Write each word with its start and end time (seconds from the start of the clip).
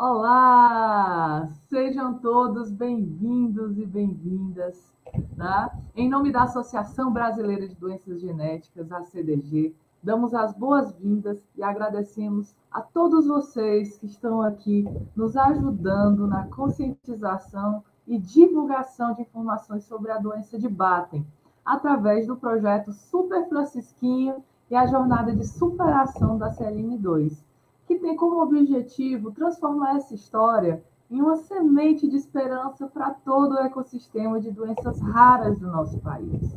Olá! 0.00 1.48
Sejam 1.68 2.20
todos 2.20 2.70
bem-vindos 2.70 3.76
e 3.76 3.84
bem-vindas. 3.84 4.94
Né? 5.36 5.70
Em 5.96 6.08
nome 6.08 6.30
da 6.30 6.44
Associação 6.44 7.12
Brasileira 7.12 7.66
de 7.66 7.74
Doenças 7.74 8.20
Genéticas, 8.20 8.92
a 8.92 9.02
CDG, 9.02 9.74
damos 10.00 10.32
as 10.34 10.54
boas-vindas 10.54 11.44
e 11.56 11.64
agradecemos 11.64 12.54
a 12.70 12.80
todos 12.80 13.26
vocês 13.26 13.98
que 13.98 14.06
estão 14.06 14.40
aqui 14.40 14.86
nos 15.16 15.36
ajudando 15.36 16.28
na 16.28 16.46
conscientização 16.46 17.82
e 18.06 18.20
divulgação 18.20 19.14
de 19.14 19.22
informações 19.22 19.82
sobre 19.82 20.12
a 20.12 20.18
doença 20.18 20.56
de 20.56 20.68
Batten, 20.68 21.26
através 21.64 22.24
do 22.24 22.36
projeto 22.36 22.92
Super 22.92 23.48
Francisquinho 23.48 24.44
e 24.70 24.76
a 24.76 24.86
jornada 24.86 25.34
de 25.34 25.44
superação 25.44 26.38
da 26.38 26.52
CLN2, 26.52 27.47
tem 27.98 28.16
como 28.16 28.42
objetivo 28.42 29.32
transformar 29.32 29.96
essa 29.96 30.14
história 30.14 30.82
em 31.10 31.20
uma 31.20 31.36
semente 31.36 32.06
de 32.06 32.16
esperança 32.16 32.86
para 32.86 33.10
todo 33.10 33.54
o 33.54 33.58
ecossistema 33.58 34.40
de 34.40 34.50
doenças 34.50 35.00
raras 35.00 35.58
do 35.58 35.66
nosso 35.66 35.98
país. 36.00 36.56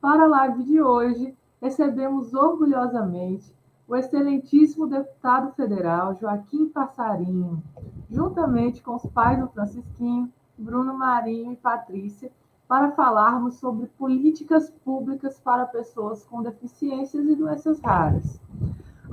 Para 0.00 0.24
a 0.24 0.28
live 0.28 0.62
de 0.64 0.80
hoje, 0.80 1.36
recebemos 1.60 2.32
orgulhosamente 2.32 3.52
o 3.88 3.96
excelentíssimo 3.96 4.86
deputado 4.86 5.52
federal 5.54 6.14
Joaquim 6.14 6.68
Passarinho, 6.68 7.62
juntamente 8.08 8.82
com 8.82 8.94
os 8.94 9.06
pais 9.06 9.40
do 9.40 9.48
Francisquinho, 9.48 10.32
Bruno 10.56 10.96
Marinho 10.96 11.52
e 11.52 11.56
Patrícia, 11.56 12.30
para 12.68 12.92
falarmos 12.92 13.54
sobre 13.54 13.86
políticas 13.86 14.70
públicas 14.84 15.40
para 15.40 15.64
pessoas 15.64 16.22
com 16.24 16.42
deficiências 16.42 17.26
e 17.26 17.34
doenças 17.34 17.80
raras. 17.80 18.38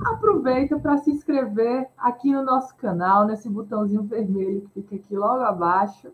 Aproveita 0.04 0.78
para 0.78 0.98
se 0.98 1.10
inscrever 1.10 1.88
aqui 1.96 2.32
no 2.32 2.44
nosso 2.44 2.76
canal, 2.76 3.26
nesse 3.26 3.48
botãozinho 3.48 4.02
vermelho 4.02 4.62
que 4.62 4.82
fica 4.82 4.96
aqui 4.96 5.16
logo 5.16 5.42
abaixo, 5.42 6.12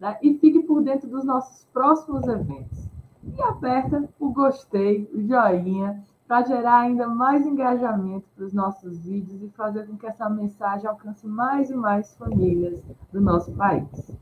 né? 0.00 0.16
e 0.22 0.34
fique 0.38 0.62
por 0.62 0.82
dentro 0.82 1.08
dos 1.08 1.24
nossos 1.24 1.64
próximos 1.72 2.26
eventos. 2.26 2.88
E 3.36 3.42
aperta 3.42 4.08
o 4.20 4.30
gostei, 4.30 5.10
o 5.12 5.20
joinha, 5.20 6.04
para 6.26 6.46
gerar 6.46 6.80
ainda 6.80 7.06
mais 7.06 7.46
engajamento 7.46 8.26
para 8.34 8.44
os 8.44 8.52
nossos 8.52 8.98
vídeos 8.98 9.42
e 9.42 9.48
fazer 9.50 9.86
com 9.86 9.96
que 9.96 10.06
essa 10.06 10.28
mensagem 10.28 10.88
alcance 10.88 11.26
mais 11.26 11.70
e 11.70 11.74
mais 11.74 12.14
famílias 12.16 12.82
do 13.12 13.20
nosso 13.20 13.52
país. 13.52 14.16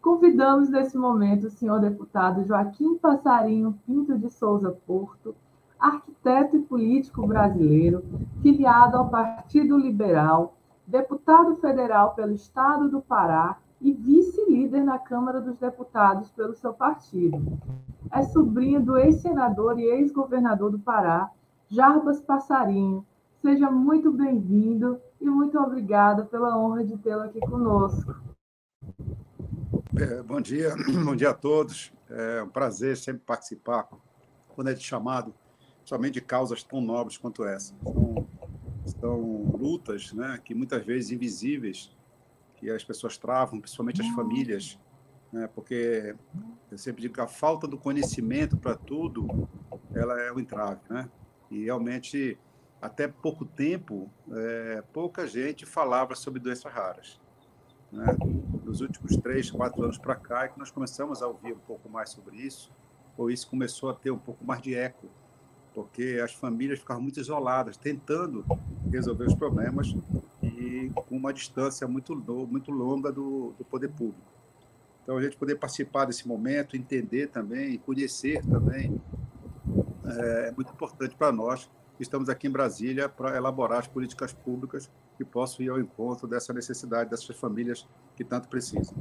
Convidamos 0.00 0.68
nesse 0.68 0.96
momento 0.96 1.46
o 1.46 1.50
senhor 1.50 1.80
deputado 1.80 2.44
Joaquim 2.44 2.98
Passarinho 2.98 3.78
Pinto 3.86 4.18
de 4.18 4.30
Souza 4.30 4.72
Porto, 4.84 5.34
arquiteto 5.82 6.56
e 6.56 6.62
político 6.62 7.26
brasileiro, 7.26 8.04
filiado 8.40 8.96
ao 8.96 9.10
Partido 9.10 9.76
Liberal, 9.76 10.56
deputado 10.86 11.56
federal 11.56 12.14
pelo 12.14 12.32
Estado 12.32 12.88
do 12.88 13.00
Pará 13.00 13.58
e 13.80 13.92
vice-líder 13.92 14.84
na 14.84 14.96
Câmara 14.96 15.40
dos 15.40 15.56
Deputados 15.58 16.30
pelo 16.30 16.54
seu 16.54 16.72
partido. 16.72 17.42
É 18.12 18.22
sobrinho 18.22 18.80
do 18.80 18.96
ex-senador 18.96 19.76
e 19.80 19.82
ex-governador 19.82 20.70
do 20.70 20.78
Pará, 20.78 21.28
Jarbas 21.68 22.20
Passarinho. 22.20 23.04
Seja 23.40 23.68
muito 23.68 24.12
bem-vindo 24.12 25.00
e 25.20 25.28
muito 25.28 25.58
obrigada 25.58 26.24
pela 26.24 26.56
honra 26.56 26.84
de 26.84 26.96
tê-lo 26.98 27.22
aqui 27.22 27.40
conosco. 27.40 28.14
É, 29.98 30.22
bom 30.22 30.40
dia, 30.40 30.74
bom 31.04 31.16
dia 31.16 31.30
a 31.30 31.34
todos. 31.34 31.92
É 32.08 32.40
um 32.40 32.48
prazer 32.48 32.96
sempre 32.96 33.22
participar 33.26 33.88
quando 34.54 34.68
é 34.68 34.74
de 34.74 34.82
chamado, 34.82 35.34
somente 35.84 36.14
de 36.14 36.20
causas 36.20 36.62
tão 36.62 36.80
nobres 36.80 37.16
quanto 37.16 37.44
essa. 37.44 37.74
São, 37.82 38.26
são 39.00 39.20
lutas, 39.56 40.12
né, 40.12 40.38
que 40.42 40.54
muitas 40.54 40.84
vezes 40.84 41.10
invisíveis, 41.10 41.94
que 42.56 42.70
as 42.70 42.84
pessoas 42.84 43.16
travam, 43.16 43.60
principalmente 43.60 44.00
as 44.00 44.08
famílias, 44.08 44.78
né, 45.32 45.48
porque 45.54 46.14
eu 46.70 46.78
sempre 46.78 47.02
digo 47.02 47.14
que 47.14 47.20
a 47.20 47.26
falta 47.26 47.66
do 47.66 47.78
conhecimento 47.78 48.56
para 48.56 48.76
tudo, 48.76 49.48
ela 49.94 50.20
é 50.20 50.32
um 50.32 50.38
entrave, 50.38 50.80
né? 50.88 51.08
E 51.50 51.64
realmente 51.64 52.38
até 52.80 53.06
pouco 53.06 53.44
tempo, 53.44 54.10
é, 54.32 54.82
pouca 54.92 55.26
gente 55.26 55.64
falava 55.64 56.14
sobre 56.16 56.40
doenças 56.40 56.72
raras 56.72 57.20
né, 57.92 58.16
dos 58.64 58.80
últimos 58.80 59.16
três, 59.18 59.50
quatro 59.50 59.84
anos 59.84 59.98
para 59.98 60.16
cá, 60.16 60.44
é 60.44 60.48
que 60.48 60.58
nós 60.58 60.70
começamos 60.70 61.22
a 61.22 61.28
ouvir 61.28 61.52
um 61.52 61.58
pouco 61.58 61.88
mais 61.88 62.10
sobre 62.10 62.36
isso, 62.38 62.72
ou 63.16 63.30
isso 63.30 63.48
começou 63.48 63.90
a 63.90 63.94
ter 63.94 64.10
um 64.10 64.18
pouco 64.18 64.44
mais 64.44 64.62
de 64.62 64.74
eco, 64.74 65.06
porque 65.74 66.20
as 66.22 66.32
famílias 66.32 66.78
ficavam 66.78 67.02
muito 67.02 67.20
isoladas, 67.20 67.76
tentando 67.76 68.44
resolver 68.90 69.26
os 69.26 69.34
problemas 69.34 69.94
e 70.42 70.90
com 70.94 71.16
uma 71.16 71.32
distância 71.32 71.86
muito, 71.86 72.14
muito 72.46 72.70
longa 72.70 73.10
do, 73.10 73.54
do 73.58 73.64
poder 73.64 73.88
público. 73.88 74.32
Então, 75.02 75.16
a 75.16 75.22
gente 75.22 75.36
poder 75.36 75.56
participar 75.56 76.04
desse 76.04 76.28
momento, 76.28 76.76
entender 76.76 77.28
também, 77.28 77.78
conhecer 77.78 78.44
também, 78.46 79.00
é, 80.04 80.48
é 80.48 80.52
muito 80.52 80.72
importante 80.72 81.14
para 81.16 81.32
nós 81.32 81.68
estamos 82.02 82.28
aqui 82.28 82.46
em 82.46 82.50
Brasília 82.50 83.08
para 83.08 83.36
elaborar 83.36 83.78
as 83.78 83.86
políticas 83.86 84.32
públicas 84.32 84.90
que 85.16 85.24
possam 85.24 85.64
ir 85.64 85.70
ao 85.70 85.80
encontro 85.80 86.26
dessa 86.26 86.52
necessidade 86.52 87.10
dessas 87.10 87.36
famílias 87.36 87.86
que 88.16 88.24
tanto 88.24 88.48
precisam. 88.48 88.94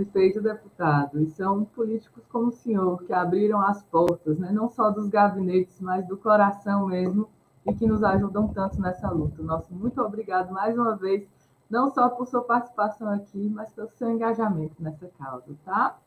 Perfeito, 0.00 0.40
deputado. 0.40 1.20
E 1.20 1.26
são 1.26 1.62
políticos 1.62 2.24
como 2.26 2.48
o 2.48 2.52
senhor 2.52 3.02
que 3.02 3.12
abriram 3.12 3.60
as 3.60 3.82
portas, 3.82 4.38
né, 4.38 4.50
não 4.50 4.66
só 4.70 4.90
dos 4.90 5.08
gabinetes, 5.08 5.78
mas 5.78 6.08
do 6.08 6.16
coração 6.16 6.86
mesmo, 6.86 7.28
e 7.66 7.74
que 7.74 7.86
nos 7.86 8.02
ajudam 8.02 8.48
tanto 8.48 8.80
nessa 8.80 9.10
luta. 9.10 9.42
Nosso 9.42 9.74
muito 9.74 10.00
obrigado 10.00 10.52
mais 10.52 10.78
uma 10.78 10.96
vez, 10.96 11.28
não 11.68 11.90
só 11.90 12.08
por 12.08 12.26
sua 12.26 12.42
participação 12.42 13.10
aqui, 13.10 13.50
mas 13.50 13.74
pelo 13.74 13.90
seu 13.90 14.10
engajamento 14.10 14.82
nessa 14.82 15.06
causa, 15.18 15.54
tá? 15.66 15.98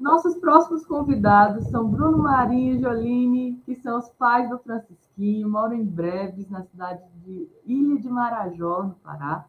Nossos 0.00 0.36
próximos 0.38 0.84
convidados 0.84 1.68
são 1.68 1.88
Bruno 1.88 2.18
Marinho 2.18 2.74
e 2.74 2.80
Joline, 2.80 3.62
que 3.64 3.76
são 3.76 3.98
os 3.98 4.08
pais 4.08 4.50
do 4.50 4.58
Francisquinho, 4.58 5.48
moram 5.48 5.74
em 5.74 5.84
Breves, 5.84 6.50
na 6.50 6.64
cidade 6.64 7.04
de 7.24 7.48
Ilha 7.64 8.00
de 8.00 8.08
Marajó, 8.08 8.82
no 8.82 8.94
Pará, 8.96 9.46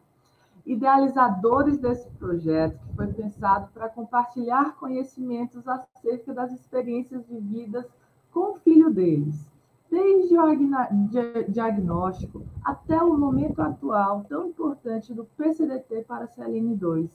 idealizadores 0.66 1.78
desse 1.78 2.08
projeto, 2.12 2.78
que 2.78 2.96
foi 2.96 3.06
pensado 3.08 3.68
para 3.72 3.88
compartilhar 3.88 4.76
conhecimentos 4.76 5.66
acerca 5.68 6.32
das 6.32 6.52
experiências 6.52 7.26
vividas 7.26 7.86
com 8.32 8.52
o 8.52 8.56
filho 8.56 8.90
deles, 8.90 9.50
desde 9.90 10.36
o 10.38 10.46
diagnóstico 11.48 12.42
até 12.64 13.02
o 13.02 13.16
momento 13.16 13.60
atual 13.60 14.24
tão 14.28 14.48
importante 14.48 15.12
do 15.12 15.24
PCDT 15.36 16.04
para 16.04 16.24
a 16.24 16.28
CLN2 16.28 17.10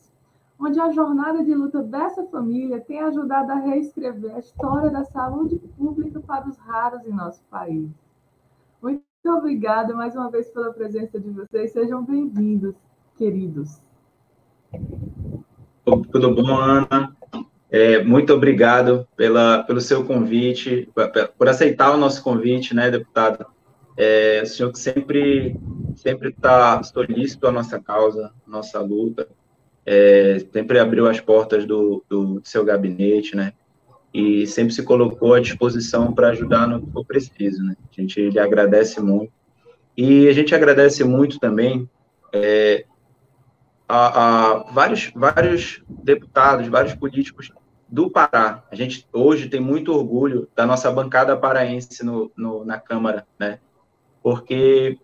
onde 0.60 0.80
a 0.80 0.92
jornada 0.92 1.44
de 1.44 1.56
luta 1.56 1.82
dessa 1.82 2.26
família 2.26 2.82
tem 2.82 3.00
ajudado 3.00 3.52
a 3.54 3.56
reescrever 3.56 4.36
a 4.36 4.40
história 4.40 4.90
da 4.90 5.06
saúde 5.06 5.58
pública 5.78 6.20
para 6.20 6.50
os 6.50 6.58
raros 6.58 7.06
em 7.06 7.14
nosso 7.14 7.42
país. 7.50 7.90
Muito 8.82 9.02
obrigada 9.28 9.96
mais 9.96 10.16
uma 10.16 10.30
vez 10.30 10.50
pela 10.50 10.74
presença 10.74 11.18
de 11.18 11.30
vocês. 11.30 11.72
Sejam 11.72 12.04
bem-vindos, 12.04 12.76
queridos. 13.20 13.82
Tudo 16.12 16.34
bom, 16.34 16.58
Ana? 16.58 17.16
É, 17.70 18.04
muito 18.04 18.34
obrigado 18.34 19.08
pela, 19.16 19.64
pelo 19.64 19.82
seu 19.82 20.04
convite, 20.06 20.90
por 21.38 21.48
aceitar 21.48 21.94
o 21.94 21.98
nosso 21.98 22.24
convite, 22.24 22.74
né, 22.74 22.90
deputado? 22.90 23.46
É, 23.98 24.42
o 24.42 24.48
senhor 24.48 24.72
que 24.72 24.80
sempre 24.80 25.60
sempre 25.96 26.30
está 26.30 26.82
solícito 26.82 27.46
à 27.46 27.52
nossa 27.52 27.80
causa, 27.80 28.32
nossa 28.48 28.80
luta 28.80 29.28
é, 29.86 30.38
sempre 30.54 30.80
abriu 30.80 31.08
as 31.08 31.20
portas 31.20 31.66
do, 31.66 32.04
do, 32.08 32.40
seu 32.44 32.64
gabinete, 32.64 33.36
né? 33.36 33.54
E 34.14 34.46
sempre 34.48 34.74
se 34.74 34.84
colocou 34.84 35.34
à 35.34 35.40
disposição 35.40 36.14
para 36.14 36.30
ajudar 36.30 36.68
no 36.68 36.82
que 36.82 36.92
for 36.92 37.04
preciso, 37.04 37.64
né? 37.64 37.76
A 37.92 38.02
gente 38.02 38.30
lhe 38.30 38.40
agradece 38.40 39.02
muito. 39.02 39.34
E 39.98 40.28
a 40.28 40.32
gente 40.32 40.54
agradece 40.54 41.04
muito 41.04 41.40
também 41.40 41.90
é, 42.32 42.86
a, 43.90 44.60
a, 44.60 44.72
vários, 44.72 45.12
vários 45.16 45.82
deputados, 45.90 46.68
vários 46.68 46.94
políticos 46.94 47.52
do 47.88 48.08
Pará. 48.08 48.64
A 48.72 48.76
gente 48.76 49.08
hoje 49.12 49.50
tem 49.50 49.60
muito 49.60 49.92
orgulho 49.92 50.48
da 50.56 50.64
nossa 50.64 50.92
bancada 50.92 51.36
paraense 51.36 52.06
no, 52.06 52.32
no 52.38 52.64
na 52.64 52.80
Câmara, 52.80 53.26
né? 53.40 53.58
Porque 54.22 55.00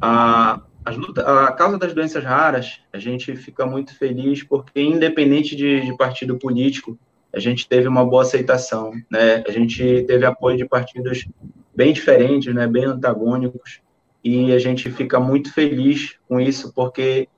a, 0.00 0.60
a 0.84 1.52
causa 1.52 1.78
das 1.78 1.94
doenças 1.94 2.24
raras, 2.24 2.80
a 2.92 2.98
gente 2.98 3.36
fica 3.36 3.64
muito 3.64 3.96
feliz 3.96 4.42
porque, 4.42 4.82
independente 4.82 5.54
de, 5.54 5.82
de, 5.82 5.96
partido 5.96 6.36
político, 6.36 6.98
a 7.32 7.38
gente 7.38 7.68
teve 7.68 7.86
uma 7.86 8.04
boa 8.04 8.22
aceitação, 8.22 8.90
né? 9.08 9.44
A 9.46 9.52
gente 9.52 10.02
teve 10.02 10.26
apoio 10.26 10.56
de 10.56 10.66
partidos 10.66 11.28
bem 11.74 11.92
diferentes, 11.92 12.52
né? 12.52 12.66
Bem 12.66 12.86
antagônicos, 12.86 13.80
e 14.24 14.52
a 14.52 14.58
gente 14.58 14.90
fica 14.90 15.20
muito 15.20 15.52
feliz 15.52 16.16
com 16.26 16.40
isso 16.40 16.72
porque 16.72 17.28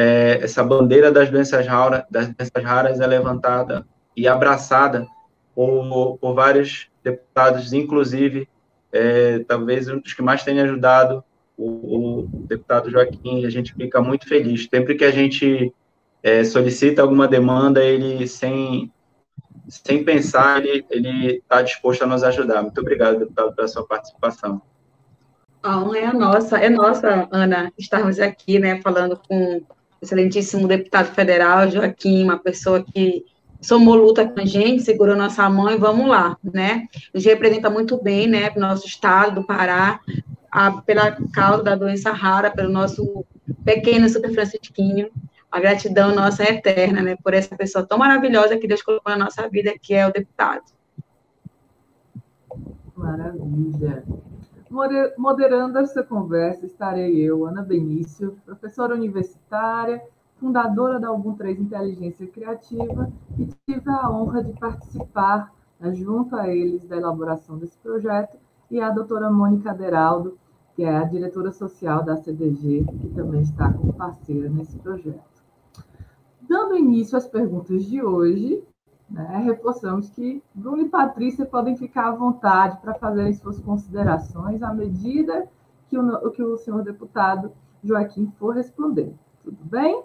é, 0.00 0.42
essa 0.42 0.64
bandeira 0.64 1.12
das 1.12 1.28
doenças, 1.28 1.66
raras, 1.66 2.04
das 2.10 2.26
doenças 2.28 2.64
raras 2.64 3.00
é 3.00 3.06
levantada 3.06 3.86
e 4.16 4.26
abraçada 4.26 5.06
por, 5.54 6.16
por 6.16 6.34
vários 6.34 6.88
deputados, 7.04 7.74
inclusive, 7.74 8.48
é, 8.90 9.40
talvez 9.40 9.88
um 9.88 10.00
dos 10.00 10.14
que 10.14 10.22
mais 10.22 10.42
tenha 10.42 10.64
ajudado 10.64 11.22
o, 11.54 12.22
o, 12.22 12.46
deputado 12.46 12.90
Joaquim, 12.90 13.44
a 13.44 13.50
gente 13.50 13.74
fica 13.74 14.00
muito 14.00 14.26
feliz. 14.26 14.66
Sempre 14.70 14.94
que 14.94 15.04
a 15.04 15.10
gente 15.10 15.70
é, 16.22 16.44
solicita 16.44 17.02
alguma 17.02 17.28
demanda, 17.28 17.84
ele, 17.84 18.26
sem, 18.26 18.90
sem 19.68 20.02
pensar, 20.02 20.64
ele 20.64 21.36
está 21.36 21.60
disposto 21.60 22.04
a 22.04 22.06
nos 22.06 22.22
ajudar. 22.22 22.62
Muito 22.62 22.80
obrigado, 22.80 23.18
deputado, 23.18 23.54
pela 23.54 23.68
sua 23.68 23.86
participação. 23.86 24.62
A 25.62 25.78
honra 25.78 25.98
é 25.98 26.12
nossa, 26.14 26.58
é 26.58 26.70
nossa, 26.70 27.28
Ana, 27.30 27.70
estarmos 27.76 28.18
aqui, 28.18 28.58
né, 28.58 28.80
falando 28.80 29.20
com 29.28 29.62
excelentíssimo 30.00 30.66
deputado 30.66 31.14
federal, 31.14 31.70
Joaquim, 31.70 32.24
uma 32.24 32.38
pessoa 32.38 32.82
que 32.82 33.24
somou 33.60 33.94
luta 33.94 34.26
com 34.26 34.40
a 34.40 34.44
gente, 34.44 34.82
segurou 34.82 35.16
nossa 35.16 35.48
mão 35.50 35.70
e 35.70 35.76
vamos 35.76 36.08
lá, 36.08 36.36
né? 36.42 36.86
Nos 37.12 37.24
representa 37.24 37.68
muito 37.68 38.02
bem, 38.02 38.26
né, 38.26 38.50
nosso 38.56 38.86
estado 38.86 39.34
do 39.34 39.46
Pará, 39.46 40.00
a, 40.50 40.72
pela 40.82 41.16
causa 41.32 41.62
da 41.62 41.76
doença 41.76 42.10
rara, 42.10 42.50
pelo 42.50 42.70
nosso 42.70 43.24
pequeno 43.64 44.08
Super 44.08 44.32
Francisquinho. 44.32 45.10
A 45.50 45.60
gratidão 45.60 46.14
nossa 46.14 46.44
é 46.44 46.54
eterna, 46.54 47.02
né, 47.02 47.16
por 47.22 47.34
essa 47.34 47.54
pessoa 47.56 47.84
tão 47.84 47.98
maravilhosa 47.98 48.56
que 48.56 48.68
Deus 48.68 48.82
colocou 48.82 49.12
na 49.12 49.24
nossa 49.24 49.48
vida, 49.48 49.74
que 49.80 49.94
é 49.94 50.06
o 50.06 50.12
deputado. 50.12 50.64
Maravilha. 52.96 54.04
Moderando 54.70 55.78
essa 55.80 56.00
conversa 56.00 56.64
estarei 56.64 57.20
eu, 57.20 57.44
Ana 57.44 57.60
Benício, 57.60 58.38
professora 58.46 58.94
universitária, 58.94 60.00
fundadora 60.36 61.00
da 61.00 61.08
Algum 61.08 61.34
3 61.34 61.58
Inteligência 61.58 62.24
Criativa, 62.28 63.10
e 63.36 63.48
tive 63.66 63.90
a 63.90 64.08
honra 64.08 64.44
de 64.44 64.52
participar 64.52 65.52
né, 65.80 65.92
junto 65.92 66.36
a 66.36 66.48
eles 66.48 66.86
da 66.86 66.96
elaboração 66.96 67.58
desse 67.58 67.76
projeto, 67.78 68.38
e 68.70 68.80
a 68.80 68.90
doutora 68.90 69.28
Mônica 69.28 69.74
Deraldo, 69.74 70.38
que 70.76 70.84
é 70.84 70.96
a 70.96 71.04
diretora 71.04 71.50
social 71.50 72.04
da 72.04 72.16
CDG, 72.16 72.86
que 73.00 73.08
também 73.08 73.42
está 73.42 73.72
como 73.72 73.92
parceira 73.92 74.48
nesse 74.48 74.78
projeto. 74.78 75.42
Dando 76.48 76.76
início 76.76 77.18
às 77.18 77.26
perguntas 77.26 77.84
de 77.84 78.00
hoje, 78.00 78.62
né, 79.10 79.42
reforçamos 79.44 80.08
que 80.10 80.42
Bruno 80.54 80.82
e 80.82 80.88
Patrícia 80.88 81.44
podem 81.44 81.76
ficar 81.76 82.08
à 82.08 82.12
vontade 82.12 82.78
para 82.80 82.94
fazerem 82.94 83.34
suas 83.34 83.58
considerações 83.58 84.62
à 84.62 84.72
medida 84.72 85.48
que 85.88 85.98
o, 85.98 86.30
que 86.30 86.42
o 86.42 86.56
senhor 86.56 86.84
deputado 86.84 87.52
Joaquim 87.82 88.30
for 88.38 88.54
responder. 88.54 89.12
Tudo 89.42 89.58
bem? 89.64 90.04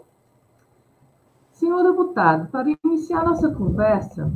Senhor 1.52 1.84
deputado, 1.84 2.50
para 2.50 2.68
iniciar 2.84 3.24
nossa 3.24 3.50
conversa, 3.54 4.32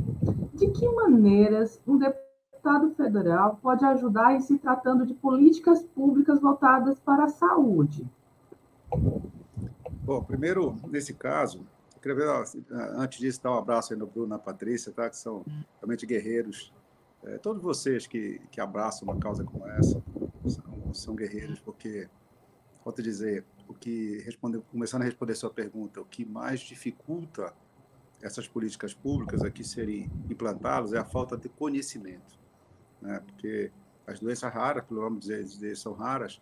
de 0.54 0.68
que 0.68 0.88
maneiras 0.88 1.82
um 1.86 1.98
deputado 1.98 2.90
federal 2.94 3.58
pode 3.60 3.84
ajudar 3.84 4.34
em 4.34 4.40
se 4.40 4.56
tratando 4.58 5.04
de 5.04 5.14
políticas 5.14 5.82
públicas 5.82 6.40
voltadas 6.40 6.98
para 7.00 7.24
a 7.24 7.28
saúde? 7.28 8.08
Bom, 10.02 10.22
primeiro, 10.22 10.76
nesse 10.88 11.12
caso, 11.12 11.60
Ver, 12.02 12.28
antes 12.96 13.18
disso, 13.18 13.42
dar 13.42 13.52
um 13.52 13.58
abraço 13.58 13.92
aí 13.92 13.98
no 13.98 14.06
Bruno 14.06 14.28
na 14.28 14.38
Patrícia, 14.38 14.90
tá? 14.90 15.08
que 15.10 15.16
são 15.16 15.44
realmente 15.80 16.06
guerreiros. 16.06 16.72
É, 17.22 17.36
todos 17.36 17.62
vocês 17.62 18.06
que, 18.06 18.40
que 18.50 18.60
abraçam 18.60 19.06
uma 19.06 19.18
causa 19.18 19.44
como 19.44 19.68
essa 19.68 20.02
são, 20.48 20.94
são 20.94 21.14
guerreiros, 21.14 21.58
porque, 21.60 22.08
volto 22.82 23.00
a 23.00 23.04
dizer, 23.04 23.44
o 23.68 23.74
que 23.74 24.18
responde, 24.24 24.58
começando 24.70 25.02
a 25.02 25.04
responder 25.04 25.32
a 25.32 25.36
sua 25.36 25.50
pergunta, 25.50 26.00
o 26.00 26.04
que 26.04 26.24
mais 26.24 26.60
dificulta 26.60 27.52
essas 28.22 28.48
políticas 28.48 28.92
públicas 28.94 29.42
aqui 29.42 29.62
serem 29.62 30.10
implantá-las 30.28 30.92
é 30.92 30.98
a 30.98 31.04
falta 31.04 31.36
de 31.36 31.48
conhecimento, 31.48 32.38
né? 33.00 33.20
porque 33.26 33.70
as 34.06 34.18
doenças 34.18 34.52
raras, 34.52 34.84
pelo 34.84 35.00
vamos 35.02 35.26
dizer, 35.26 35.76
são 35.76 35.92
raras, 35.92 36.40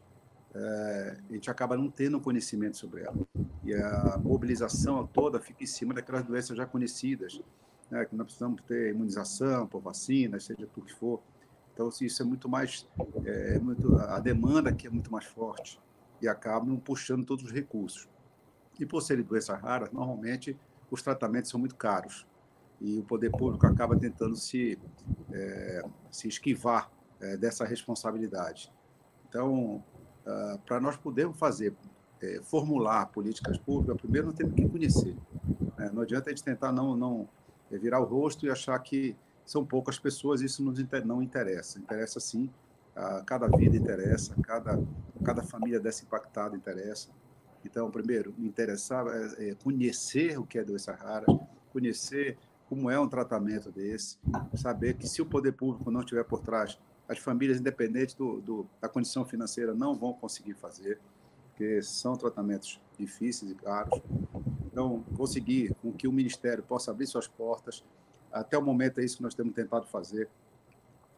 a 0.58 1.32
gente 1.32 1.50
acaba 1.50 1.76
não 1.76 1.90
tendo 1.90 2.20
conhecimento 2.20 2.76
sobre 2.76 3.02
ela. 3.02 3.16
E 3.64 3.74
a 3.74 4.18
mobilização 4.18 5.06
toda 5.06 5.40
fica 5.40 5.62
em 5.62 5.66
cima 5.66 5.94
daquelas 5.94 6.24
doenças 6.24 6.56
já 6.56 6.66
conhecidas, 6.66 7.40
né, 7.90 8.04
que 8.04 8.14
nós 8.14 8.26
precisamos 8.26 8.62
ter 8.62 8.90
imunização 8.90 9.66
por 9.66 9.80
vacinas, 9.80 10.44
seja 10.44 10.66
por 10.66 10.84
que 10.84 10.92
for. 10.92 11.20
Então, 11.72 11.88
isso 12.00 12.22
é 12.22 12.24
muito 12.24 12.48
mais, 12.48 12.88
é, 13.24 13.58
muito, 13.58 13.96
a 13.96 14.18
demanda 14.18 14.70
aqui 14.70 14.86
é 14.86 14.90
muito 14.90 15.12
mais 15.12 15.24
forte 15.24 15.80
e 16.20 16.26
acabam 16.26 16.76
puxando 16.78 17.24
todos 17.24 17.44
os 17.44 17.52
recursos. 17.52 18.08
E 18.78 18.84
por 18.84 19.00
serem 19.00 19.24
doenças 19.24 19.60
raras, 19.60 19.90
normalmente 19.92 20.58
os 20.90 21.02
tratamentos 21.02 21.50
são 21.50 21.60
muito 21.60 21.76
caros 21.76 22.26
e 22.80 22.98
o 22.98 23.04
poder 23.04 23.30
público 23.30 23.66
acaba 23.66 23.96
tentando 23.96 24.36
se, 24.36 24.78
é, 25.32 25.82
se 26.10 26.28
esquivar 26.28 26.90
é, 27.20 27.36
dessa 27.36 27.64
responsabilidade. 27.64 28.72
Então, 29.28 29.84
uh, 30.28 30.58
para 30.60 30.78
nós 30.78 30.96
podermos 30.96 31.38
fazer, 31.38 31.74
é, 32.20 32.40
formular 32.42 33.06
políticas 33.06 33.56
públicas, 33.58 34.00
primeiro 34.00 34.28
nós 34.28 34.36
temos 34.36 34.54
que 34.54 34.68
conhecer. 34.68 35.16
Né? 35.76 35.90
Não 35.92 36.02
adianta 36.02 36.28
a 36.28 36.32
gente 36.32 36.44
tentar 36.44 36.70
não, 36.70 36.94
não 36.94 37.28
é, 37.70 37.78
virar 37.78 38.00
o 38.00 38.04
rosto 38.04 38.44
e 38.44 38.50
achar 38.50 38.78
que 38.80 39.16
são 39.44 39.64
poucas 39.64 39.98
pessoas, 39.98 40.42
isso 40.42 40.62
nos 40.62 40.78
inter, 40.78 41.06
não 41.06 41.22
interessa. 41.22 41.78
Interessa 41.78 42.20
sim, 42.20 42.50
uh, 42.94 43.24
cada 43.24 43.48
vida 43.48 43.76
interessa, 43.76 44.34
cada, 44.42 44.78
cada 45.24 45.42
família 45.42 45.80
dessa 45.80 46.04
impactada 46.04 46.54
interessa. 46.54 47.08
Então, 47.64 47.90
primeiro, 47.90 48.34
me 48.36 48.46
interessar 48.46 49.06
é, 49.08 49.50
é 49.50 49.54
conhecer 49.54 50.38
o 50.38 50.44
que 50.44 50.58
é 50.58 50.64
doença 50.64 50.92
rara, 50.92 51.26
conhecer 51.72 52.36
como 52.68 52.90
é 52.90 53.00
um 53.00 53.08
tratamento 53.08 53.72
desse, 53.72 54.18
saber 54.54 54.94
que 54.94 55.08
se 55.08 55.22
o 55.22 55.26
poder 55.26 55.52
público 55.52 55.90
não 55.90 56.00
estiver 56.00 56.24
por 56.24 56.40
trás, 56.40 56.78
as 57.08 57.18
famílias, 57.18 57.58
independentes 57.58 58.14
do, 58.14 58.40
do, 58.40 58.66
da 58.80 58.88
condição 58.88 59.24
financeira, 59.24 59.74
não 59.74 59.94
vão 59.94 60.12
conseguir 60.12 60.54
fazer, 60.54 61.00
porque 61.48 61.82
são 61.82 62.14
tratamentos 62.14 62.80
difíceis 62.98 63.50
e 63.50 63.54
caros. 63.54 64.00
Então, 64.66 65.02
conseguir 65.16 65.74
com 65.80 65.90
que 65.92 66.06
o 66.06 66.12
Ministério 66.12 66.62
possa 66.62 66.90
abrir 66.90 67.06
suas 67.06 67.26
portas, 67.26 67.82
até 68.30 68.58
o 68.58 68.62
momento 68.62 69.00
é 69.00 69.04
isso 69.04 69.16
que 69.16 69.22
nós 69.22 69.34
temos 69.34 69.54
tentado 69.54 69.86
fazer, 69.86 70.28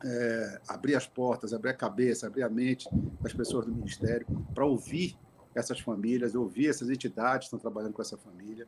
é, 0.04 0.60
abrir 0.68 0.94
as 0.94 1.06
portas, 1.06 1.52
abrir 1.52 1.70
a 1.70 1.74
cabeça, 1.74 2.26
abrir 2.26 2.42
a 2.42 2.48
mente 2.48 2.88
das 3.20 3.34
pessoas 3.34 3.66
do 3.66 3.74
Ministério, 3.74 4.26
para 4.54 4.64
ouvir 4.64 5.18
essas 5.54 5.80
famílias, 5.80 6.34
ouvir 6.34 6.68
essas 6.68 6.88
entidades 6.88 7.48
que 7.48 7.56
estão 7.56 7.58
trabalhando 7.58 7.92
com 7.92 8.00
essa 8.00 8.16
família. 8.16 8.66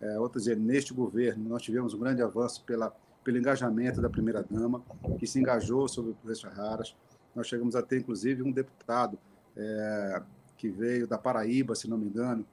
É, 0.00 0.18
outra 0.18 0.38
dizer, 0.38 0.56
neste 0.56 0.94
governo, 0.94 1.48
nós 1.48 1.62
tivemos 1.62 1.92
um 1.92 1.98
grande 1.98 2.22
avanço 2.22 2.64
pela 2.64 2.94
pelo 3.22 3.38
engajamento 3.38 4.00
da 4.00 4.08
primeira-dama, 4.08 4.82
que 5.18 5.26
se 5.26 5.38
engajou 5.38 5.86
sobre 5.88 6.14
doenças 6.22 6.52
raras. 6.52 6.96
Nós 7.34 7.46
chegamos 7.46 7.76
a 7.76 7.82
ter, 7.82 7.98
inclusive, 7.98 8.42
um 8.42 8.50
deputado 8.50 9.18
é, 9.56 10.22
que 10.56 10.68
veio 10.68 11.06
da 11.06 11.18
Paraíba, 11.18 11.74
se 11.74 11.88
não 11.88 11.98
me 11.98 12.06
engano, 12.06 12.46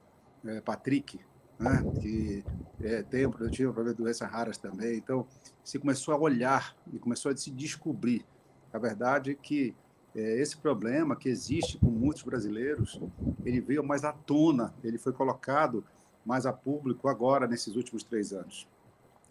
é, 0.44 0.60
Patrick, 0.60 1.18
né, 1.58 1.82
que 2.00 2.44
é, 2.80 3.02
tem 3.02 3.26
um 3.26 3.30
produtivo 3.30 3.72
para 3.72 3.82
ver 3.82 3.94
doenças 3.94 4.30
raras 4.30 4.56
também. 4.58 4.96
Então, 4.96 5.26
se 5.64 5.78
começou 5.78 6.14
a 6.14 6.18
olhar 6.18 6.76
e 6.92 6.98
começou 6.98 7.32
a 7.32 7.36
se 7.36 7.50
descobrir. 7.50 8.24
A 8.72 8.78
verdade 8.78 9.32
é 9.32 9.34
que 9.34 9.74
é, 10.14 10.40
esse 10.40 10.56
problema 10.56 11.16
que 11.16 11.28
existe 11.28 11.78
com 11.78 11.86
muitos 11.86 12.22
brasileiros, 12.22 13.00
ele 13.44 13.60
veio 13.60 13.82
mais 13.82 14.04
à 14.04 14.12
tona, 14.12 14.74
ele 14.84 14.98
foi 14.98 15.12
colocado 15.12 15.84
mais 16.24 16.46
a 16.46 16.52
público 16.52 17.08
agora, 17.08 17.46
nesses 17.46 17.74
últimos 17.74 18.02
três 18.02 18.32
anos. 18.32 18.68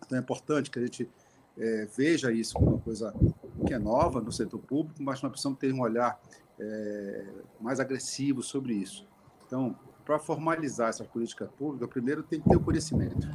Então, 0.05 0.17
é 0.17 0.21
importante 0.21 0.69
que 0.69 0.79
a 0.79 0.81
gente 0.81 1.09
é, 1.57 1.87
veja 1.95 2.31
isso 2.31 2.53
como 2.53 2.71
uma 2.71 2.79
coisa 2.79 3.13
que 3.65 3.73
é 3.73 3.79
nova 3.79 4.21
no 4.21 4.31
setor 4.31 4.59
público, 4.59 5.01
mas 5.01 5.21
nós 5.21 5.31
precisamos 5.31 5.59
ter 5.59 5.73
um 5.73 5.81
olhar 5.81 6.19
é, 6.59 7.25
mais 7.59 7.79
agressivo 7.79 8.41
sobre 8.41 8.73
isso. 8.73 9.07
Então, 9.45 9.75
para 10.05 10.19
formalizar 10.19 10.89
essas 10.89 11.07
políticas 11.07 11.49
públicas, 11.57 11.89
primeiro 11.89 12.23
tem 12.23 12.39
que 12.39 12.49
ter 12.49 12.55
o 12.55 12.59
conhecimento, 12.59 13.27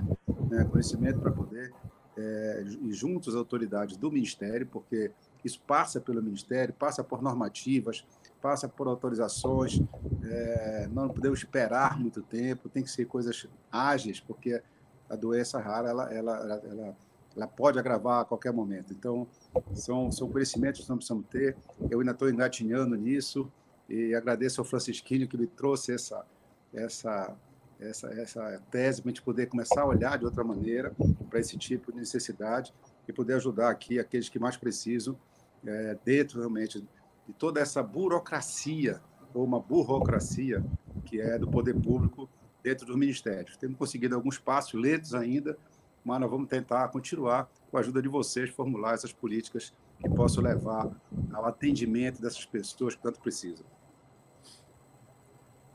né? 0.48 0.64
conhecimento 0.64 1.20
para 1.20 1.30
poder 1.30 1.72
é, 2.16 2.64
ir 2.82 2.92
juntos 2.92 3.28
às 3.28 3.34
autoridades 3.34 3.96
do 3.96 4.10
Ministério, 4.10 4.66
porque 4.66 5.10
isso 5.44 5.60
passa 5.66 6.00
pelo 6.00 6.22
Ministério, 6.22 6.72
passa 6.72 7.02
por 7.02 7.20
normativas, 7.20 8.06
passa 8.40 8.68
por 8.68 8.86
autorizações, 8.86 9.80
é, 10.24 10.88
não 10.92 11.08
podemos 11.08 11.38
esperar 11.40 11.98
muito 11.98 12.22
tempo, 12.22 12.68
tem 12.68 12.82
que 12.82 12.90
ser 12.90 13.06
coisas 13.06 13.46
ágeis, 13.70 14.20
porque 14.20 14.62
a 15.08 15.16
doença 15.16 15.58
rara 15.58 15.90
ela, 15.90 16.12
ela, 16.12 16.36
ela, 16.38 16.62
ela 16.64 16.96
ela 17.36 17.46
pode 17.46 17.78
agravar 17.78 18.20
a 18.20 18.24
qualquer 18.24 18.52
momento. 18.52 18.92
Então, 18.92 19.26
são, 19.74 20.10
são 20.10 20.28
conhecimentos 20.28 20.82
que 20.82 20.88
nós 20.88 20.98
precisamos 20.98 21.26
ter. 21.28 21.56
Eu 21.90 22.00
ainda 22.00 22.12
estou 22.12 22.28
engatinhando 22.28 22.96
nisso 22.96 23.50
e 23.88 24.14
agradeço 24.14 24.60
ao 24.60 24.64
Francisquinho 24.64 25.28
que 25.28 25.36
me 25.36 25.46
trouxe 25.46 25.92
essa, 25.92 26.24
essa, 26.72 27.36
essa, 27.80 28.08
essa 28.08 28.62
tese 28.70 29.02
para 29.02 29.10
a 29.10 29.12
gente 29.12 29.22
poder 29.22 29.46
começar 29.46 29.82
a 29.82 29.86
olhar 29.86 30.18
de 30.18 30.24
outra 30.24 30.44
maneira 30.44 30.92
para 31.28 31.40
esse 31.40 31.56
tipo 31.56 31.92
de 31.92 31.98
necessidade 31.98 32.72
e 33.06 33.12
poder 33.12 33.34
ajudar 33.34 33.70
aqui 33.70 33.98
aqueles 33.98 34.28
que 34.28 34.38
mais 34.38 34.56
precisam, 34.56 35.18
é, 35.64 35.96
dentro 36.04 36.38
realmente 36.38 36.80
de 37.26 37.32
toda 37.34 37.60
essa 37.60 37.82
burocracia, 37.82 39.00
ou 39.34 39.44
uma 39.44 39.60
burocracia, 39.60 40.62
que 41.04 41.20
é 41.20 41.38
do 41.38 41.48
poder 41.48 41.74
público 41.74 42.28
dentro 42.62 42.86
dos 42.86 42.96
ministérios. 42.96 43.56
Temos 43.56 43.76
conseguido 43.76 44.14
alguns 44.14 44.38
passos 44.38 44.80
lentos 44.80 45.14
ainda, 45.14 45.56
mas 46.04 46.20
nós 46.20 46.30
vamos 46.30 46.48
tentar 46.48 46.88
continuar 46.88 47.48
com 47.70 47.76
a 47.76 47.80
ajuda 47.80 48.02
de 48.02 48.08
vocês 48.08 48.50
formular 48.50 48.94
essas 48.94 49.12
políticas 49.12 49.72
que 49.98 50.08
possam 50.08 50.42
levar 50.42 50.90
ao 51.32 51.44
atendimento 51.46 52.20
dessas 52.20 52.44
pessoas 52.44 52.94
que 52.94 53.02
tanto 53.02 53.20
precisam. 53.20 53.64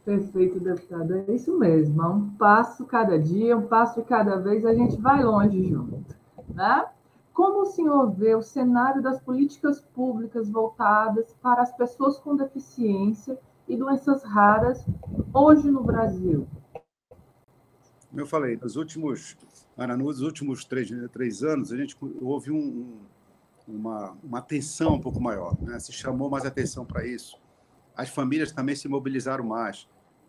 Perfeito, 0.03 0.60
deputado. 0.60 1.15
É 1.15 1.34
isso 1.34 1.57
mesmo. 1.60 2.01
É 2.01 2.07
um 2.07 2.29
passo 2.36 2.86
cada 2.86 3.19
dia, 3.19 3.57
um 3.57 3.67
passo 3.67 4.01
de 4.01 4.07
cada 4.07 4.38
vez, 4.38 4.65
a 4.65 4.74
gente 4.74 4.96
vai 5.01 5.24
longe 5.24 5.63
junto. 5.63 6.15
Né? 6.53 6.86
Como 7.34 7.63
o 7.63 7.65
senhor 7.65 8.10
vê 8.12 8.34
o 8.34 8.41
cenário 8.41 9.01
das 9.01 9.19
políticas 9.19 9.81
públicas 9.81 10.50
voltadas 10.50 11.36
para 11.41 11.62
as 11.62 11.75
pessoas 11.75 12.17
com 12.19 12.36
deficiência 12.36 13.38
e 13.67 13.75
doenças 13.75 14.24
raras 14.24 14.84
hoje 15.34 15.69
no 15.69 15.84
Brasil? 15.84 16.48
Como 18.10 18.22
eu 18.22 18.25
falei, 18.25 18.55
nos 18.55 18.77
últimos, 18.77 19.38
Ana, 19.77 19.96
nos 19.96 20.22
últimos 20.22 20.65
três, 20.65 20.89
três 21.12 21.43
anos, 21.43 21.72
a 21.72 21.77
gente 21.77 21.96
houve 22.19 22.51
um, 22.51 22.98
uma, 23.67 24.17
uma 24.24 24.39
atenção 24.39 24.96
um 24.96 25.00
pouco 25.00 25.22
maior, 25.22 25.55
né? 25.62 25.79
se 25.79 25.91
chamou 25.91 26.29
mais 26.29 26.46
atenção 26.46 26.84
para 26.84 27.05
isso. 27.05 27.39
As 27.96 28.10
famílias 28.10 28.51
também 28.51 28.75
se 28.75 28.88
mobilizaram 28.88 29.43
mais 29.43 29.88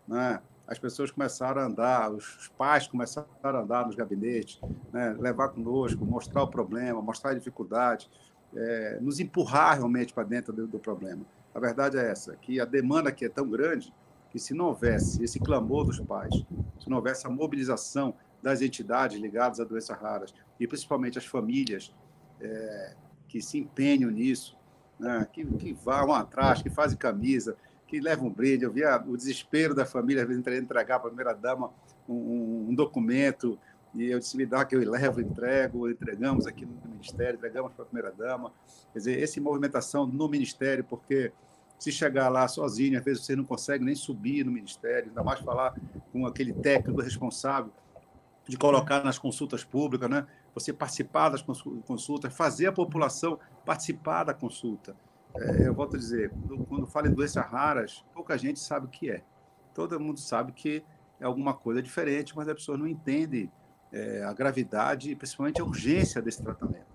né? 0.08 0.40
as 0.66 0.78
pessoas 0.78 1.10
começaram 1.10 1.60
a 1.60 1.64
andar, 1.64 2.10
os 2.10 2.48
pais 2.56 2.86
começaram 2.86 3.28
a 3.42 3.48
andar 3.60 3.86
nos 3.86 3.94
gabinetes, 3.94 4.60
né? 4.92 5.14
levar 5.18 5.50
conosco, 5.50 6.04
mostrar 6.04 6.42
o 6.42 6.48
problema, 6.48 7.00
mostrar 7.02 7.30
a 7.30 7.34
dificuldade, 7.34 8.10
é, 8.54 8.98
nos 9.00 9.20
empurrar 9.20 9.76
realmente 9.76 10.12
para 10.12 10.24
dentro 10.24 10.52
do, 10.52 10.66
do, 10.66 10.78
problema. 10.78 11.24
A 11.54 11.60
verdade 11.60 11.98
é 11.98 12.10
essa, 12.10 12.34
que 12.36 12.58
a 12.58 12.64
demanda 12.64 13.10
aqui 13.10 13.26
é 13.26 13.28
tão 13.28 13.48
grande 13.48 13.92
que 14.30 14.38
se 14.38 14.54
não 14.54 14.66
houvesse 14.66 15.22
esse 15.22 15.38
clamor 15.38 15.84
dos 15.84 16.00
pais, 16.00 16.34
se 16.78 16.88
não 16.88 16.98
houvesse 16.98 17.26
a 17.26 17.30
mobilização 17.30 18.14
das 18.42 18.62
entidades 18.62 19.18
ligadas 19.18 19.60
a 19.60 19.64
doenças 19.64 19.98
raras 19.98 20.34
e 20.58 20.66
principalmente 20.66 21.18
as 21.18 21.26
famílias 21.26 21.94
é, 22.40 22.94
que 23.28 23.42
se 23.42 23.58
empenham 23.58 24.10
nisso, 24.10 24.56
né? 24.98 25.26
que, 25.32 25.44
que 25.44 25.72
vão 25.72 26.12
atrás, 26.12 26.62
que 26.62 26.70
fazem 26.70 26.96
camisa, 26.96 27.56
que 27.86 28.00
leva 28.00 28.24
um 28.24 28.30
brinde. 28.30 28.64
Eu 28.64 28.72
via 28.72 29.02
o 29.06 29.16
desespero 29.16 29.74
da 29.74 29.84
família, 29.84 30.22
às 30.22 30.28
vezes, 30.28 30.46
entregar 30.46 30.98
para 30.98 31.08
a 31.08 31.10
primeira-dama 31.10 31.70
um, 32.08 32.66
um, 32.70 32.74
documento, 32.74 33.58
e 33.94 34.06
eu 34.06 34.18
disse, 34.18 34.36
me 34.36 34.46
dá 34.46 34.64
que 34.64 34.76
eu 34.76 34.90
levo, 34.90 35.20
entrego, 35.20 35.90
entregamos 35.90 36.46
aqui 36.46 36.64
no 36.64 36.90
Ministério, 36.90 37.36
entregamos 37.36 37.72
para 37.72 37.84
a 37.84 37.86
primeira-dama. 37.86 38.52
Quer 38.92 38.98
dizer, 38.98 39.22
essa 39.22 39.40
movimentação 39.40 40.06
no 40.06 40.28
Ministério, 40.28 40.84
porque 40.84 41.32
se 41.78 41.92
chegar 41.92 42.28
lá 42.28 42.46
sozinho, 42.48 42.98
às 42.98 43.04
vezes 43.04 43.24
você 43.24 43.36
não 43.36 43.44
consegue 43.44 43.84
nem 43.84 43.94
subir 43.94 44.44
no 44.44 44.52
Ministério, 44.52 45.08
ainda 45.08 45.22
mais 45.22 45.40
falar 45.40 45.74
com 46.12 46.26
aquele 46.26 46.52
técnico 46.52 47.00
responsável 47.00 47.72
de 48.48 48.56
colocar 48.56 49.04
nas 49.04 49.18
consultas 49.18 49.62
públicas, 49.62 50.08
né? 50.08 50.26
você 50.54 50.72
participar 50.72 51.28
das 51.28 51.42
consultas, 51.42 52.34
fazer 52.34 52.68
a 52.68 52.72
população 52.72 53.38
participar 53.64 54.24
da 54.24 54.34
consulta 54.34 54.96
é, 55.34 55.68
eu 55.68 55.74
volto 55.74 55.96
a 55.96 55.98
dizer, 55.98 56.30
quando, 56.30 56.64
quando 56.64 56.86
falo 56.86 57.06
em 57.06 57.12
doenças 57.12 57.44
raras, 57.46 58.04
pouca 58.14 58.36
gente 58.36 58.58
sabe 58.58 58.86
o 58.86 58.88
que 58.88 59.10
é. 59.10 59.22
Todo 59.74 59.98
mundo 60.00 60.18
sabe 60.18 60.52
que 60.52 60.82
é 61.20 61.24
alguma 61.24 61.54
coisa 61.54 61.82
diferente, 61.82 62.34
mas 62.36 62.48
as 62.48 62.54
pessoas 62.54 62.78
não 62.78 62.86
entendem 62.86 63.50
é, 63.92 64.22
a 64.24 64.32
gravidade 64.32 65.10
e 65.10 65.16
principalmente 65.16 65.60
a 65.60 65.64
urgência 65.64 66.20
desse 66.22 66.42
tratamento. 66.42 66.86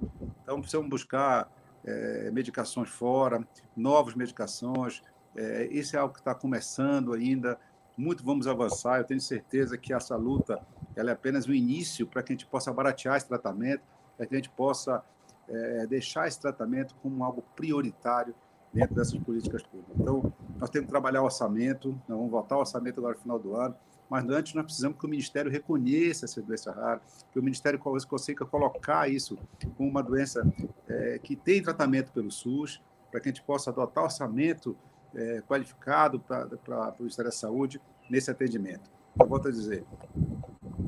Então, 0.42 0.60
precisamos 0.60 0.90
buscar 0.90 1.50
é, 1.86 2.32
medicações 2.32 2.90
fora, 2.90 3.46
novas 3.76 4.16
medicações. 4.16 5.02
É, 5.36 5.68
isso 5.72 5.96
é 5.96 6.00
algo 6.00 6.14
que 6.14 6.20
está 6.20 6.36
começando 6.36 7.14
ainda. 7.14 7.58
Muito 7.96 8.24
vamos 8.24 8.48
avançar. 8.48 9.00
Eu 9.00 9.04
tenho 9.04 9.22
certeza 9.22 9.78
que 9.78 9.94
essa 9.94 10.16
luta 10.16 10.60
ela 10.96 11.12
é 11.12 11.14
apenas 11.14 11.46
o 11.46 11.54
início 11.54 12.08
para 12.08 12.24
que 12.24 12.34
a 12.34 12.36
gente 12.36 12.46
possa 12.46 12.72
baratear 12.72 13.18
esse 13.18 13.28
tratamento, 13.28 13.84
para 14.18 14.26
que 14.26 14.34
a 14.34 14.38
gente 14.38 14.50
possa 14.50 15.04
é, 15.48 15.86
deixar 15.88 16.28
esse 16.28 16.40
tratamento 16.40 16.96
como 17.02 17.24
algo 17.24 17.44
prioritário 17.56 18.34
dentro 18.74 18.96
dessas 18.96 19.18
políticas 19.20 19.62
públicas. 19.64 19.96
Então, 20.00 20.34
nós 20.60 20.70
temos 20.70 20.88
que 20.88 20.92
trabalhar 20.92 21.22
o 21.22 21.26
orçamento, 21.26 21.90
nós 22.08 22.18
vamos 22.18 22.32
votar 22.32 22.58
o 22.58 22.62
orçamento 22.62 23.00
agora 23.00 23.16
no 23.16 23.22
final 23.22 23.40
do 23.40 23.56
ano, 23.56 23.76
mas 24.10 24.28
antes 24.30 24.54
nós 24.54 24.66
precisamos 24.66 24.98
que 24.98 25.06
o 25.06 25.10
Ministério 25.10 25.52
reconheça 25.52 26.26
essa 26.26 26.42
doença 26.42 26.72
rara, 26.72 27.02
que 27.32 27.40
o 27.40 27.44
Ministério 27.44 27.80
consiga 27.80 28.46
colocar 28.46 29.10
isso 29.10 29.38
como 29.78 29.90
uma 29.90 30.02
doença 30.02 30.44
é, 30.88 31.20
que 31.20 31.36
tem 31.36 31.62
tratamento 31.62 32.12
pelo 32.12 32.32
SUS, 32.32 32.82
para 33.12 33.20
que 33.20 33.30
a 33.30 33.32
gente 33.32 33.44
possa 33.44 33.70
adotar 33.70 34.04
orçamento 34.04 34.76
é, 35.16 35.42
qualificado 35.42 36.20
para 36.20 36.48
o 36.48 36.96
Ministério 37.00 37.30
da 37.30 37.36
Saúde 37.36 37.82
nesse 38.10 38.30
atendimento. 38.32 38.90
Eu 39.20 39.28
volto 39.28 39.48
a 39.48 39.52
dizer, 39.52 39.86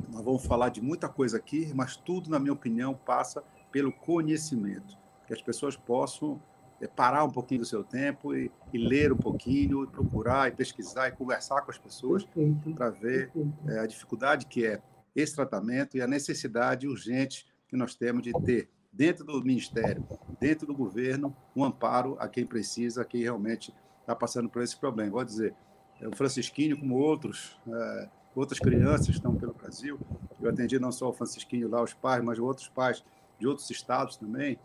nós 0.10 0.24
vamos 0.24 0.46
falar 0.46 0.70
de 0.70 0.82
muita 0.82 1.08
coisa 1.08 1.38
aqui, 1.38 1.72
mas 1.76 1.96
tudo, 1.96 2.30
na 2.30 2.40
minha 2.40 2.54
opinião, 2.54 2.94
passa 2.94 3.44
pelo 3.72 3.92
conhecimento, 3.92 4.98
que 5.28 5.34
as 5.34 5.42
pessoas 5.42 5.76
possam 5.76 6.42
é, 6.82 6.88
parar 6.88 7.24
um 7.24 7.30
pouquinho 7.30 7.62
do 7.62 7.66
seu 7.66 7.84
tempo 7.84 8.36
e, 8.36 8.52
e, 8.74 8.78
ler 8.78 9.12
um 9.12 9.18
pouquinho, 9.18 9.84
e 9.84 9.88
procurar, 9.88 10.48
e 10.48 10.52
pesquisar, 10.52 11.08
e 11.08 11.12
conversar 11.12 11.62
com 11.62 11.72
as 11.72 11.78
pessoas 11.78 12.28
para 12.76 12.90
ver 12.90 13.32
é, 13.68 13.80
a 13.80 13.86
dificuldade 13.86 14.46
que 14.46 14.66
é 14.66 14.82
esse 15.16 15.36
tratamento 15.36 15.96
e 15.96 16.02
a 16.02 16.08
necessidade 16.08 16.88
urgente 16.88 17.46
que 17.68 17.78
nós 17.78 17.96
temos 17.96 18.24
de 18.24 18.34
ter 18.44 18.70
dentro 18.92 19.26
do 19.26 19.44
Ministério, 19.44 20.06
dentro 20.40 20.66
do 20.66 20.74
governo, 20.74 21.36
um 21.56 21.64
amparo 21.64 22.16
a 22.20 22.28
quem 22.28 22.46
precisa, 22.46 23.02
a 23.02 23.06
quem 23.06 23.22
realmente 23.22 23.74
está 24.06 24.16
passando 24.16 24.48
por 24.48 24.62
esse 24.62 24.78
problema. 24.78 25.12
Vou 25.12 25.26
dizer, 25.26 25.54
é, 26.00 26.08
o 26.08 26.16
Francisquinho, 26.16 26.80
como 26.80 26.96
outros, 26.96 27.60
é, 27.68 28.10
outras 28.36 28.60
crianças 28.60 29.10
estão 29.10 29.36
pelo 29.36 29.54
Brasil, 29.54 30.00
eu 30.40 30.50
atendi 30.50 30.80
não 30.80 30.92
só 30.92 31.10
o 31.10 31.14
Francisquinho 31.14 31.68
lá, 31.68 31.82
os 31.82 31.94
pais, 31.94 32.24
mas 32.24 32.38
outros 32.38 32.70
pais 32.70 33.04
de 33.40 33.48
outros 33.48 33.70
estados 33.70 34.16
também, 34.16 34.58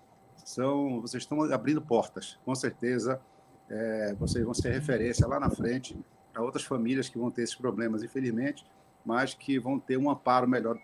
são, 0.45 1.01
vocês 1.01 1.23
estão 1.23 1.43
abrindo 1.43 1.81
portas. 1.81 2.39
Com 2.45 2.55
certeza, 2.55 3.21
é, 3.69 4.15
vocês 4.19 4.45
vão 4.45 4.55
ser 4.55 4.73
referência 4.73 5.27
lá 5.27 5.41
na 5.41 5.51
frente 5.51 5.97
para 6.33 6.43
outras 6.43 6.65
famílias 6.65 7.09
que 7.09 7.19
vão 7.19 7.31
ter 7.31 7.43
esses 7.43 7.55
problemas, 7.55 8.03
infelizmente, 8.03 8.65
mas 9.05 9.35
que 9.35 9.59
vão 9.59 9.79
ter 9.79 9.97
um 9.97 10.11
amparo 10.11 10.47
melhor 10.47 10.79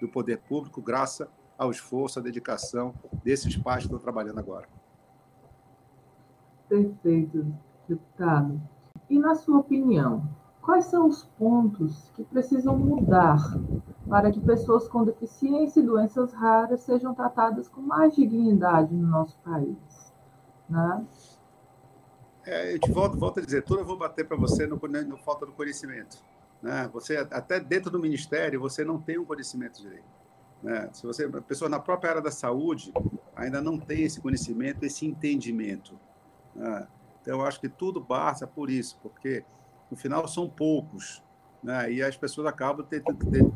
do 0.00 0.08
poder 0.08 0.38
público, 0.38 0.80
graças 0.80 1.28
ao 1.56 1.70
esforço, 1.70 2.18
à 2.18 2.22
dedicação 2.22 2.94
desses 3.22 3.56
pais 3.56 3.80
que 3.80 3.84
estão 3.84 3.98
trabalhando 3.98 4.38
agora. 4.38 4.68
Perfeito, 6.68 7.54
deputado. 7.88 8.60
E, 9.08 9.18
na 9.18 9.34
sua 9.34 9.58
opinião, 9.58 10.28
quais 10.60 10.86
são 10.86 11.06
os 11.08 11.24
pontos 11.38 12.10
que 12.14 12.24
precisam 12.24 12.76
mudar 12.78 13.38
para 14.08 14.30
que 14.30 14.40
pessoas 14.40 14.88
com 14.88 15.04
deficiência 15.04 15.80
e 15.80 15.82
doenças 15.82 16.32
raras 16.32 16.80
sejam 16.80 17.14
tratadas 17.14 17.68
com 17.68 17.80
mais 17.80 18.14
dignidade 18.14 18.94
no 18.94 19.06
nosso 19.06 19.36
país. 19.38 20.12
Né? 20.68 21.06
É, 22.46 22.74
eu 22.74 22.78
te 22.78 22.90
volto, 22.90 23.18
volto 23.18 23.40
a 23.40 23.42
dizer, 23.42 23.62
tudo 23.62 23.80
eu 23.80 23.84
vou 23.84 23.98
bater 23.98 24.26
para 24.26 24.36
você 24.36 24.66
no, 24.66 24.76
no, 24.76 25.16
falta 25.18 25.46
do 25.46 25.52
conhecimento. 25.52 26.18
Né? 26.62 26.88
Você, 26.92 27.16
até 27.16 27.58
dentro 27.60 27.90
do 27.90 27.98
ministério, 27.98 28.60
você 28.60 28.84
não 28.84 28.98
tem 28.98 29.18
um 29.18 29.24
conhecimento 29.24 29.80
direito. 29.80 30.04
Né? 30.62 30.88
Se 30.92 31.06
você, 31.06 31.24
a 31.24 31.40
pessoa 31.42 31.68
na 31.68 31.78
própria 31.78 32.10
área 32.10 32.22
da 32.22 32.30
saúde 32.30 32.92
ainda 33.36 33.60
não 33.60 33.78
tem 33.78 34.02
esse 34.02 34.20
conhecimento, 34.20 34.84
esse 34.84 35.06
entendimento. 35.06 35.98
Né? 36.54 36.86
Então, 37.24 37.40
eu 37.40 37.46
acho 37.46 37.58
que 37.58 37.70
tudo 37.70 38.04
passa 38.04 38.46
por 38.46 38.68
isso, 38.68 38.98
porque 39.02 39.42
no 39.90 39.96
final 39.96 40.28
são 40.28 40.46
poucos 40.46 41.22
né? 41.62 41.90
e 41.90 42.02
as 42.02 42.14
pessoas 42.18 42.46
acabam 42.46 42.86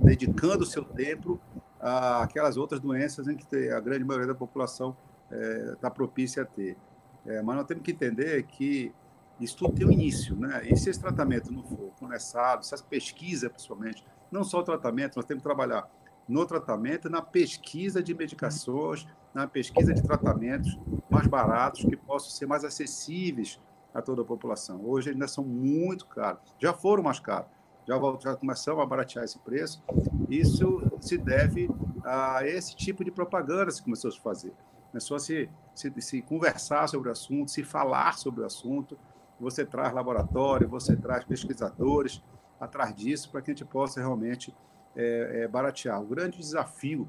dedicando 0.03 0.63
o 0.63 0.67
seu 0.67 0.83
tempo 0.83 1.39
àquelas 1.79 2.57
outras 2.57 2.81
doenças 2.81 3.29
em 3.29 3.37
que 3.37 3.69
a 3.69 3.79
grande 3.79 4.05
maioria 4.05 4.29
da 4.29 4.35
população 4.35 4.97
está 5.75 5.89
é, 5.89 5.91
propícia 5.91 6.45
a 6.45 6.47
ter. 6.47 6.79
É, 7.27 7.43
mas 7.43 7.57
nós 7.57 7.67
temos 7.67 7.85
que 7.85 7.91
entender 7.91 8.43
que 8.45 8.91
isso 9.39 9.59
tudo 9.59 9.75
tem 9.75 9.87
um 9.87 9.93
início, 9.93 10.35
né? 10.35 10.63
E 10.65 10.75
se 10.75 10.89
esse 10.89 10.99
tratamento 10.99 11.53
não 11.53 11.63
for 11.63 11.93
começado, 12.01 12.65
se 12.65 12.75
as 12.75 12.81
pesquisas, 12.81 13.51
principalmente, 13.51 14.03
não 14.33 14.43
só 14.43 14.61
o 14.61 14.63
tratamento, 14.63 15.17
nós 15.17 15.27
temos 15.27 15.43
que 15.43 15.47
trabalhar 15.47 15.87
no 16.29 16.45
tratamento, 16.45 17.09
na 17.09 17.23
pesquisa 17.23 18.03
de 18.03 18.15
medicações, 18.15 19.07
na 19.33 19.47
pesquisa 19.47 19.95
de 19.95 20.03
tratamentos 20.03 20.79
mais 21.09 21.27
baratos, 21.27 21.85
que 21.85 21.97
possam 21.97 22.31
ser 22.31 22.47
mais 22.47 22.65
acessíveis 22.65 23.61
a 23.95 24.03
toda 24.03 24.23
a 24.23 24.25
população. 24.25 24.85
Hoje 24.85 25.11
ainda 25.11 25.27
são 25.27 25.45
muito 25.45 26.07
caros, 26.07 26.41
já 26.59 26.73
foram 26.73 27.03
mais 27.03 27.19
caros, 27.19 27.51
já, 27.87 27.97
já 28.21 28.37
começamos 28.37 28.83
a 28.83 28.87
baratear 28.87 29.25
esse 29.25 29.39
preço. 29.39 29.83
Isso 30.29 30.83
se 31.01 31.17
deve 31.17 31.71
a 32.05 32.47
esse 32.47 32.77
tipo 32.77 33.03
de 33.03 33.11
propaganda 33.11 33.73
que 33.73 33.83
começou 33.83 34.09
a 34.09 34.13
se 34.13 34.21
fazer. 34.21 34.53
Começou 34.91 35.17
a 35.17 35.21
se, 35.21 35.49
se, 35.75 35.93
se 36.01 36.23
conversar 36.23 36.87
sobre 36.89 37.09
o 37.09 37.13
assunto, 37.13 37.51
se 37.51 37.65
falar 37.65 38.19
sobre 38.19 38.43
o 38.43 38.45
assunto. 38.45 38.99
Você 39.41 39.65
traz 39.65 39.93
laboratório, 39.95 40.69
você 40.69 40.97
traz 40.97 41.25
pesquisadores 41.25 42.23
atrás 42.61 42.95
disso 42.95 43.31
para 43.31 43.41
que 43.41 43.51
a 43.51 43.55
gente 43.55 43.65
possa 43.65 44.01
realmente 44.01 44.55
é, 44.99 45.43
é, 45.43 45.49
baratear. 45.49 46.03
O 46.03 46.07
grande 46.07 46.39
desafio 46.39 47.09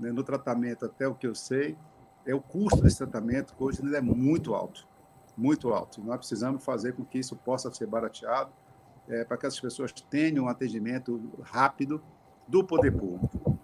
né, 0.00 0.10
no 0.10 0.24
tratamento, 0.24 0.86
até 0.86 1.06
o 1.06 1.14
que 1.14 1.26
eu 1.26 1.34
sei, 1.34 1.76
é 2.24 2.34
o 2.34 2.40
custo 2.40 2.80
desse 2.82 2.96
tratamento, 2.96 3.54
que 3.54 3.62
hoje 3.62 3.82
ainda 3.82 3.98
é 3.98 4.00
muito 4.00 4.54
alto, 4.54 4.88
muito 5.36 5.72
alto. 5.72 6.02
Nós 6.02 6.16
precisamos 6.16 6.64
fazer 6.64 6.94
com 6.94 7.04
que 7.04 7.18
isso 7.18 7.36
possa 7.36 7.70
ser 7.72 7.86
barateado 7.86 8.50
é, 9.06 9.22
para 9.22 9.36
que 9.36 9.46
as 9.46 9.60
pessoas 9.60 9.92
tenham 9.92 10.46
um 10.46 10.48
atendimento 10.48 11.20
rápido 11.42 12.02
do 12.48 12.64
poder 12.64 12.92
público. 12.92 13.58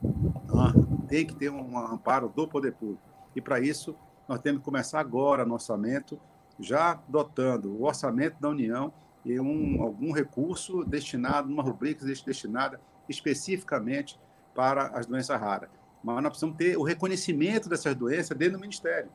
Ah, 0.54 0.72
tem 1.08 1.26
que 1.26 1.34
ter 1.34 1.50
um 1.50 1.78
amparo 1.78 2.28
do 2.28 2.46
poder 2.46 2.74
público. 2.74 3.02
E 3.34 3.40
para 3.40 3.58
isso, 3.58 3.96
nós 4.28 4.38
temos 4.40 4.60
que 4.60 4.64
começar 4.66 5.00
agora 5.00 5.46
no 5.46 5.54
orçamento, 5.54 6.20
já 6.60 7.00
dotando 7.08 7.72
o 7.72 7.84
orçamento 7.84 8.38
da 8.38 8.50
União 8.50 8.92
e 9.24 9.40
um, 9.40 9.82
algum 9.82 10.12
recurso 10.12 10.84
destinado, 10.84 11.50
uma 11.50 11.62
rubrica 11.62 12.04
destinada 12.04 12.78
especificamente 13.12 14.18
para 14.54 14.86
as 14.88 15.06
doenças 15.06 15.40
raras. 15.40 15.70
Mas 16.02 16.16
nós 16.16 16.30
precisamos 16.30 16.56
ter 16.56 16.76
o 16.76 16.82
reconhecimento 16.82 17.68
dessas 17.68 17.94
doenças 17.94 18.36
dentro 18.36 18.54
do 18.54 18.60
Ministério. 18.60 19.10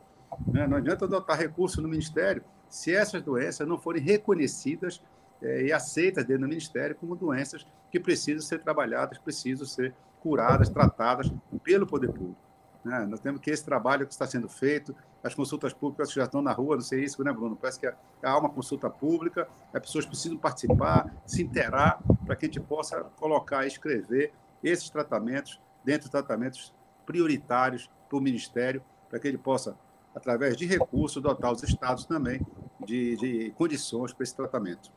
Né? 0.47 0.65
Não 0.67 0.77
adianta 0.77 1.05
adotar 1.05 1.37
recurso 1.37 1.81
no 1.81 1.87
Ministério 1.87 2.43
se 2.69 2.93
essas 2.93 3.21
doenças 3.21 3.67
não 3.67 3.77
forem 3.77 4.01
reconhecidas 4.01 5.01
é, 5.41 5.63
e 5.63 5.73
aceitas 5.73 6.25
dentro 6.25 6.43
do 6.43 6.49
Ministério 6.49 6.95
como 6.95 7.15
doenças 7.15 7.65
que 7.91 7.99
precisam 7.99 8.41
ser 8.41 8.59
trabalhadas, 8.59 9.17
precisam 9.17 9.65
ser 9.65 9.93
curadas, 10.19 10.69
tratadas 10.69 11.31
pelo 11.63 11.85
poder 11.85 12.11
público. 12.11 12.37
Né? 12.83 13.05
Nós 13.05 13.19
temos 13.19 13.41
que 13.41 13.51
esse 13.51 13.63
trabalho 13.63 14.05
que 14.05 14.13
está 14.13 14.25
sendo 14.25 14.49
feito, 14.49 14.95
as 15.23 15.33
consultas 15.33 15.73
públicas 15.73 16.11
já 16.11 16.23
estão 16.23 16.41
na 16.41 16.51
rua, 16.51 16.75
não 16.75 16.81
sei 16.81 17.03
isso, 17.03 17.23
né, 17.23 17.31
Bruno? 17.31 17.55
Parece 17.55 17.79
que 17.79 17.91
há 18.23 18.37
uma 18.37 18.49
consulta 18.49 18.89
pública, 18.89 19.47
as 19.73 19.81
pessoas 19.81 20.05
precisam 20.05 20.37
participar, 20.37 21.11
se 21.25 21.43
interar, 21.43 21.99
para 22.25 22.35
que 22.35 22.45
a 22.45 22.47
gente 22.47 22.59
possa 22.59 23.03
colocar 23.19 23.65
e 23.65 23.67
escrever 23.67 24.31
esses 24.63 24.89
tratamentos 24.89 25.59
dentro 25.83 26.03
dos 26.03 26.11
tratamentos 26.11 26.73
prioritários 27.05 27.89
para 28.07 28.17
o 28.17 28.21
Ministério, 28.21 28.81
para 29.09 29.19
que 29.19 29.27
ele 29.27 29.37
possa, 29.37 29.77
através 30.13 30.55
de 30.55 30.65
recursos, 30.65 31.21
dotar 31.21 31.51
os 31.51 31.63
estados 31.63 32.05
também 32.05 32.41
de, 32.85 33.15
de 33.17 33.51
condições 33.51 34.13
para 34.13 34.23
esse 34.23 34.35
tratamento. 34.35 34.91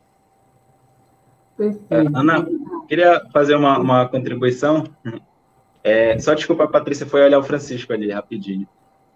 Perfeito. 1.56 2.16
Ana, 2.16 2.46
queria 2.88 3.22
fazer 3.32 3.54
uma, 3.54 3.78
uma 3.78 4.08
contribuição. 4.08 4.84
É, 5.82 6.18
só 6.18 6.34
desculpa, 6.34 6.64
a 6.64 6.68
Patrícia 6.68 7.06
foi 7.06 7.22
olhar 7.22 7.38
o 7.38 7.42
Francisco 7.42 7.92
ali, 7.92 8.10
rapidinho. 8.10 8.66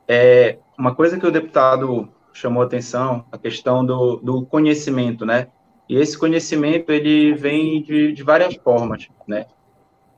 É, 0.06 0.58
uma 0.78 0.94
coisa 0.94 1.18
que 1.18 1.26
o 1.26 1.30
deputado 1.30 2.08
chamou 2.32 2.62
atenção, 2.62 3.24
a 3.30 3.38
questão 3.38 3.84
do, 3.84 4.16
do 4.16 4.44
conhecimento, 4.44 5.24
né? 5.24 5.48
E 5.88 5.96
esse 5.96 6.18
conhecimento, 6.18 6.90
ele 6.90 7.34
vem 7.34 7.82
de, 7.82 8.12
de 8.12 8.22
várias 8.22 8.54
formas, 8.56 9.08
né? 9.26 9.46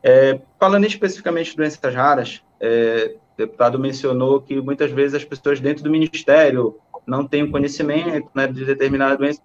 É, 0.03 0.41
falando 0.59 0.87
especificamente 0.87 1.51
de 1.51 1.57
doenças 1.57 1.95
raras, 1.95 2.43
é, 2.61 3.17
o 3.35 3.37
deputado 3.37 3.79
mencionou 3.79 4.41
que 4.41 4.61
muitas 4.61 4.91
vezes 4.91 5.15
as 5.15 5.25
pessoas 5.25 5.61
dentro 5.61 5.83
do 5.83 5.91
ministério 5.91 6.79
não 7.07 7.27
têm 7.27 7.51
conhecimento 7.51 8.29
né, 8.35 8.47
de 8.47 8.65
determinada 8.65 9.17
doença. 9.17 9.41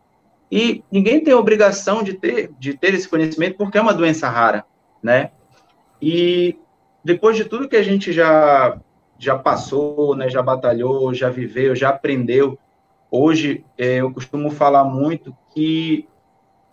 E 0.51 0.83
ninguém 0.91 1.23
tem 1.23 1.33
a 1.33 1.37
obrigação 1.37 2.03
de 2.03 2.13
ter, 2.13 2.51
de 2.59 2.77
ter 2.77 2.93
esse 2.93 3.07
conhecimento 3.07 3.57
porque 3.57 3.77
é 3.77 3.81
uma 3.81 3.93
doença 3.93 4.29
rara, 4.29 4.65
né? 5.01 5.31
E 6.01 6.57
depois 7.03 7.35
de 7.35 7.45
tudo 7.45 7.67
que 7.67 7.75
a 7.75 7.83
gente 7.83 8.11
já 8.11 8.79
já 9.21 9.37
passou, 9.37 10.15
né, 10.15 10.29
já 10.29 10.41
batalhou, 10.41 11.13
já 11.13 11.29
viveu, 11.29 11.75
já 11.75 11.89
aprendeu, 11.89 12.57
hoje 13.09 13.63
é, 13.77 13.97
eu 13.97 14.11
costumo 14.11 14.49
falar 14.49 14.83
muito 14.83 15.35
que 15.53 16.07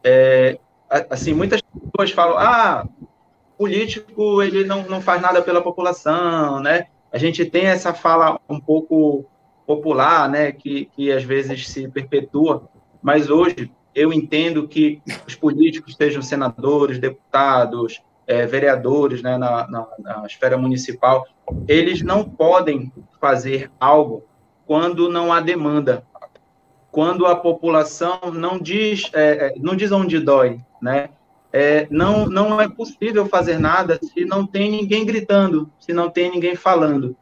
é, 0.03 0.59
assim 1.11 1.35
muitas 1.35 1.61
pessoas 1.61 2.11
falam 2.13 2.39
ah 2.39 2.87
político 3.59 4.43
ele 4.43 4.65
não, 4.65 4.85
não 4.85 5.03
faz 5.03 5.21
nada 5.21 5.43
pela 5.43 5.61
população, 5.61 6.61
né? 6.61 6.87
A 7.13 7.19
gente 7.19 7.45
tem 7.45 7.67
essa 7.67 7.93
fala 7.93 8.41
um 8.49 8.61
pouco 8.61 9.27
popular, 9.67 10.29
né, 10.29 10.53
que, 10.53 10.87
que 10.87 11.13
às 11.13 11.25
vezes 11.25 11.69
se 11.69 11.89
perpetua, 11.89 12.69
mas 13.03 13.29
hoje 13.29 13.71
eu 13.95 14.13
entendo 14.13 14.67
que 14.67 15.03
os 15.27 15.35
políticos, 15.35 15.97
sejam 15.97 16.23
senadores, 16.23 16.99
deputados, 16.99 18.01
é, 18.27 18.47
vereadores 18.47 19.23
né, 19.23 19.37
na, 19.37 19.67
na, 19.67 19.87
na, 19.99 20.27
esfera 20.27 20.57
municipal, 20.57 21.27
eles 21.67 22.03
não 22.03 22.25
podem 22.25 22.93
fazer 23.21 23.71
algo 23.79 24.25
quando 24.67 25.09
não 25.09 25.33
há 25.33 25.41
demanda, 25.41 26.05
quando 26.91 27.27
a 27.27 27.37
população 27.37 28.19
não 28.33 28.59
diz, 28.59 29.11
é, 29.13 29.47
é, 29.47 29.55
não 29.59 29.77
diz 29.77 29.93
onde 29.93 30.19
dói, 30.19 30.61
né? 30.81 31.11
É, 31.51 31.87
não, 31.91 32.27
não 32.27 32.61
é 32.61 32.69
possível 32.69 33.25
fazer 33.27 33.59
nada 33.59 33.99
se 34.03 34.25
não 34.25 34.47
tem 34.47 34.71
ninguém 34.71 35.07
gritando, 35.07 35.71
se 35.81 35.93
não 35.93 36.11
tem 36.11 36.31
ninguém 36.31 36.55
falando. 36.55 37.17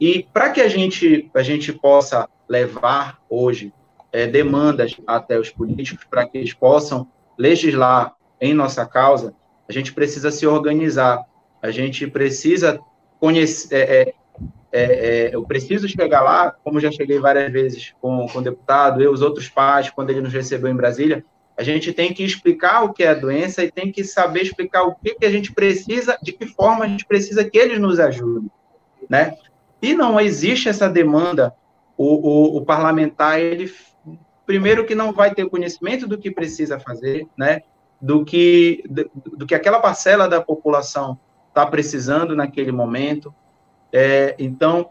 E 0.00 0.26
para 0.32 0.50
que 0.50 0.60
a 0.60 0.68
gente, 0.68 1.30
a 1.34 1.42
gente 1.42 1.72
possa 1.72 2.28
levar 2.48 3.18
hoje 3.28 3.72
é, 4.10 4.26
demandas 4.26 4.96
até 5.06 5.38
os 5.38 5.50
políticos, 5.50 6.06
para 6.08 6.26
que 6.26 6.38
eles 6.38 6.54
possam 6.54 7.06
legislar 7.36 8.14
em 8.40 8.54
nossa 8.54 8.86
causa, 8.86 9.34
a 9.68 9.72
gente 9.72 9.92
precisa 9.92 10.30
se 10.30 10.46
organizar, 10.46 11.24
a 11.60 11.70
gente 11.70 12.06
precisa 12.06 12.80
conhecer. 13.20 13.74
É, 13.74 13.80
é, 13.80 14.14
é, 14.70 14.82
é, 14.82 15.34
eu 15.34 15.44
preciso 15.44 15.88
chegar 15.88 16.20
lá, 16.20 16.54
como 16.62 16.80
já 16.80 16.90
cheguei 16.92 17.18
várias 17.18 17.50
vezes 17.50 17.94
com, 18.00 18.26
com 18.28 18.38
o 18.38 18.42
deputado, 18.42 19.02
eu, 19.02 19.12
os 19.12 19.22
outros 19.22 19.48
pais, 19.48 19.90
quando 19.90 20.10
ele 20.10 20.20
nos 20.20 20.32
recebeu 20.32 20.70
em 20.70 20.76
Brasília, 20.76 21.24
a 21.56 21.62
gente 21.62 21.92
tem 21.92 22.12
que 22.12 22.22
explicar 22.22 22.84
o 22.84 22.92
que 22.92 23.02
é 23.02 23.08
a 23.08 23.14
doença 23.14 23.64
e 23.64 23.70
tem 23.70 23.90
que 23.90 24.04
saber 24.04 24.42
explicar 24.42 24.82
o 24.82 24.94
que, 24.94 25.14
que 25.14 25.26
a 25.26 25.30
gente 25.30 25.52
precisa, 25.52 26.18
de 26.22 26.32
que 26.32 26.46
forma 26.46 26.84
a 26.84 26.88
gente 26.88 27.06
precisa 27.06 27.48
que 27.48 27.58
eles 27.58 27.80
nos 27.80 27.98
ajudem, 27.98 28.50
né? 29.08 29.36
E 29.80 29.94
não 29.94 30.20
existe 30.20 30.68
essa 30.68 30.88
demanda, 30.88 31.54
o, 31.96 32.04
o, 32.04 32.56
o 32.58 32.64
parlamentar, 32.64 33.40
ele, 33.40 33.72
primeiro 34.44 34.84
que 34.84 34.94
não 34.94 35.12
vai 35.12 35.34
ter 35.34 35.48
conhecimento 35.48 36.06
do 36.06 36.18
que 36.18 36.30
precisa 36.30 36.78
fazer, 36.78 37.26
né? 37.36 37.62
do 38.00 38.24
que, 38.24 38.84
do, 38.88 39.10
do 39.38 39.46
que 39.46 39.54
aquela 39.54 39.80
parcela 39.80 40.28
da 40.28 40.40
população 40.40 41.18
está 41.48 41.66
precisando 41.66 42.36
naquele 42.36 42.72
momento. 42.72 43.34
É, 43.92 44.34
então, 44.38 44.90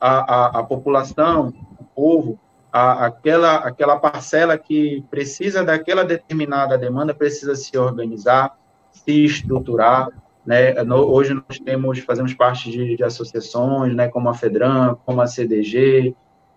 a, 0.00 0.34
a, 0.34 0.60
a, 0.60 0.62
população, 0.62 1.52
o 1.78 1.84
povo, 1.84 2.38
a, 2.72 3.06
aquela, 3.06 3.56
aquela 3.56 3.96
parcela 3.98 4.56
que 4.56 5.04
precisa 5.10 5.64
daquela 5.64 6.04
determinada 6.04 6.78
demanda 6.78 7.14
precisa 7.14 7.54
se 7.54 7.76
organizar, 7.76 8.56
se 8.90 9.24
estruturar. 9.24 10.08
Né? 10.44 10.72
No, 10.84 10.96
hoje 11.10 11.34
nós 11.34 11.58
temos, 11.58 11.98
fazemos 12.00 12.32
parte 12.34 12.70
de, 12.70 12.96
de, 12.96 13.04
associações, 13.04 13.94
né, 13.94 14.08
como 14.08 14.28
a 14.28 14.34
FEDRAM, 14.34 14.96
como 15.04 15.20
a 15.20 15.26
CDG, 15.26 16.14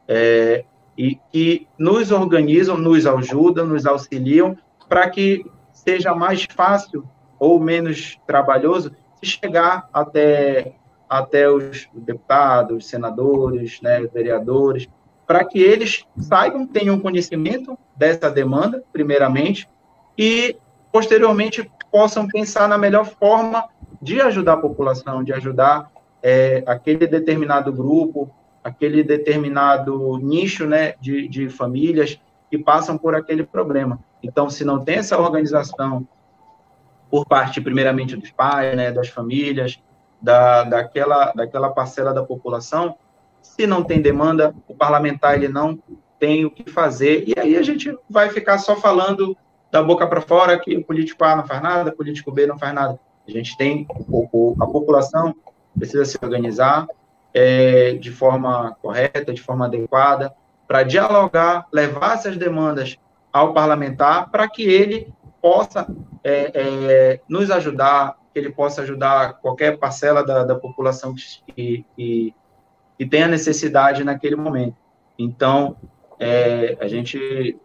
é, 0.08 0.64
e 0.98 1.16
que 1.32 1.68
nos 1.78 2.12
organizam, 2.12 2.78
nos 2.78 3.06
ajudam, 3.06 3.66
nos 3.66 3.86
auxiliam 3.86 4.56
para 4.88 5.10
que 5.10 5.46
seja 5.74 6.14
mais 6.14 6.46
fácil 6.56 7.04
ou 7.40 7.60
menos 7.60 8.20
trabalhoso 8.28 8.92
chegar 9.22 9.88
até, 9.94 10.74
até 11.10 11.50
os 11.50 11.88
deputados, 11.94 12.88
senadores, 12.88 13.80
né, 13.82 14.02
vereadores, 14.14 14.88
para 15.26 15.46
que 15.46 15.60
eles 15.60 16.06
saibam, 16.20 16.68
tenham 16.68 17.00
conhecimento 17.00 17.78
dessa 17.96 18.30
demanda, 18.30 18.84
primeiramente, 18.92 19.68
e 20.18 20.58
posteriormente 20.92 21.72
possam 21.92 22.28
pensar 22.28 22.68
na 22.68 22.78
melhor 22.78 23.06
forma 23.06 23.70
de 24.02 24.20
ajudar 24.20 24.54
a 24.54 24.58
população, 24.58 25.24
de 25.24 25.32
ajudar 25.34 25.92
é, 26.22 26.64
aquele 26.66 27.08
determinado 27.08 27.72
grupo, 27.72 28.30
aquele 28.64 29.04
determinado 29.04 30.18
nicho 30.18 30.66
né, 30.66 30.96
de, 31.00 31.28
de 31.28 31.50
famílias 31.50 32.20
que 32.50 32.58
passam 32.58 32.98
por 32.98 33.16
aquele 33.16 33.44
problema. 33.44 34.00
Então, 34.22 34.50
se 34.50 34.66
não 34.66 34.84
tem 34.84 34.98
essa 34.98 35.18
organização 35.18 36.08
por 37.12 37.26
parte, 37.26 37.60
primeiramente, 37.60 38.16
dos 38.16 38.32
pais, 38.32 38.76
né, 38.76 38.92
das 38.92 39.10
famílias, 39.10 39.78
da, 40.22 40.64
daquela, 40.64 41.34
daquela 41.36 41.70
parcela 41.70 42.14
da 42.14 42.24
população, 42.24 42.96
se 43.42 43.68
não 43.68 43.84
tem 43.84 44.02
demanda, 44.02 44.56
o 44.68 44.74
parlamentar 44.74 45.36
ele 45.36 45.50
não 45.50 45.78
tem 46.18 46.46
o 46.46 46.52
que 46.52 46.70
fazer, 46.70 47.26
e 47.28 47.38
aí 47.38 47.58
a 47.58 47.62
gente 47.62 47.94
vai 48.10 48.30
ficar 48.30 48.60
só 48.60 48.76
falando 48.76 49.36
da 49.70 49.84
boca 49.84 50.08
para 50.08 50.22
fora 50.22 50.60
que 50.60 50.78
o 50.78 50.84
político 50.84 51.24
A 51.24 51.36
não 51.36 51.46
faz 51.46 51.62
nada, 51.62 51.90
o 51.90 51.96
político 51.96 52.32
B 52.32 52.46
não 52.46 52.58
faz 52.58 52.74
nada. 52.74 53.00
A 53.28 53.32
gente 53.32 53.58
tem, 53.58 53.88
a 54.60 54.66
população 54.68 55.36
precisa 55.78 56.06
se 56.06 56.18
organizar 56.22 56.88
é, 57.34 57.94
de 57.94 58.12
forma 58.12 58.76
correta, 58.82 59.34
de 59.34 59.42
forma 59.42 59.66
adequada, 59.66 60.34
para 60.68 60.84
dialogar, 60.84 61.68
levar 61.72 62.16
essas 62.16 62.38
demandas 62.38 62.98
ao 63.32 63.54
parlamentar 63.54 64.30
para 64.30 64.48
que 64.48 64.64
ele 64.64 65.12
possa 65.42 65.88
é, 66.24 66.52
é, 66.54 67.22
nos 67.28 67.50
ajudar, 67.50 68.18
que 68.34 68.40
ele 68.40 68.52
possa 68.52 68.82
ajudar 68.82 69.34
qualquer 69.42 69.78
parcela 69.78 70.24
da, 70.24 70.44
da 70.44 70.56
população 70.56 71.14
que, 71.14 71.86
que, 71.96 72.36
que 72.98 73.06
tenha 73.06 73.28
necessidade 73.28 74.04
naquele 74.04 74.36
momento. 74.36 74.76
Então, 75.18 75.76
é, 76.20 76.78
a 76.80 76.88
gente. 76.88 77.58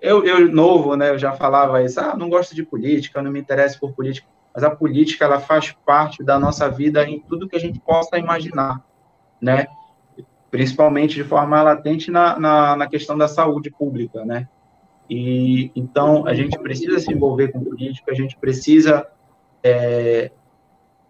Eu, 0.00 0.24
eu, 0.24 0.50
novo, 0.50 0.96
né, 0.96 1.10
eu 1.10 1.18
já 1.18 1.32
falava 1.32 1.82
isso, 1.82 2.00
ah, 2.00 2.16
não 2.16 2.30
gosto 2.30 2.54
de 2.54 2.62
política, 2.62 3.20
não 3.20 3.32
me 3.32 3.40
interesso 3.40 3.80
por 3.80 3.92
política, 3.92 4.28
mas 4.54 4.62
a 4.62 4.70
política, 4.70 5.24
ela 5.24 5.40
faz 5.40 5.72
parte 5.84 6.22
da 6.22 6.38
nossa 6.38 6.70
vida 6.70 7.04
em 7.04 7.20
tudo 7.20 7.48
que 7.48 7.56
a 7.56 7.60
gente 7.60 7.80
possa 7.80 8.16
imaginar, 8.16 8.80
né? 9.40 9.66
Principalmente 10.50 11.16
de 11.16 11.24
forma 11.24 11.60
latente 11.62 12.10
na, 12.10 12.38
na, 12.38 12.76
na 12.76 12.86
questão 12.86 13.18
da 13.18 13.26
saúde 13.26 13.70
pública, 13.70 14.24
né? 14.24 14.48
E 15.08 15.70
então 15.74 16.26
a 16.26 16.34
gente 16.34 16.58
precisa 16.58 16.98
se 16.98 17.12
envolver 17.12 17.48
com 17.48 17.64
política, 17.64 18.12
a 18.12 18.14
gente 18.14 18.36
precisa 18.36 19.06
é, 19.62 20.30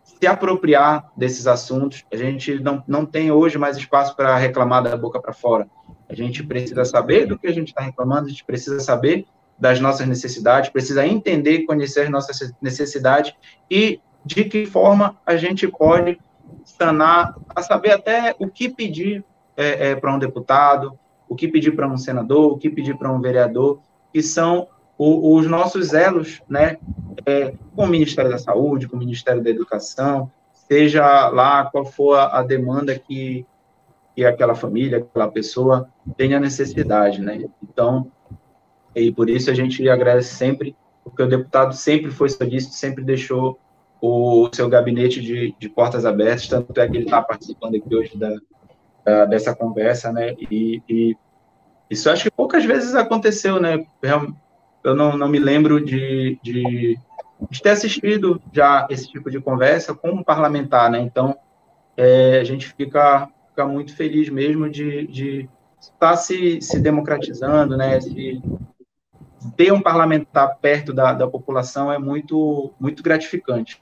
se 0.05 0.27
apropriar 0.27 1.11
desses 1.17 1.47
assuntos. 1.47 2.05
A 2.13 2.17
gente 2.17 2.59
não, 2.61 2.83
não 2.87 3.05
tem 3.05 3.31
hoje 3.31 3.59
mais 3.59 3.77
espaço 3.77 4.15
para 4.17 4.37
reclamar 4.37 4.83
da 4.83 4.97
boca 4.97 5.21
para 5.21 5.33
fora. 5.33 5.69
A 6.09 6.15
gente 6.15 6.43
precisa 6.43 6.85
saber 6.85 7.27
do 7.27 7.39
que 7.39 7.47
a 7.47 7.53
gente 7.53 7.69
está 7.69 7.83
reclamando, 7.83 8.27
a 8.27 8.31
gente 8.31 8.45
precisa 8.45 8.81
saber 8.81 9.27
das 9.59 9.81
nossas 9.81 10.07
necessidades, 10.07 10.71
precisa 10.71 11.07
entender, 11.07 11.65
conhecer 11.65 12.03
as 12.03 12.11
nossas 12.11 12.53
necessidades 12.63 13.35
e 13.71 14.01
de 14.25 14.45
que 14.45 14.67
forma 14.67 15.19
a 15.27 15.37
gente 15.37 15.67
pode 15.67 16.19
sanar, 16.65 17.35
a 17.55 17.63
saber 17.63 17.93
até 17.93 18.35
o 18.39 18.49
que 18.49 18.69
pedir 18.69 19.25
é, 19.57 19.91
é, 19.91 19.97
para 19.97 20.15
um 20.15 20.19
deputado, 20.19 20.99
o 21.29 21.35
que 21.35 21.49
pedir 21.49 21.73
para 21.73 21.89
um 21.89 21.97
senador, 21.97 22.53
o 22.53 22.59
que 22.59 22.71
pedir 22.71 22.97
para 22.97 23.13
um 23.13 23.21
vereador, 23.21 23.81
que 24.18 24.22
são 24.24 24.66
o, 24.98 25.37
os 25.37 25.46
nossos 25.46 25.94
elos, 25.94 26.42
né, 26.48 26.76
é, 27.24 27.54
com 27.76 27.85
o 27.85 27.87
Ministério 27.87 28.28
da 28.28 28.38
Saúde, 28.38 28.88
com 28.88 28.96
o 28.96 28.98
Ministério 28.98 29.40
da 29.40 29.48
Educação, 29.48 30.28
seja 30.66 31.28
lá 31.28 31.66
qual 31.66 31.85
for 31.85 32.18
a, 32.18 32.42
demanda 32.42 32.98
que, 32.98 33.46
que 34.16 34.24
aquela 34.24 34.57
família, 34.57 34.98
aquela 34.98 35.28
pessoa 35.28 35.88
tenha 36.16 36.40
necessidade, 36.40 37.20
né? 37.20 37.44
Então, 37.62 38.11
e 38.92 39.12
por 39.12 39.31
isso 39.31 39.52
a 39.52 39.54
gente 39.54 39.88
agradece 39.88 40.35
sempre, 40.35 40.74
porque 41.04 41.22
o 41.22 41.28
deputado 41.28 41.76
sempre 41.76 42.11
foi 42.11 42.28
solícito, 42.28 42.74
sempre 42.74 43.04
deixou 43.04 43.57
o 44.02 44.50
seu 44.52 44.68
gabinete 44.68 45.22
de, 45.22 45.54
de 45.57 45.68
portas 45.68 46.04
abertas, 46.04 46.48
tanto 46.48 46.81
é 46.81 46.88
que 46.88 46.96
ele 46.96 47.04
está 47.04 47.22
participando 47.22 47.76
aqui 47.76 47.94
hoje 47.94 48.18
da, 48.18 48.37
da, 49.04 49.24
dessa 49.26 49.54
conversa, 49.54 50.11
né? 50.12 50.35
E, 50.50 50.83
e, 50.88 51.16
isso 51.90 52.11
acho 52.11 52.24
que 52.24 52.31
poucas 52.31 52.64
vezes 52.64 52.94
aconteceu, 52.94 53.61
né? 53.61 53.85
Eu 54.85 54.94
não, 54.94 55.16
não 55.16 55.29
me 55.29 55.38
lembro 55.38 55.85
de, 55.85 56.38
de, 56.42 56.98
de 57.51 57.62
ter 57.62 57.70
assistido 57.70 58.40
já 58.53 58.87
esse 58.90 59.09
tipo 59.09 59.31
de 59.31 59.40
conversa 59.40 59.94
com 59.94 60.11
um 60.11 60.22
parlamentar, 60.22 60.90
né? 60.90 61.01
Então, 61.01 61.37
é, 61.96 62.38
a 62.40 62.44
gente 62.44 62.72
fica, 62.74 63.29
fica 63.48 63.66
muito 63.66 63.94
feliz 63.94 64.29
mesmo 64.29 64.68
de, 64.68 65.07
de 65.07 65.48
estar 65.81 66.16
se, 66.16 66.61
se 66.61 66.79
democratizando, 66.79 67.77
né? 67.77 68.01
Se, 68.01 68.40
ter 69.57 69.72
um 69.72 69.81
parlamentar 69.81 70.59
perto 70.59 70.92
da, 70.92 71.12
da 71.12 71.27
população 71.27 71.92
é 71.92 71.98
muito, 71.98 72.72
muito 72.79 73.03
gratificante. 73.03 73.81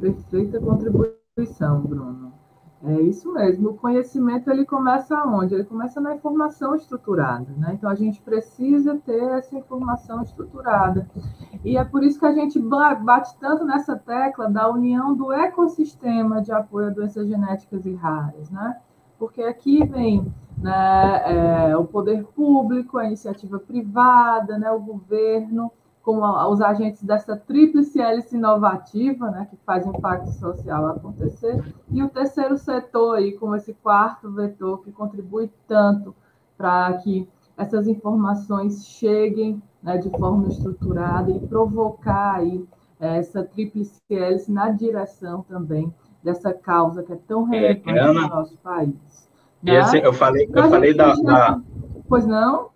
Perfeita 0.00 0.60
contribuição, 0.60 1.82
Bruno. 1.82 2.39
É 2.82 2.98
isso 3.02 3.30
mesmo. 3.32 3.70
O 3.70 3.74
conhecimento 3.74 4.50
ele 4.50 4.64
começa 4.64 5.22
onde? 5.24 5.54
Ele 5.54 5.64
começa 5.64 6.00
na 6.00 6.14
informação 6.14 6.74
estruturada, 6.74 7.52
né? 7.58 7.72
Então 7.74 7.90
a 7.90 7.94
gente 7.94 8.22
precisa 8.22 8.96
ter 9.04 9.22
essa 9.32 9.54
informação 9.54 10.22
estruturada. 10.22 11.06
E 11.62 11.76
é 11.76 11.84
por 11.84 12.02
isso 12.02 12.18
que 12.18 12.24
a 12.24 12.32
gente 12.32 12.58
bate 12.58 13.36
tanto 13.38 13.66
nessa 13.66 13.96
tecla 13.96 14.48
da 14.48 14.70
união 14.70 15.14
do 15.14 15.30
ecossistema 15.30 16.40
de 16.40 16.52
apoio 16.52 16.86
a 16.86 16.90
doenças 16.90 17.28
genéticas 17.28 17.84
e 17.84 17.94
raras, 17.94 18.50
né? 18.50 18.78
Porque 19.18 19.42
aqui 19.42 19.84
vem 19.84 20.32
né, 20.56 21.22
é, 21.70 21.76
o 21.76 21.84
poder 21.84 22.24
público, 22.34 22.96
a 22.96 23.04
iniciativa 23.04 23.58
privada, 23.58 24.58
né, 24.58 24.70
o 24.70 24.80
governo, 24.80 25.70
como 26.02 26.24
os 26.50 26.60
agentes 26.60 27.02
dessa 27.02 27.36
tríplice 27.36 28.00
hélice 28.00 28.36
inovativa, 28.36 29.30
né, 29.30 29.46
que 29.50 29.56
faz 29.64 29.86
impacto 29.86 30.30
social 30.32 30.86
acontecer, 30.86 31.62
e 31.90 32.02
o 32.02 32.08
terceiro 32.08 32.56
setor 32.56 33.16
aí, 33.16 33.32
como 33.32 33.54
esse 33.54 33.74
quarto 33.74 34.30
vetor 34.30 34.82
que 34.82 34.90
contribui 34.90 35.50
tanto 35.68 36.14
para 36.56 36.94
que 36.94 37.28
essas 37.56 37.86
informações 37.86 38.86
cheguem 38.86 39.62
né, 39.82 39.98
de 39.98 40.10
forma 40.10 40.48
estruturada 40.48 41.30
e 41.30 41.40
provocar 41.40 42.36
aí 42.36 42.66
essa 42.98 43.42
tríplice 43.42 44.00
hélice 44.10 44.52
na 44.52 44.70
direção 44.70 45.42
também 45.48 45.92
dessa 46.22 46.52
causa 46.52 47.02
que 47.02 47.12
é 47.12 47.18
tão 47.26 47.52
é, 47.52 47.58
relevante 47.58 47.98
é, 47.98 48.06
no 48.06 48.28
nosso 48.28 48.56
país. 48.58 49.28
Né? 49.62 49.78
Esse, 49.78 49.98
eu 49.98 50.12
falei, 50.12 50.48
eu 50.52 50.68
falei 50.68 50.94
da, 50.94 51.14
da, 51.14 51.60
Pois 52.08 52.26
não? 52.26 52.70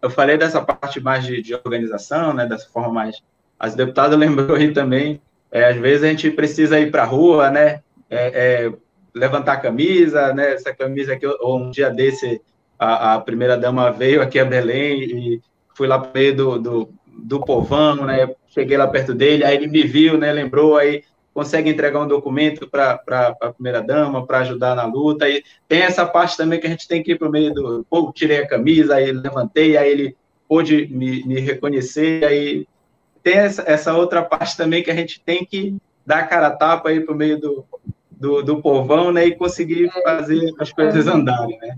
Eu 0.00 0.10
falei 0.10 0.36
dessa 0.36 0.60
parte 0.60 1.00
mais 1.00 1.24
de, 1.24 1.42
de 1.42 1.54
organização, 1.54 2.32
né? 2.32 2.46
Dessa 2.46 2.68
forma 2.68 2.92
mais. 2.92 3.22
As 3.58 3.74
deputadas 3.74 4.18
lembrou 4.18 4.56
aí 4.56 4.72
também. 4.72 5.20
É, 5.50 5.68
às 5.70 5.76
vezes 5.76 6.04
a 6.04 6.08
gente 6.08 6.30
precisa 6.30 6.78
ir 6.78 6.90
para 6.90 7.02
a 7.02 7.06
rua, 7.06 7.50
né? 7.50 7.80
É, 8.08 8.66
é, 8.66 8.72
levantar 9.14 9.54
a 9.54 9.60
camisa, 9.60 10.32
né? 10.32 10.54
Essa 10.54 10.74
camisa 10.74 11.14
aqui, 11.14 11.26
ou 11.26 11.58
um 11.58 11.70
dia 11.70 11.90
desse, 11.90 12.40
a, 12.78 13.14
a 13.14 13.20
primeira 13.20 13.56
dama 13.56 13.90
veio 13.90 14.20
aqui 14.20 14.38
a 14.38 14.44
Belém 14.44 15.02
e 15.02 15.40
fui 15.74 15.86
lá 15.86 15.98
para 15.98 16.10
meio 16.12 16.36
do, 16.36 16.58
do, 16.58 16.88
do 17.06 17.40
povão, 17.40 18.04
né? 18.04 18.28
Cheguei 18.48 18.76
lá 18.76 18.86
perto 18.86 19.14
dele, 19.14 19.44
aí 19.44 19.56
ele 19.56 19.66
me 19.66 19.82
viu, 19.82 20.18
né? 20.18 20.32
Lembrou, 20.32 20.76
aí 20.76 21.02
consegue 21.36 21.68
entregar 21.68 22.00
um 22.00 22.08
documento 22.08 22.66
para 22.66 22.98
a 23.42 23.52
primeira-dama, 23.52 24.26
para 24.26 24.38
ajudar 24.38 24.74
na 24.74 24.86
luta. 24.86 25.28
E 25.28 25.44
tem 25.68 25.82
essa 25.82 26.06
parte 26.06 26.34
também 26.34 26.58
que 26.58 26.66
a 26.66 26.70
gente 26.70 26.88
tem 26.88 27.02
que 27.02 27.12
ir 27.12 27.18
para 27.18 27.28
o 27.28 27.30
meio 27.30 27.52
do. 27.52 27.84
Pô, 27.90 28.10
tirei 28.10 28.38
a 28.38 28.48
camisa, 28.48 28.94
aí 28.94 29.12
levantei, 29.12 29.76
aí 29.76 29.90
ele 29.92 30.16
pôde 30.48 30.86
me, 30.86 31.22
me 31.26 31.38
reconhecer, 31.38 32.24
aí 32.24 32.66
tem 33.22 33.34
essa, 33.34 33.62
essa, 33.66 33.94
outra 33.94 34.22
parte 34.22 34.56
também 34.56 34.82
que 34.82 34.90
a 34.90 34.94
gente 34.94 35.20
tem 35.20 35.44
que 35.44 35.76
dar 36.06 36.26
cara 36.26 36.46
a 36.46 36.56
tapa 36.56 36.88
aí 36.88 37.00
para 37.00 37.14
o 37.14 37.18
meio 37.18 37.38
do, 37.38 37.64
do, 38.10 38.42
do 38.42 38.62
povão, 38.62 39.12
né, 39.12 39.26
e 39.26 39.36
conseguir 39.36 39.90
fazer 40.04 40.54
as 40.58 40.72
coisas 40.72 41.06
andarem, 41.06 41.58
né? 41.58 41.76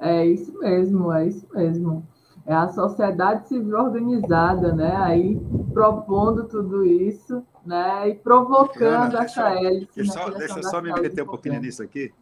É 0.00 0.24
isso 0.24 0.58
mesmo, 0.60 1.12
é 1.12 1.26
isso 1.26 1.46
mesmo 1.52 2.06
é 2.46 2.54
a 2.54 2.68
sociedade 2.68 3.48
civil 3.48 3.76
organizada, 3.76 4.72
né? 4.72 4.94
Aí 4.96 5.38
propondo 5.74 6.44
tudo 6.44 6.84
isso, 6.84 7.42
né? 7.66 8.08
E 8.08 8.14
provocando 8.14 9.14
Ana, 9.14 9.24
essa 9.24 9.50
hélice. 9.50 9.88
Deixa, 9.94 10.12
só, 10.12 10.30
deixa 10.30 10.62
só 10.62 10.80
me 10.80 10.92
meter 10.92 11.22
um 11.22 11.26
pouquinho 11.26 11.60
nisso 11.60 11.82
aqui. 11.82 12.12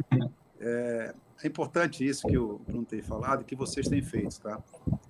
É, 0.60 1.14
é, 1.42 1.46
importante 1.46 2.06
isso 2.06 2.26
que 2.26 2.38
o 2.38 2.58
Bruno 2.66 2.84
tem 2.84 3.02
falado 3.02 3.44
que 3.44 3.54
vocês 3.54 3.88
têm 3.88 4.02
feito, 4.02 4.40
tá? 4.40 4.62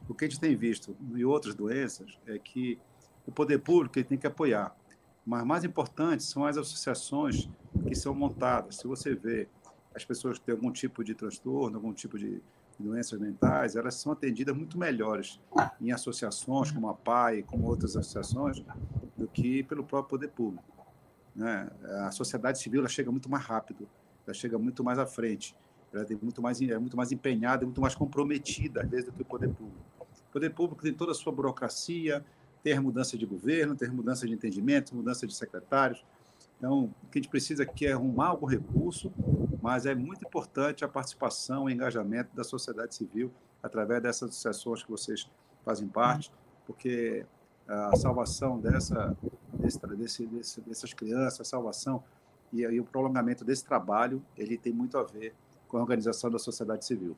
O 0.08 0.14
que 0.14 0.24
a 0.24 0.28
gente 0.28 0.40
tem 0.40 0.56
visto 0.56 0.96
em 1.14 1.24
outras 1.24 1.54
doenças 1.54 2.18
é 2.26 2.38
que 2.38 2.78
o 3.26 3.32
poder 3.32 3.58
público 3.58 4.02
tem 4.02 4.18
que 4.18 4.26
apoiar, 4.26 4.74
mas 5.24 5.44
mais 5.44 5.64
importante 5.64 6.22
são 6.22 6.44
as 6.44 6.56
associações 6.56 7.48
que 7.86 7.94
são 7.94 8.14
montadas. 8.14 8.76
Se 8.76 8.86
você 8.86 9.14
vê 9.14 9.48
as 9.94 10.04
pessoas 10.04 10.38
que 10.38 10.44
têm 10.44 10.54
algum 10.54 10.72
tipo 10.72 11.04
de 11.04 11.14
transtorno, 11.14 11.76
algum 11.76 11.92
tipo 11.92 12.18
de 12.18 12.42
doenças 12.78 13.18
mentais, 13.18 13.76
elas 13.76 13.94
são 13.94 14.12
atendidas 14.12 14.56
muito 14.56 14.78
melhores 14.78 15.40
em 15.80 15.92
associações 15.92 16.70
como 16.70 16.88
a 16.88 16.94
PAI, 16.94 17.42
como 17.42 17.66
outras 17.66 17.96
associações, 17.96 18.64
do 19.16 19.26
que 19.28 19.62
pelo 19.62 19.84
próprio 19.84 20.10
poder 20.10 20.28
público. 20.28 20.64
Né? 21.34 21.68
A 22.06 22.10
sociedade 22.10 22.58
civil 22.58 22.80
ela 22.80 22.88
chega 22.88 23.10
muito 23.10 23.30
mais 23.30 23.44
rápido, 23.44 23.88
ela 24.26 24.34
chega 24.34 24.58
muito 24.58 24.82
mais 24.82 24.98
à 24.98 25.06
frente, 25.06 25.56
ela 25.92 26.04
tem 26.04 26.18
muito 26.20 26.42
mais, 26.42 26.60
é 26.60 26.78
muito 26.78 26.96
mais 26.96 27.12
empenhada, 27.12 27.64
muito 27.64 27.80
mais 27.80 27.94
comprometida, 27.94 28.82
às 28.82 28.88
vezes, 28.88 29.06
do 29.06 29.12
que 29.12 29.22
o 29.22 29.24
poder 29.24 29.48
público. 29.48 29.78
O 30.28 30.32
poder 30.32 30.50
público 30.50 30.82
tem 30.82 30.92
toda 30.92 31.12
a 31.12 31.14
sua 31.14 31.32
burocracia, 31.32 32.24
tem 32.62 32.78
mudança 32.80 33.16
de 33.16 33.26
governo, 33.26 33.76
tem 33.76 33.88
mudança 33.90 34.26
de 34.26 34.32
entendimento, 34.32 34.96
mudança 34.96 35.26
de 35.26 35.34
secretários, 35.34 36.04
então, 36.64 36.84
o 37.02 37.08
que 37.10 37.18
a 37.18 37.20
gente 37.20 37.28
precisa 37.28 37.62
aqui 37.62 37.84
é 37.84 37.92
arrumar 37.92 38.28
algum 38.28 38.46
recurso, 38.46 39.12
mas 39.60 39.84
é 39.84 39.94
muito 39.94 40.24
importante 40.26 40.82
a 40.82 40.88
participação 40.88 41.68
e 41.68 41.74
engajamento 41.74 42.34
da 42.34 42.42
sociedade 42.42 42.94
civil 42.94 43.30
através 43.62 44.02
dessas 44.02 44.30
associações 44.30 44.82
que 44.82 44.90
vocês 44.90 45.30
fazem 45.62 45.86
parte, 45.86 46.32
porque 46.66 47.26
a 47.68 47.94
salvação 47.96 48.58
dessa, 48.58 49.14
desse, 49.52 50.26
desse, 50.26 50.60
dessas 50.62 50.94
crianças, 50.94 51.42
a 51.42 51.44
salvação 51.44 52.02
e, 52.50 52.62
e 52.62 52.80
o 52.80 52.84
prolongamento 52.84 53.44
desse 53.44 53.62
trabalho, 53.62 54.24
ele 54.34 54.56
tem 54.56 54.72
muito 54.72 54.96
a 54.96 55.02
ver 55.02 55.34
com 55.68 55.76
a 55.76 55.80
organização 55.82 56.30
da 56.30 56.38
sociedade 56.38 56.86
civil. 56.86 57.14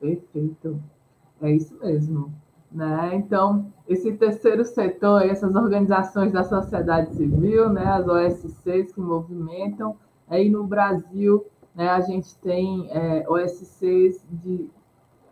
Perfeito. 0.00 0.82
É 1.40 1.52
isso 1.52 1.72
mesmo. 1.78 2.34
Né? 2.72 3.10
Então, 3.14 3.66
esse 3.86 4.12
terceiro 4.12 4.64
setor, 4.64 5.22
essas 5.22 5.54
organizações 5.54 6.32
da 6.32 6.42
sociedade 6.42 7.14
civil, 7.14 7.68
né, 7.68 7.84
as 7.84 8.08
OSCs 8.08 8.92
que 8.92 9.00
movimentam, 9.00 9.94
aí 10.26 10.48
no 10.48 10.64
Brasil 10.64 11.44
né, 11.74 11.90
a 11.90 12.00
gente 12.00 12.34
tem 12.38 12.88
é, 12.90 13.28
OSCs 13.28 14.24
de, 14.30 14.70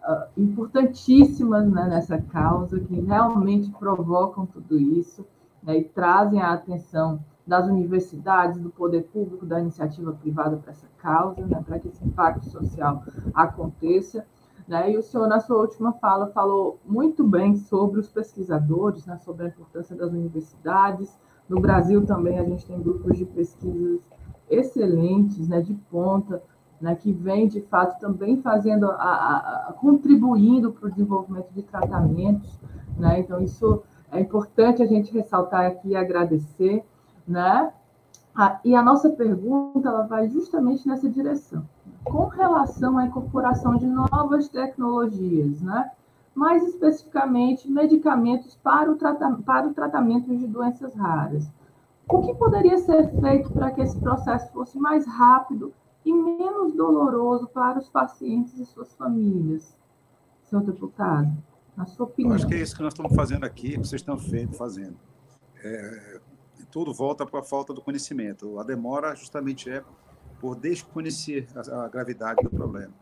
uh, 0.07 0.26
importantíssimas 0.37 1.66
né, 1.66 1.87
nessa 1.88 2.20
causa, 2.20 2.79
que 2.79 3.00
realmente 3.00 3.70
provocam 3.70 4.44
tudo 4.44 4.79
isso 4.79 5.24
né, 5.62 5.79
e 5.79 5.85
trazem 5.85 6.40
a 6.40 6.53
atenção 6.53 7.24
das 7.46 7.66
universidades, 7.66 8.61
do 8.61 8.70
poder 8.70 9.05
público, 9.05 9.44
da 9.44 9.61
iniciativa 9.61 10.12
privada 10.12 10.57
para 10.57 10.70
essa 10.70 10.87
causa, 10.98 11.46
né, 11.46 11.62
para 11.66 11.79
que 11.79 11.88
esse 11.88 12.05
impacto 12.05 12.48
social 12.48 13.03
aconteça. 13.35 14.26
Né? 14.70 14.92
E 14.92 14.96
o 14.96 15.02
senhor, 15.02 15.26
na 15.26 15.40
sua 15.40 15.56
última 15.56 15.92
fala, 15.94 16.28
falou 16.28 16.78
muito 16.87 17.24
bem 17.24 17.56
sobre 17.56 17.98
os 17.98 18.09
pesquisadores, 18.09 19.04
né? 19.04 19.18
sobre 19.18 19.46
a 19.46 19.48
importância 19.48 19.96
das 19.96 20.12
universidades. 20.12 21.18
No 21.48 21.61
Brasil 21.61 22.06
também 22.06 22.38
a 22.38 22.44
gente 22.44 22.64
tem 22.64 22.80
grupos 22.80 23.18
de 23.18 23.24
pesquisas 23.24 24.00
excelentes, 24.48 25.48
né? 25.48 25.61
de 25.61 25.74
ponta, 25.90 26.40
né? 26.80 26.94
que 26.94 27.11
vem, 27.11 27.48
de 27.48 27.61
fato, 27.62 27.98
também 27.98 28.40
fazendo, 28.42 28.88
a, 28.92 28.94
a, 28.94 29.66
a 29.70 29.72
contribuindo 29.72 30.70
para 30.70 30.87
o 30.87 30.90
desenvolvimento 30.92 31.50
de 31.52 31.64
tratamentos. 31.64 32.56
Né? 32.96 33.18
Então, 33.18 33.40
isso 33.40 33.83
é 34.12 34.20
importante 34.20 34.85
a 34.85 34.87
gente 34.87 35.12
ressaltar 35.12 35.66
aqui 35.66 35.88
e 35.88 35.96
agradecer. 35.96 36.85
Né? 37.26 37.72
Ah, 38.33 38.61
e 38.64 38.76
a 38.76 38.83
nossa 38.85 39.11
pergunta 39.11 39.88
ela 39.88 40.02
vai 40.02 40.28
justamente 40.28 40.87
nessa 40.87 41.11
direção. 41.11 41.66
Com 42.04 42.26
relação 42.26 42.98
à 42.98 43.06
incorporação 43.06 43.76
de 43.76 43.86
novas 43.86 44.48
tecnologias, 44.48 45.60
né? 45.60 45.90
mais 46.34 46.62
especificamente 46.62 47.70
medicamentos 47.70 48.56
para 48.62 48.90
o, 48.90 48.96
para 49.42 49.68
o 49.68 49.74
tratamento 49.74 50.34
de 50.34 50.46
doenças 50.46 50.94
raras. 50.94 51.46
O 52.08 52.22
que 52.22 52.34
poderia 52.34 52.78
ser 52.78 53.10
feito 53.20 53.52
para 53.52 53.70
que 53.70 53.80
esse 53.80 53.98
processo 53.98 54.50
fosse 54.52 54.78
mais 54.78 55.06
rápido 55.06 55.72
e 56.04 56.12
menos 56.12 56.72
doloroso 56.72 57.46
para 57.48 57.78
os 57.78 57.88
pacientes 57.88 58.58
e 58.58 58.64
suas 58.64 58.92
famílias, 58.94 59.76
senhor 60.44 60.62
deputado? 60.64 61.30
Na 61.76 61.86
sua 61.86 62.06
opinião. 62.06 62.32
Eu 62.32 62.36
acho 62.36 62.48
que 62.48 62.54
é 62.54 62.58
isso 62.58 62.74
que 62.74 62.82
nós 62.82 62.92
estamos 62.92 63.14
fazendo 63.14 63.44
aqui, 63.44 63.72
que 63.72 63.78
vocês 63.78 64.00
estão 64.00 64.18
feito, 64.18 64.54
fazendo. 64.54 64.96
É, 65.62 66.20
tudo 66.70 66.92
volta 66.92 67.24
para 67.24 67.40
a 67.40 67.42
falta 67.44 67.72
do 67.72 67.80
conhecimento. 67.80 68.58
A 68.58 68.64
demora 68.64 69.14
justamente 69.14 69.70
é 69.70 69.84
por 70.40 70.57
desconhecer 70.57 71.46
a, 71.55 71.85
a, 71.85 71.88
gravidade 71.88 72.42
do 72.42 72.50
problema. 72.50 72.92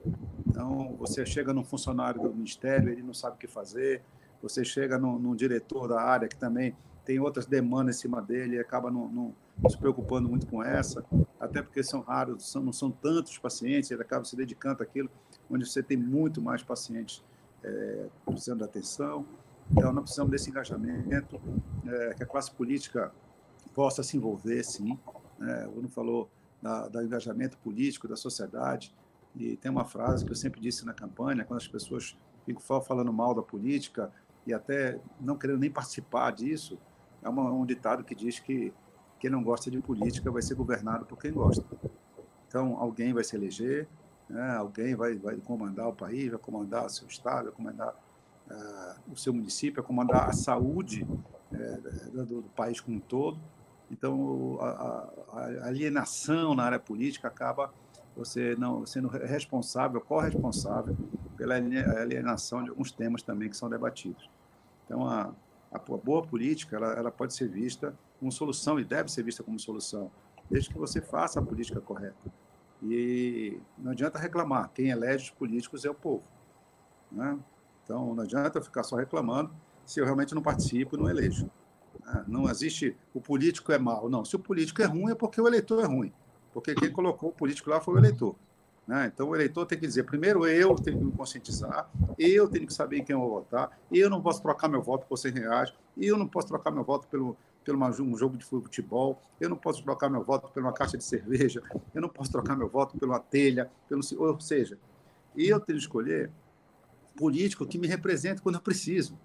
Então, 0.47 0.97
você 0.99 1.25
chega 1.25 1.55
num 1.55 1.65
funcionário 1.65 2.21
do 2.21 2.35
ministério, 2.35 2.91
ele 2.91 3.03
não 3.03 3.15
sabe 3.15 3.37
o 3.37 3.39
que 3.39 3.47
fazer, 3.47 4.03
você 4.43 4.65
chega 4.65 4.99
num, 4.99 5.19
num 5.19 5.35
diretor 5.35 5.87
da 5.87 6.01
área 6.03 6.29
que 6.29 6.37
também 6.37 6.77
tem 7.05 7.21
outras 7.21 7.47
demandas 7.47 7.97
em 7.97 8.01
cima 8.01 8.21
dele 8.21 8.57
e 8.57 8.59
acaba 8.59 8.91
não, 8.91 9.09
não, 9.09 9.71
se 9.71 9.79
preocupando 9.79 10.29
muito 10.29 10.47
com 10.47 10.63
essa, 10.63 11.03
até 11.41 11.63
porque 11.63 11.83
são 11.83 12.01
raros, 12.01 12.51
são, 12.51 12.63
não 12.63 12.73
são 12.73 12.91
tantos 12.91 13.39
pacientes, 13.39 13.91
ele 13.91 14.03
acaba 14.03 14.25
se 14.25 14.37
dedicando 14.37 14.83
àquilo 14.83 15.09
onde 15.49 15.65
você 15.65 15.83
tem 15.83 15.97
muito 15.97 16.43
mais 16.43 16.63
pacientes 16.63 17.25
é, 17.65 18.07
precisando 18.27 18.59
de 18.59 18.65
atenção. 18.65 19.25
Então, 19.71 19.93
nós 19.93 20.03
precisamos 20.03 20.31
desse 20.31 20.51
engajamento, 20.51 21.41
é, 21.87 22.15
que 22.15 22.23
a 22.23 22.27
classe 22.27 22.51
política 22.51 23.13
possa 23.75 24.03
se 24.03 24.17
envolver, 24.17 24.63
sim. 24.65 24.99
É, 25.41 25.67
o 25.67 25.73
Bruno 25.73 25.89
falou 25.89 26.29
da, 26.61 26.89
do 26.89 27.03
engajamento 27.03 27.57
político 27.59 28.09
da 28.09 28.17
sociedade, 28.17 28.95
e 29.35 29.57
tem 29.57 29.71
uma 29.71 29.85
frase 29.85 30.25
que 30.25 30.33
eu 30.33 30.37
sempre 30.37 30.61
disse 30.61 30.85
na 30.85 30.93
campanha, 30.93 31.45
quando 31.45 31.61
as 31.61 31.69
pessoas 31.69 32.17
ficam 32.45 32.81
falando 32.81 33.13
mal 33.13 33.35
da 33.35 33.43
política 33.43 34.11
e 34.47 34.55
até 34.55 34.99
não 35.21 35.37
querendo 35.37 35.61
nem 35.61 35.71
participar 35.71 36.31
disso, 36.33 36.79
é 37.23 37.29
uma, 37.29 37.51
um 37.53 37.67
ditado 37.67 38.03
que 38.03 38.15
diz 38.15 38.41
que 38.41 38.73
quem 39.19 39.31
não 39.31 39.43
gosta 39.43 39.71
de 39.71 39.81
política 39.81 40.31
vai 40.31 40.43
ser 40.43 40.55
governado 40.55 41.05
por 41.05 41.19
quem 41.19 41.33
gosta. 41.33 41.65
Então, 42.47 42.79
alguém 42.79 43.13
vai 43.13 43.25
se 43.25 43.37
eleger, 43.37 43.87
né? 44.29 44.57
alguém 44.57 44.95
vai, 44.95 45.17
vai 45.17 45.37
comandar 45.37 45.89
o 45.89 45.93
país, 45.93 46.31
vai 46.31 46.39
comandar 46.39 46.87
o 46.87 46.89
seu 46.89 47.07
estado, 47.07 47.45
vai 47.45 47.53
comandar 47.53 47.95
uh, 48.51 49.13
o 49.13 49.17
seu 49.17 49.35
município, 49.35 49.83
vai 49.83 49.85
comandar 49.85 50.29
a 50.29 50.33
saúde 50.33 51.07
uh, 51.53 52.25
do, 52.25 52.43
do, 52.43 52.49
país 52.51 52.81
como 52.81 52.97
um 52.97 53.01
todo. 53.01 53.39
Então, 53.91 54.59
a, 54.61 55.11
a, 55.33 55.67
alienação 55.67 56.55
na 56.55 56.65
área 56.65 56.79
política 56.79 57.29
acaba 57.29 57.73
você 58.17 58.57
não 58.57 58.85
sendo 58.85 59.09
responsável, 59.09 60.01
corresponsável 60.01 60.97
pela 61.37 61.55
alienação 61.55 62.63
de 62.65 62.71
alguns 62.71 62.91
temas 62.91 63.23
também 63.23 63.49
que 63.49 63.57
são 63.57 63.71
debatidos. 63.71 64.29
Então, 64.85 65.07
a, 65.07 65.33
a 65.73 65.79
boa 65.79 66.27
política 66.27 66.77
ela, 66.77 66.93
ela 66.95 67.11
pode 67.11 67.35
ser 67.35 67.49
vista 67.49 67.95
como 68.19 68.33
solução 68.33 68.79
e 68.81 68.85
deve 68.85 69.11
ser 69.11 69.23
vista 69.23 69.43
como 69.43 69.59
solução, 69.59 70.11
desde 70.51 70.71
que 70.71 70.79
você 70.79 71.01
faça 71.01 71.39
a 71.39 71.43
política 71.43 71.81
correta. 71.81 72.31
E 72.83 73.61
não 73.77 73.93
adianta 73.93 74.19
reclamar, 74.19 74.71
quem 74.75 74.91
elege 74.91 75.25
os 75.25 75.31
políticos 75.31 75.85
é 75.85 75.91
o 75.91 75.95
povo. 75.95 76.25
Né? 77.11 77.39
Então, 77.85 78.15
não 78.15 78.25
adianta 78.25 78.61
ficar 78.61 78.83
só 78.83 78.97
reclamando 78.97 79.51
se 79.85 80.01
eu 80.01 80.05
realmente 80.05 80.35
não 80.35 80.43
participo 80.43 80.97
e 80.97 80.99
não 80.99 81.09
elejo. 81.09 81.51
Não 82.27 82.49
existe 82.49 82.97
o 83.15 83.21
político 83.21 83.73
é 83.73 83.79
mau. 83.79 84.09
Não, 84.09 84.25
se 84.25 84.37
o 84.37 84.39
político 84.39 84.83
é 84.83 84.87
ruim 84.87 85.13
é 85.13 85.15
porque 85.15 85.41
o 85.41 85.47
eleitor 85.47 85.83
é 85.83 85.87
ruim. 85.87 86.13
Porque 86.53 86.75
quem 86.75 86.91
colocou 86.91 87.31
o 87.31 87.33
político 87.33 87.71
lá 87.71 87.81
foi 87.81 87.95
o 87.95 87.99
eleitor. 87.99 88.35
Né? 88.89 89.11
Então, 89.13 89.29
o 89.29 89.35
eleitor 89.37 89.67
tem 89.67 89.79
que 89.79 89.87
dizer: 89.87 90.05
primeiro, 90.05 90.47
eu 90.47 90.75
tenho 90.77 90.99
que 90.99 91.05
me 91.05 91.13
conscientizar, 91.13 91.91
eu 92.19 92.49
tenho 92.49 92.67
que 92.67 92.73
saber 92.73 92.99
em 92.99 93.05
quem 93.05 93.15
eu 93.15 93.21
vou 93.21 93.31
votar, 93.31 93.79
eu 93.93 94.09
não 94.09 94.23
posso 94.23 94.41
trocar 94.41 94.67
meu 94.67 94.83
voto 94.83 95.07
por 95.07 95.19
100 95.19 95.33
reais, 95.33 95.75
eu 95.95 96.17
não 96.17 96.27
posso 96.27 96.49
trocar 96.49 96.71
meu 96.71 96.83
voto 96.83 97.07
pelo, 97.07 97.37
pelo 97.63 97.85
um 97.85 98.17
jogo 98.17 98.39
de 98.39 98.47
futebol, 98.47 99.21
eu 99.39 99.51
não 99.51 99.59
posso 99.59 99.85
trocar 99.85 100.09
meu 100.09 100.25
voto 100.25 100.51
por 100.51 100.63
uma 100.63 100.73
caixa 100.73 100.97
de 100.97 101.05
cerveja, 101.05 101.63
eu 101.95 102.01
não 102.01 102.09
posso 102.09 102.33
trocar 102.33 102.57
meu 102.57 102.67
voto 102.67 102.97
pela 102.97 103.21
telha, 103.21 103.71
pelo, 103.87 104.01
ou 104.17 104.41
seja, 104.41 104.79
eu 105.37 105.61
tenho 105.61 105.79
que 105.79 105.85
escolher 105.85 106.31
político 107.15 107.67
que 107.67 107.77
me 107.77 107.87
represente 107.87 108.41
quando 108.41 108.55
eu 108.55 108.63
preciso 108.63 109.19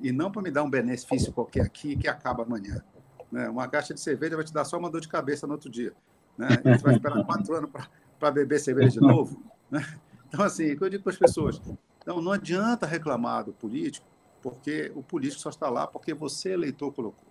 e 0.00 0.12
não 0.12 0.30
para 0.30 0.42
me 0.42 0.50
dar 0.50 0.62
um 0.62 0.70
benefício 0.70 1.32
qualquer 1.32 1.62
aqui 1.62 1.96
que 1.96 2.08
acaba 2.08 2.42
amanhã. 2.42 2.82
Né? 3.30 3.48
Uma 3.48 3.68
caixa 3.68 3.94
de 3.94 4.00
cerveja 4.00 4.36
vai 4.36 4.44
te 4.44 4.52
dar 4.52 4.64
só 4.64 4.78
uma 4.78 4.90
dor 4.90 5.00
de 5.00 5.08
cabeça 5.08 5.46
no 5.46 5.54
outro 5.54 5.70
dia. 5.70 5.92
Né? 6.36 6.48
E 6.64 6.78
vai 6.78 6.94
esperar 6.94 7.22
quatro 7.26 7.54
anos 7.54 7.70
para 8.18 8.30
beber 8.30 8.58
cerveja 8.60 8.90
de 8.90 9.00
novo. 9.00 9.42
Né? 9.70 9.84
Então, 10.28 10.44
assim, 10.44 10.72
o 10.72 10.76
que 10.76 10.84
eu 10.84 10.90
digo 10.90 11.02
para 11.02 11.12
as 11.12 11.18
pessoas? 11.18 11.60
Então, 11.98 12.20
não 12.20 12.32
adianta 12.32 12.86
reclamar 12.86 13.44
do 13.44 13.52
político, 13.52 14.06
porque 14.42 14.92
o 14.94 15.02
político 15.02 15.40
só 15.40 15.50
está 15.50 15.70
lá 15.70 15.86
porque 15.86 16.12
você, 16.12 16.52
eleitor, 16.52 16.92
colocou. 16.92 17.28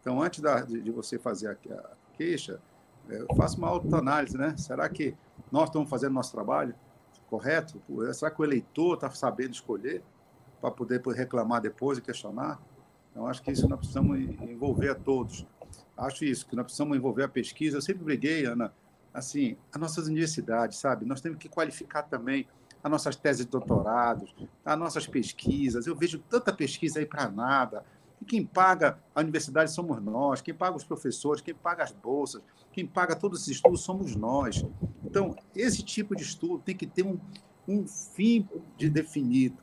Então, 0.00 0.22
antes 0.22 0.40
da, 0.40 0.62
de, 0.62 0.80
de, 0.80 0.90
você 0.90 1.18
fazer 1.18 1.48
a, 1.48 1.74
a 1.74 1.90
queixa, 2.14 2.60
é, 3.10 3.34
faça 3.36 3.58
uma 3.58 3.68
autoanálise, 3.68 4.38
né? 4.38 4.54
Será 4.56 4.88
que 4.88 5.14
nós 5.52 5.68
estamos 5.68 5.90
fazendo 5.90 6.14
nosso 6.14 6.32
trabalho 6.32 6.74
correto? 7.28 7.80
Será 8.14 8.30
que 8.30 8.40
o 8.40 8.44
eleitor 8.44 8.94
está 8.94 9.10
sabendo 9.10 9.52
escolher? 9.52 10.02
Para 10.60 10.70
poder 10.70 11.00
reclamar 11.00 11.60
depois 11.60 11.98
e 11.98 12.02
questionar. 12.02 12.60
Então, 13.10 13.26
acho 13.26 13.42
que 13.42 13.50
isso 13.50 13.68
nós 13.68 13.78
precisamos 13.78 14.18
envolver 14.18 14.90
a 14.90 14.94
todos. 14.94 15.46
Acho 15.96 16.24
isso, 16.24 16.46
que 16.46 16.54
nós 16.54 16.64
precisamos 16.64 16.96
envolver 16.96 17.24
a 17.24 17.28
pesquisa. 17.28 17.76
Eu 17.76 17.82
sempre 17.82 18.04
briguei, 18.04 18.44
Ana, 18.44 18.72
assim, 19.12 19.56
as 19.72 19.80
nossas 19.80 20.06
universidades, 20.06 20.78
sabe? 20.78 21.04
Nós 21.04 21.20
temos 21.20 21.38
que 21.38 21.48
qualificar 21.48 22.02
também 22.02 22.46
as 22.82 22.90
nossas 22.90 23.16
teses 23.16 23.44
de 23.44 23.50
doutorados, 23.50 24.34
as 24.64 24.78
nossas 24.78 25.06
pesquisas. 25.06 25.86
Eu 25.86 25.96
vejo 25.96 26.18
tanta 26.18 26.52
pesquisa 26.52 27.00
aí 27.00 27.06
para 27.06 27.28
nada. 27.28 27.84
E 28.20 28.24
quem 28.24 28.44
paga 28.44 28.98
a 29.14 29.20
universidade 29.20 29.72
somos 29.72 30.00
nós, 30.02 30.40
quem 30.40 30.54
paga 30.54 30.76
os 30.76 30.84
professores, 30.84 31.40
quem 31.40 31.54
paga 31.54 31.84
as 31.84 31.92
bolsas, 31.92 32.42
quem 32.72 32.86
paga 32.86 33.14
todos 33.14 33.42
esses 33.42 33.56
estudos 33.56 33.80
somos 33.82 34.14
nós. 34.16 34.64
Então, 35.04 35.36
esse 35.54 35.82
tipo 35.82 36.14
de 36.16 36.22
estudo 36.22 36.62
tem 36.64 36.76
que 36.76 36.86
ter 36.86 37.04
um, 37.04 37.18
um 37.66 37.86
fim 37.86 38.48
de 38.76 38.88
definido. 38.88 39.56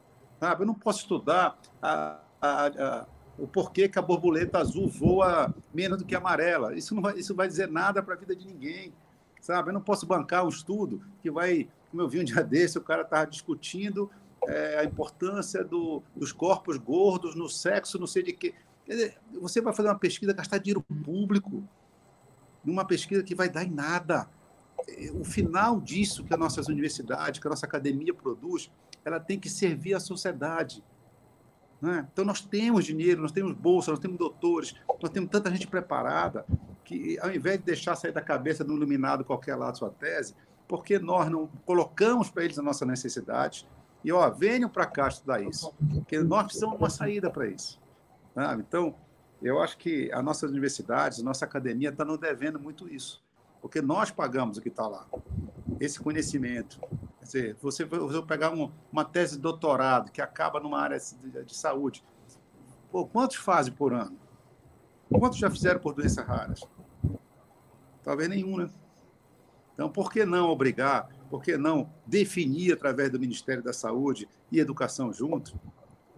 Sabe? 0.45 0.61
Eu 0.61 0.67
não 0.67 0.75
posso 0.75 0.99
estudar 0.99 1.57
a, 1.81 2.19
a, 2.39 2.67
a, 2.67 3.05
o 3.35 3.47
porquê 3.47 3.89
que 3.89 3.97
a 3.97 4.01
borboleta 4.01 4.59
azul 4.59 4.87
voa 4.87 5.51
menos 5.73 5.97
do 5.97 6.05
que 6.05 6.13
a 6.13 6.19
amarela. 6.19 6.75
Isso 6.75 6.93
não 6.93 7.01
vai, 7.01 7.17
isso 7.17 7.33
vai 7.33 7.47
dizer 7.47 7.67
nada 7.67 8.03
para 8.03 8.13
a 8.13 8.17
vida 8.17 8.35
de 8.35 8.45
ninguém. 8.45 8.93
Sabe? 9.41 9.69
Eu 9.69 9.73
não 9.73 9.81
posso 9.81 10.05
bancar 10.05 10.45
um 10.45 10.49
estudo 10.49 11.01
que 11.19 11.31
vai, 11.31 11.67
como 11.89 12.03
eu 12.03 12.07
vi 12.07 12.19
um 12.19 12.23
dia 12.23 12.43
desse, 12.45 12.77
o 12.77 12.81
cara 12.81 13.01
estava 13.01 13.25
discutindo 13.25 14.11
é, 14.47 14.77
a 14.77 14.83
importância 14.83 15.63
do, 15.63 16.03
dos 16.15 16.31
corpos 16.31 16.77
gordos 16.77 17.33
no 17.33 17.49
sexo, 17.49 17.97
não 17.97 18.05
sei 18.05 18.21
de 18.21 18.33
quê. 18.33 18.53
Você 19.41 19.61
vai 19.61 19.73
fazer 19.73 19.89
uma 19.89 19.97
pesquisa, 19.97 20.31
gastar 20.31 20.59
dinheiro 20.59 20.85
público 21.03 21.67
numa 22.63 22.85
pesquisa 22.85 23.23
que 23.23 23.33
vai 23.33 23.49
dar 23.49 23.63
em 23.63 23.71
nada. 23.71 24.29
O 25.19 25.23
final 25.23 25.81
disso 25.81 26.23
que 26.23 26.31
as 26.31 26.39
nossas 26.39 26.67
universidades, 26.67 27.39
que 27.39 27.47
a 27.47 27.49
nossa 27.49 27.65
academia 27.65 28.13
produz, 28.13 28.69
ela 29.05 29.19
tem 29.19 29.39
que 29.39 29.49
servir 29.49 29.93
à 29.93 29.99
sociedade. 29.99 30.83
Né? 31.79 32.07
Então, 32.11 32.25
nós 32.25 32.41
temos 32.41 32.83
dinheiro, 32.83 33.21
nós 33.21 33.31
temos 33.31 33.53
bolsa, 33.53 33.91
nós 33.91 33.99
temos 33.99 34.17
doutores, 34.17 34.75
nós 35.01 35.11
temos 35.11 35.29
tanta 35.29 35.51
gente 35.51 35.67
preparada 35.67 36.43
que, 36.83 37.17
ao 37.19 37.31
invés 37.33 37.59
de 37.59 37.65
deixar 37.65 37.95
sair 37.95 38.11
da 38.11 38.21
cabeça 38.21 38.63
do 38.63 38.73
iluminado 38.73 39.23
qualquer 39.23 39.55
lado 39.55 39.77
sua 39.77 39.91
tese, 39.91 40.35
porque 40.67 40.97
nós 40.97 41.29
não 41.29 41.47
colocamos 41.65 42.29
para 42.31 42.43
eles 42.43 42.57
a 42.57 42.63
nossa 42.63 42.85
necessidade 42.85 43.67
e, 44.03 44.11
ó, 44.11 44.27
venham 44.29 44.69
para 44.69 44.85
cá 44.85 45.07
estudar 45.07 45.41
isso, 45.41 45.73
porque 45.93 46.19
nós 46.19 46.45
precisamos 46.45 46.77
de 46.77 46.83
uma 46.83 46.89
saída 46.89 47.29
para 47.29 47.47
isso. 47.47 47.79
Né? 48.35 48.57
Então, 48.59 48.95
eu 49.41 49.61
acho 49.61 49.77
que 49.77 50.11
as 50.11 50.23
nossas 50.23 50.49
universidades, 50.49 51.19
a 51.19 51.23
nossa 51.23 51.45
academia 51.45 51.89
está 51.89 52.03
nos 52.03 52.17
devendo 52.17 52.59
muito 52.59 52.87
isso, 52.87 53.23
porque 53.61 53.81
nós 53.81 54.09
pagamos 54.09 54.57
o 54.57 54.61
que 54.61 54.69
está 54.69 54.87
lá. 54.87 55.05
Esse 55.79 55.99
conhecimento, 55.99 56.79
Quer 57.25 57.39
dizer, 57.39 57.57
você, 57.59 57.85
você 57.85 58.21
pegar 58.21 58.51
um, 58.51 58.71
uma 58.91 59.03
tese 59.03 59.35
de 59.35 59.41
doutorado 59.41 60.11
que 60.11 60.21
acaba 60.21 60.59
numa 60.59 60.79
área 60.79 60.97
de, 60.99 61.43
de 61.43 61.55
saúde, 61.55 62.03
pô, 62.91 63.05
quantos 63.07 63.37
fazem 63.37 63.73
por 63.73 63.93
ano? 63.93 64.15
Quantos 65.09 65.39
já 65.39 65.49
fizeram 65.49 65.79
por 65.79 65.95
doenças 65.95 66.23
raras? 66.23 66.61
Talvez 68.03 68.29
nenhum, 68.29 68.57
né? 68.57 68.69
Então, 69.73 69.89
por 69.89 70.11
que 70.11 70.23
não 70.23 70.49
obrigar? 70.49 71.09
Por 71.29 71.41
que 71.41 71.57
não 71.57 71.91
definir 72.05 72.73
através 72.73 73.09
do 73.09 73.19
Ministério 73.19 73.63
da 73.63 73.73
Saúde 73.73 74.29
e 74.51 74.59
Educação 74.59 75.11
junto? 75.11 75.59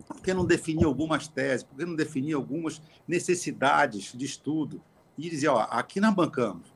Por 0.07 0.21
que 0.21 0.33
não 0.33 0.45
definir 0.45 0.85
algumas 0.85 1.27
teses? 1.27 1.63
Por 1.63 1.77
que 1.77 1.85
não 1.85 1.95
definir 1.95 2.33
algumas 2.33 2.81
necessidades 3.07 4.11
de 4.13 4.25
estudo? 4.25 4.81
E 5.17 5.29
dizer, 5.29 5.47
ó, 5.47 5.61
aqui 5.71 6.01
nós 6.01 6.13
bancamos, 6.13 6.71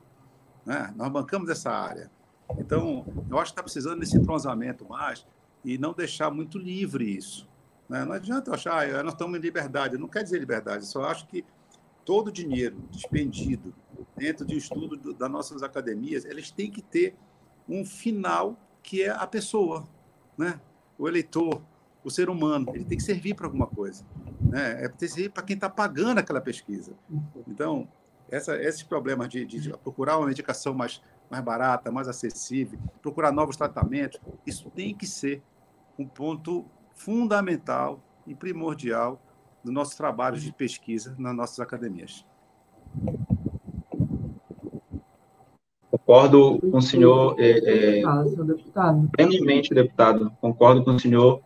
né? 0.64 0.92
nós 0.96 1.12
bancamos 1.12 1.50
essa 1.50 1.70
área. 1.70 2.10
Então, 2.58 3.06
eu 3.30 3.38
acho 3.38 3.52
que 3.52 3.52
está 3.52 3.62
precisando 3.62 4.00
desse 4.00 4.16
entrosamento 4.16 4.86
mais 4.88 5.26
e 5.64 5.78
não 5.78 5.92
deixar 5.92 6.30
muito 6.30 6.58
livre 6.58 7.04
isso. 7.16 7.48
Né? 7.88 8.04
Não 8.04 8.12
adianta 8.12 8.50
eu 8.50 8.54
achar, 8.54 8.88
ah, 8.88 9.02
nós 9.02 9.12
estamos 9.12 9.38
em 9.38 9.40
liberdade. 9.40 9.98
Não 9.98 10.08
quer 10.08 10.22
dizer 10.22 10.38
liberdade, 10.38 10.84
eu 10.84 10.88
só 10.88 11.04
acho 11.04 11.26
que 11.26 11.44
todo 12.04 12.28
o 12.28 12.32
dinheiro 12.32 12.76
despendido 12.90 13.74
dentro 14.16 14.44
de 14.44 14.54
um 14.54 14.58
estudo 14.58 14.96
do, 14.96 15.14
das 15.14 15.30
nossas 15.30 15.62
academias, 15.62 16.24
eles 16.24 16.50
têm 16.50 16.70
que 16.70 16.82
ter 16.82 17.14
um 17.68 17.84
final 17.84 18.56
que 18.82 19.02
é 19.02 19.10
a 19.10 19.26
pessoa, 19.26 19.86
né? 20.36 20.60
o 20.98 21.08
eleitor, 21.08 21.62
o 22.04 22.10
ser 22.10 22.28
humano. 22.28 22.66
Ele 22.74 22.84
tem 22.84 22.98
que 22.98 23.04
servir 23.04 23.34
para 23.34 23.46
alguma 23.46 23.66
coisa. 23.66 24.04
Né? 24.40 24.84
É 24.84 24.88
que 24.88 25.08
servir 25.08 25.30
para 25.30 25.42
quem 25.42 25.54
está 25.54 25.70
pagando 25.70 26.18
aquela 26.18 26.40
pesquisa. 26.40 26.92
Então, 27.46 27.88
essa, 28.30 28.56
esses 28.56 28.82
problemas 28.82 29.28
de, 29.28 29.44
de, 29.44 29.70
procurar 29.78 30.18
uma 30.18 30.26
medicação 30.26 30.74
mais, 30.74 31.02
mais 31.32 31.42
barata, 31.42 31.90
mais 31.90 32.08
acessível, 32.08 32.78
procurar 33.00 33.32
novos 33.32 33.56
tratamentos, 33.56 34.20
isso 34.46 34.70
tem 34.70 34.94
que 34.94 35.06
ser 35.06 35.40
um 35.98 36.06
ponto 36.06 36.66
fundamental 36.94 37.98
e 38.26 38.34
primordial 38.34 39.18
dos 39.64 39.72
nossos 39.72 39.94
trabalhos 39.94 40.42
de 40.42 40.52
pesquisa 40.52 41.14
nas 41.18 41.34
nossas 41.34 41.58
academias. 41.58 42.26
Concordo 45.90 46.58
com 46.58 46.76
o 46.76 46.82
senhor, 46.82 47.36
é, 47.38 48.00
é, 48.00 48.02
plenamente, 49.12 49.72
deputado, 49.72 50.30
concordo 50.38 50.84
com 50.84 50.90
o 50.90 51.00
senhor. 51.00 51.40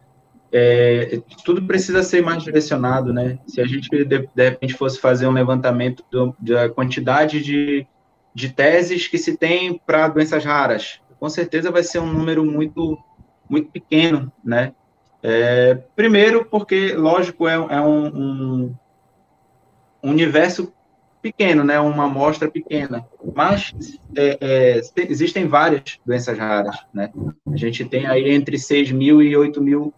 É, 0.50 1.20
tudo 1.44 1.64
precisa 1.64 2.02
ser 2.02 2.24
mais 2.24 2.42
direcionado, 2.42 3.12
né? 3.12 3.38
Se 3.46 3.60
a 3.60 3.66
gente, 3.66 3.88
de, 3.88 4.04
de 4.04 4.50
repente, 4.50 4.74
fosse 4.74 4.98
fazer 4.98 5.28
um 5.28 5.32
levantamento 5.32 6.04
do, 6.10 6.34
da 6.40 6.68
quantidade 6.68 7.42
de, 7.42 7.86
de 8.36 8.50
teses 8.50 9.08
que 9.08 9.16
se 9.16 9.34
tem 9.34 9.80
para 9.86 10.08
doenças 10.08 10.44
raras, 10.44 11.00
com 11.18 11.26
certeza 11.26 11.70
vai 11.70 11.82
ser 11.82 12.00
um 12.00 12.12
número 12.12 12.44
muito, 12.44 12.98
muito 13.48 13.70
pequeno, 13.70 14.30
né? 14.44 14.74
É, 15.22 15.76
primeiro, 15.96 16.44
porque, 16.44 16.92
lógico, 16.92 17.48
é, 17.48 17.54
é 17.54 17.80
um, 17.80 18.06
um, 18.06 18.74
universo 20.02 20.70
pequeno, 21.22 21.64
né, 21.64 21.80
uma 21.80 22.04
amostra 22.04 22.50
pequena, 22.50 23.06
mas 23.34 23.72
é, 24.14 24.36
é, 24.38 24.80
existem 25.08 25.48
várias 25.48 25.98
doenças 26.04 26.36
raras, 26.36 26.76
né? 26.92 27.10
A 27.50 27.56
gente 27.56 27.86
tem 27.86 28.06
aí 28.06 28.30
entre 28.30 28.58
6 28.58 28.92
mil 28.92 29.22
e 29.22 29.34
8 29.34 29.62
mil 29.62 29.94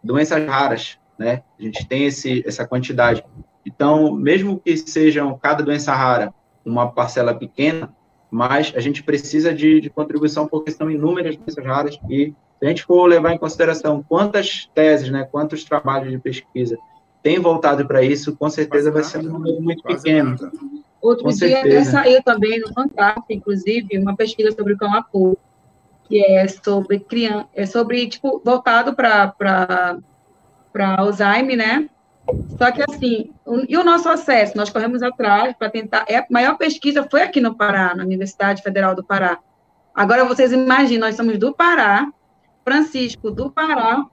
doenças 0.00 0.46
raras, 0.46 0.96
né? 1.18 1.42
A 1.58 1.62
gente 1.64 1.84
tem 1.88 2.04
esse, 2.04 2.44
essa 2.46 2.64
quantidade. 2.64 3.24
Então, 3.66 4.12
mesmo 4.12 4.60
que 4.60 4.76
sejam 4.76 5.36
cada 5.36 5.64
doença 5.64 5.92
rara 5.92 6.32
uma 6.64 6.90
parcela 6.90 7.34
pequena, 7.34 7.92
mas 8.30 8.72
a 8.76 8.80
gente 8.80 9.02
precisa 9.02 9.52
de, 9.52 9.80
de 9.80 9.90
contribuição 9.90 10.46
porque 10.46 10.70
são 10.70 10.90
inúmeras 10.90 11.36
doenças 11.36 11.64
raras 11.64 12.00
e 12.08 12.34
se 12.58 12.66
a 12.66 12.68
gente 12.68 12.84
for 12.84 13.06
levar 13.06 13.32
em 13.32 13.38
consideração 13.38 14.04
quantas 14.06 14.70
teses, 14.74 15.10
né, 15.10 15.26
quantos 15.30 15.64
trabalhos 15.64 16.10
de 16.10 16.18
pesquisa 16.18 16.78
tem 17.22 17.38
voltado 17.38 17.86
para 17.86 18.02
isso, 18.02 18.36
com 18.36 18.48
certeza 18.48 18.90
vai 18.90 19.02
ser 19.02 19.18
um 19.18 19.32
número 19.32 19.60
muito 19.60 19.82
pequeno. 19.82 20.36
Outro 21.00 21.24
com 21.24 21.30
dia 21.30 21.60
até 21.60 21.84
saiu 21.84 22.22
também 22.22 22.60
no 22.60 22.72
Fantástico, 22.72 23.26
inclusive, 23.32 23.98
uma 23.98 24.14
pesquisa 24.14 24.52
sobre 24.52 24.74
o 24.74 24.78
camapu, 24.78 25.36
que 26.04 26.22
é 26.22 26.46
sobre 26.48 27.00
criança, 27.00 27.48
é 27.54 27.64
sobre, 27.66 28.06
tipo, 28.08 28.40
voltado 28.44 28.94
para 28.94 29.98
Alzheimer, 30.98 31.56
né? 31.56 31.90
Só 32.58 32.70
que, 32.70 32.82
assim, 32.88 33.30
o, 33.46 33.64
e 33.68 33.76
o 33.76 33.84
nosso 33.84 34.08
acesso? 34.08 34.56
Nós 34.56 34.70
corremos 34.70 35.02
atrás 35.02 35.54
para 35.58 35.70
tentar. 35.70 36.04
É, 36.08 36.18
a 36.18 36.26
maior 36.30 36.56
pesquisa 36.56 37.06
foi 37.10 37.22
aqui 37.22 37.40
no 37.40 37.54
Pará, 37.54 37.94
na 37.94 38.04
Universidade 38.04 38.62
Federal 38.62 38.94
do 38.94 39.04
Pará. 39.04 39.38
Agora, 39.94 40.24
vocês 40.24 40.52
imaginam, 40.52 41.06
nós 41.06 41.16
somos 41.16 41.38
do 41.38 41.52
Pará, 41.54 42.10
Francisco 42.64 43.30
do 43.30 43.50
Pará, 43.50 44.04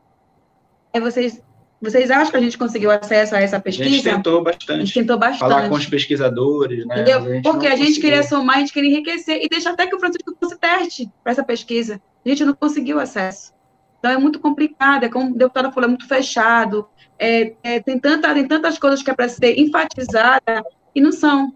aí 0.94 1.02
vocês 1.02 1.42
vocês 1.80 2.10
acham 2.10 2.32
que 2.32 2.38
a 2.38 2.42
gente 2.42 2.58
conseguiu 2.58 2.90
acesso 2.90 3.36
a 3.36 3.40
essa 3.40 3.60
pesquisa? 3.60 3.88
A 3.88 3.92
gente 3.92 4.04
tentou 4.04 4.44
bastante. 4.44 4.72
A 4.72 4.80
gente 4.80 4.94
tentou 4.94 5.18
bastante. 5.18 5.40
Falar 5.40 5.70
com 5.70 5.76
os 5.76 5.86
pesquisadores, 5.86 6.86
né? 6.88 7.02
Entendeu? 7.02 7.38
A 7.38 7.42
Porque 7.42 7.68
a 7.68 7.76
gente 7.76 7.90
conseguiu. 7.90 8.02
queria 8.02 8.24
somar, 8.24 8.56
a 8.56 8.60
gente 8.60 8.74
queria 8.74 8.90
enriquecer 8.90 9.40
e 9.44 9.48
deixar 9.48 9.72
até 9.72 9.86
que 9.86 9.96
o 9.96 10.00
Francisco 10.00 10.36
fosse 10.40 10.58
teste 10.58 11.08
para 11.24 11.34
essa 11.34 11.44
pesquisa. 11.44 12.02
A 12.26 12.30
gente 12.30 12.44
não 12.44 12.56
conseguiu 12.56 13.00
acesso. 13.00 13.54
Então 14.00 14.12
é 14.12 14.18
muito 14.18 14.40
complicado, 14.40 15.04
é 15.04 15.10
como 15.10 15.32
o 15.32 15.38
deputado 15.38 15.72
falou, 15.72 15.86
é 15.86 15.90
muito 15.90 16.08
fechado. 16.08 16.88
É, 17.18 17.54
é, 17.64 17.80
tem, 17.80 18.00
tanta, 18.00 18.34
tem 18.34 18.48
tantas 18.48 18.78
coisas 18.78 19.02
que 19.02 19.10
é 19.10 19.16
para 19.16 19.28
ser 19.28 19.58
enfatizada 19.60 20.64
e 20.94 21.02
não 21.02 21.12
são. 21.12 21.54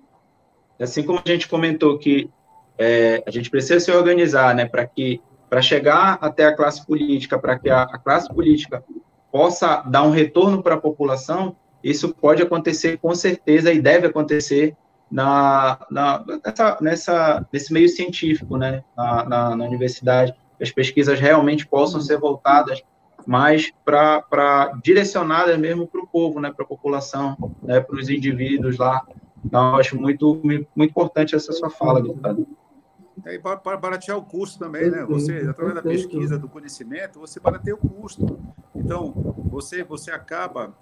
Assim 0.80 1.04
como 1.04 1.21
a 1.23 1.30
gente 1.30 1.47
comentou 1.47 1.99
que 1.99 2.30
é, 2.77 3.23
a 3.27 3.32
gente 3.32 3.49
precisa 3.49 3.80
se 3.80 3.91
organizar, 3.91 4.56
né, 4.56 4.65
para 4.65 4.86
que 4.88 5.21
para 5.47 5.62
chegar 5.62 6.17
até 6.21 6.45
a 6.45 6.56
classe 6.56 6.86
política, 6.86 7.38
para 7.38 7.60
que 7.60 7.69
a, 7.69 7.84
a 7.84 7.97
classe 7.97 8.34
política 8.34 8.84
possa 9.32 9.82
dar 9.82 10.04
um 10.04 10.10
retorno 10.10 10.63
para 10.63 10.75
a 10.75 10.80
população, 10.80 11.56
isso 11.84 12.15
pode 12.15 12.41
acontecer 12.41 12.97
com 12.97 13.13
certeza 13.13 13.71
e 13.71 13.82
deve 13.82 14.08
acontecer 14.08 14.75
na, 15.12 15.77
na 15.91 16.23
nessa, 16.43 16.77
nessa, 16.80 17.47
nesse 17.51 17.73
meio 17.73 17.89
científico, 17.89 18.58
né, 18.58 18.84
na, 18.95 19.25
na, 19.25 19.56
na 19.58 19.65
universidade, 19.65 20.34
as 20.62 20.71
pesquisas 20.71 21.19
realmente 21.19 21.67
possam 21.67 22.00
ser 22.00 22.17
voltadas 22.17 22.82
mais 23.26 23.71
para 23.86 24.80
direcionadas 24.84 25.58
mesmo 25.58 25.88
para 25.88 26.02
o 26.02 26.08
povo, 26.08 26.39
né, 26.39 26.52
para 26.52 26.65
a 26.65 26.67
população, 26.67 27.38
né, 27.62 27.80
para 27.80 27.95
os 27.95 28.10
indivíduos 28.10 28.78
lá. 28.78 29.06
Então, 29.43 29.74
eu 29.74 29.76
acho 29.76 30.00
muito, 30.00 30.39
muito 30.43 30.69
importante 30.80 31.36
essa 31.36 31.52
sua 31.52 31.69
fala, 31.69 32.02
deputado. 32.02 32.47
É, 33.26 33.36
e 33.36 33.39
para 33.39 33.78
baratear 33.78 34.17
o 34.17 34.24
custo 34.24 34.58
também, 34.58 34.89
né? 34.89 35.04
Você, 35.06 35.47
através 35.50 35.76
da 35.76 35.82
pesquisa, 35.82 36.39
do 36.39 36.47
conhecimento, 36.47 37.19
você 37.19 37.39
barateia 37.39 37.76
o 37.76 37.78
custo. 37.78 38.39
Então, 38.76 39.12
você, 39.50 39.84
você 39.84 40.12
acaba, 40.12 40.76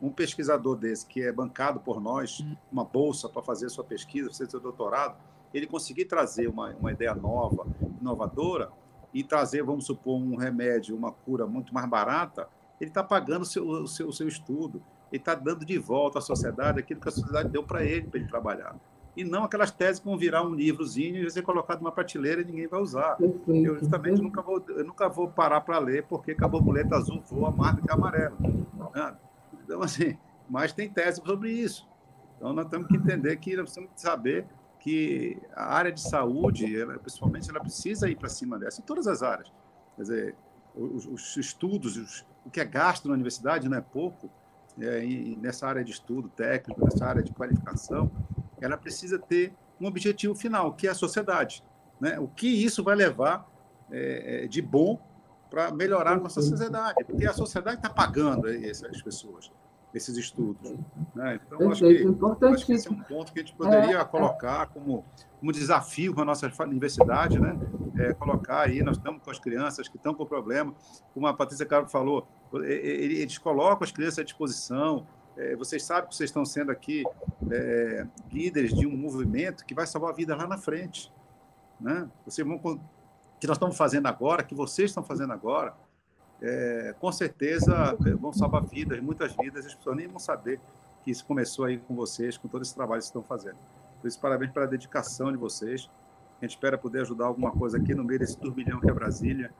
um 0.00 0.10
pesquisador 0.10 0.76
desse, 0.76 1.06
que 1.06 1.22
é 1.22 1.32
bancado 1.32 1.80
por 1.80 2.00
nós, 2.00 2.44
uma 2.70 2.84
bolsa 2.84 3.28
para 3.28 3.42
fazer 3.42 3.66
a 3.66 3.70
sua 3.70 3.84
pesquisa, 3.84 4.28
fazer 4.28 4.50
seu 4.50 4.60
doutorado, 4.60 5.16
ele 5.52 5.66
conseguir 5.66 6.04
trazer 6.04 6.48
uma, 6.48 6.70
uma 6.74 6.92
ideia 6.92 7.14
nova, 7.14 7.66
inovadora, 8.00 8.70
e 9.14 9.22
trazer, 9.22 9.62
vamos 9.62 9.86
supor, 9.86 10.16
um 10.16 10.36
remédio, 10.36 10.96
uma 10.96 11.12
cura 11.12 11.46
muito 11.46 11.72
mais 11.72 11.88
barata, 11.88 12.48
ele 12.80 12.90
está 12.90 13.02
pagando 13.02 13.42
o 13.42 13.46
seu, 13.46 13.66
o, 13.66 13.86
seu, 13.86 14.08
o 14.08 14.12
seu 14.12 14.28
estudo, 14.28 14.82
ele 15.10 15.20
está 15.22 15.34
dando 15.34 15.64
de 15.64 15.78
volta 15.78 16.18
à 16.18 16.20
sociedade 16.20 16.80
aquilo 16.80 17.00
que 17.00 17.08
a 17.08 17.12
sociedade 17.12 17.48
deu 17.48 17.62
para 17.62 17.84
ele, 17.84 18.08
para 18.08 18.18
ele 18.18 18.28
trabalhar 18.28 18.76
e 19.16 19.24
não 19.24 19.44
aquelas 19.44 19.70
teses 19.70 20.00
que 20.00 20.06
vão 20.06 20.18
virar 20.18 20.42
um 20.42 20.54
livrozinho 20.54 21.24
e 21.24 21.30
ser 21.30 21.42
colocado 21.42 21.80
numa 21.80 21.92
prateleira 21.92 22.40
e 22.40 22.44
ninguém 22.44 22.66
vai 22.66 22.80
usar. 22.80 23.16
Perfeito. 23.16 23.66
Eu 23.66 23.78
justamente 23.78 24.20
nunca 24.20 24.42
vou, 24.42 24.62
eu 24.68 24.84
nunca 24.84 25.08
vou 25.08 25.28
parar 25.28 25.60
para 25.60 25.78
ler 25.78 26.04
porque 26.04 26.36
a 26.38 26.48
borboleta 26.48 26.96
azul 26.96 27.22
voa 27.30 27.50
mais 27.50 27.76
do 27.76 27.82
que 27.82 27.90
a 27.90 27.94
amarela. 27.94 28.36
Né? 28.40 29.16
Então, 29.64 29.82
assim, 29.82 30.18
mas 30.48 30.72
tem 30.72 30.88
tese 30.88 31.22
sobre 31.24 31.50
isso. 31.50 31.88
Então, 32.36 32.52
nós 32.52 32.68
temos 32.68 32.88
que 32.88 32.96
entender 32.96 33.36
que 33.36 33.56
nós 33.56 33.72
temos 33.72 33.90
que 33.92 34.00
saber 34.00 34.46
que 34.84 35.40
a 35.56 35.74
área 35.74 35.90
de 35.90 35.98
saúde, 35.98 36.78
ela, 36.78 36.98
principalmente, 36.98 37.48
ela 37.48 37.58
precisa 37.58 38.06
ir 38.06 38.16
para 38.16 38.28
cima 38.28 38.58
dessa, 38.58 38.82
em 38.82 38.84
todas 38.84 39.06
as 39.06 39.22
áreas. 39.22 39.50
Quer 39.96 40.02
dizer, 40.02 40.36
os, 40.74 41.06
os 41.06 41.36
estudos, 41.38 41.96
os, 41.96 42.26
o 42.44 42.50
que 42.50 42.60
é 42.60 42.66
gasto 42.66 43.08
na 43.08 43.14
universidade 43.14 43.66
não 43.66 43.78
é 43.78 43.80
pouco, 43.80 44.30
é, 44.78 45.02
e 45.02 45.36
nessa 45.36 45.66
área 45.66 45.82
de 45.82 45.90
estudo 45.90 46.28
técnico, 46.28 46.84
nessa 46.84 47.06
área 47.06 47.22
de 47.22 47.32
qualificação, 47.32 48.10
ela 48.60 48.76
precisa 48.76 49.18
ter 49.18 49.54
um 49.80 49.86
objetivo 49.86 50.34
final, 50.34 50.74
que 50.74 50.86
é 50.86 50.90
a 50.90 50.94
sociedade. 50.94 51.64
Né? 51.98 52.18
O 52.20 52.28
que 52.28 52.46
isso 52.46 52.84
vai 52.84 52.94
levar 52.94 53.50
é, 53.90 54.44
é 54.44 54.46
de 54.46 54.60
bom 54.60 55.00
para 55.48 55.72
melhorar 55.72 56.12
a 56.12 56.20
nossa 56.20 56.42
sociedade, 56.42 57.02
porque 57.06 57.26
a 57.26 57.32
sociedade 57.32 57.76
está 57.78 57.88
pagando 57.88 58.50
essas 58.50 59.00
pessoas, 59.00 59.50
esses 59.94 60.16
estudos. 60.16 60.74
Né? 61.14 61.40
Então, 61.46 61.70
acho 61.70 61.84
que, 61.84 62.46
acho 62.46 62.66
que 62.66 62.72
esse 62.72 62.88
é 62.88 62.90
um 62.90 63.00
ponto 63.00 63.32
que 63.32 63.40
a 63.40 63.42
gente 63.42 63.54
poderia 63.54 63.98
é, 63.98 64.04
colocar 64.04 64.66
como, 64.66 65.04
como 65.38 65.52
desafio 65.52 66.12
para 66.12 66.22
a 66.22 66.26
nossa 66.26 66.50
universidade, 66.64 67.38
né? 67.38 67.56
É, 67.96 68.12
colocar 68.12 68.62
aí, 68.62 68.82
nós 68.82 68.96
estamos 68.96 69.22
com 69.22 69.30
as 69.30 69.38
crianças 69.38 69.86
que 69.86 69.96
estão 69.96 70.12
com 70.12 70.26
problema, 70.26 70.74
como 71.12 71.26
a 71.28 71.32
Patrícia 71.32 71.64
Carlos 71.64 71.92
falou, 71.92 72.26
eles 72.52 73.38
colocam 73.38 73.84
as 73.84 73.92
crianças 73.92 74.18
à 74.18 74.24
disposição, 74.24 75.06
é, 75.36 75.56
vocês 75.56 75.82
sabem 75.82 76.08
que 76.08 76.14
vocês 76.14 76.30
estão 76.30 76.44
sendo 76.44 76.70
aqui 76.70 77.04
é, 77.50 78.06
líderes 78.32 78.72
de 78.72 78.86
um 78.86 78.96
movimento 78.96 79.64
que 79.64 79.74
vai 79.74 79.86
salvar 79.86 80.10
a 80.10 80.14
vida 80.14 80.34
lá 80.34 80.46
na 80.46 80.58
frente. 80.58 81.12
Né? 81.80 82.08
Vocês 82.24 82.46
vão, 82.46 82.58
que 83.40 83.46
nós 83.46 83.56
estamos 83.56 83.76
fazendo 83.76 84.06
agora, 84.06 84.42
que 84.44 84.54
vocês 84.54 84.90
estão 84.90 85.02
fazendo 85.02 85.32
agora, 85.32 85.74
é, 86.46 86.94
com 86.98 87.10
certeza 87.10 87.96
é, 88.06 88.10
vão 88.10 88.32
salvar 88.32 88.64
vidas, 88.64 89.00
muitas 89.00 89.34
vidas, 89.34 89.66
as 89.66 89.74
pessoas 89.74 89.96
nem 89.96 90.06
vão 90.06 90.18
saber 90.18 90.60
que 91.02 91.10
isso 91.10 91.24
começou 91.24 91.64
aí 91.64 91.78
com 91.78 91.94
vocês, 91.94 92.36
com 92.36 92.48
todo 92.48 92.62
esse 92.62 92.74
trabalho 92.74 93.00
que 93.00 93.06
estão 93.06 93.22
fazendo. 93.22 93.56
Por 94.00 94.08
isso, 94.08 94.20
parabéns 94.20 94.52
pela 94.52 94.66
dedicação 94.66 95.30
de 95.32 95.38
vocês. 95.38 95.90
A 96.40 96.44
gente 96.44 96.52
espera 96.52 96.76
poder 96.76 97.00
ajudar 97.02 97.26
alguma 97.26 97.50
coisa 97.50 97.78
aqui 97.78 97.94
no 97.94 98.04
meio 98.04 98.18
desse 98.18 98.36
turbilhão 98.36 98.80
que 98.80 98.88
é 98.88 98.92
Brasília. 98.92 99.50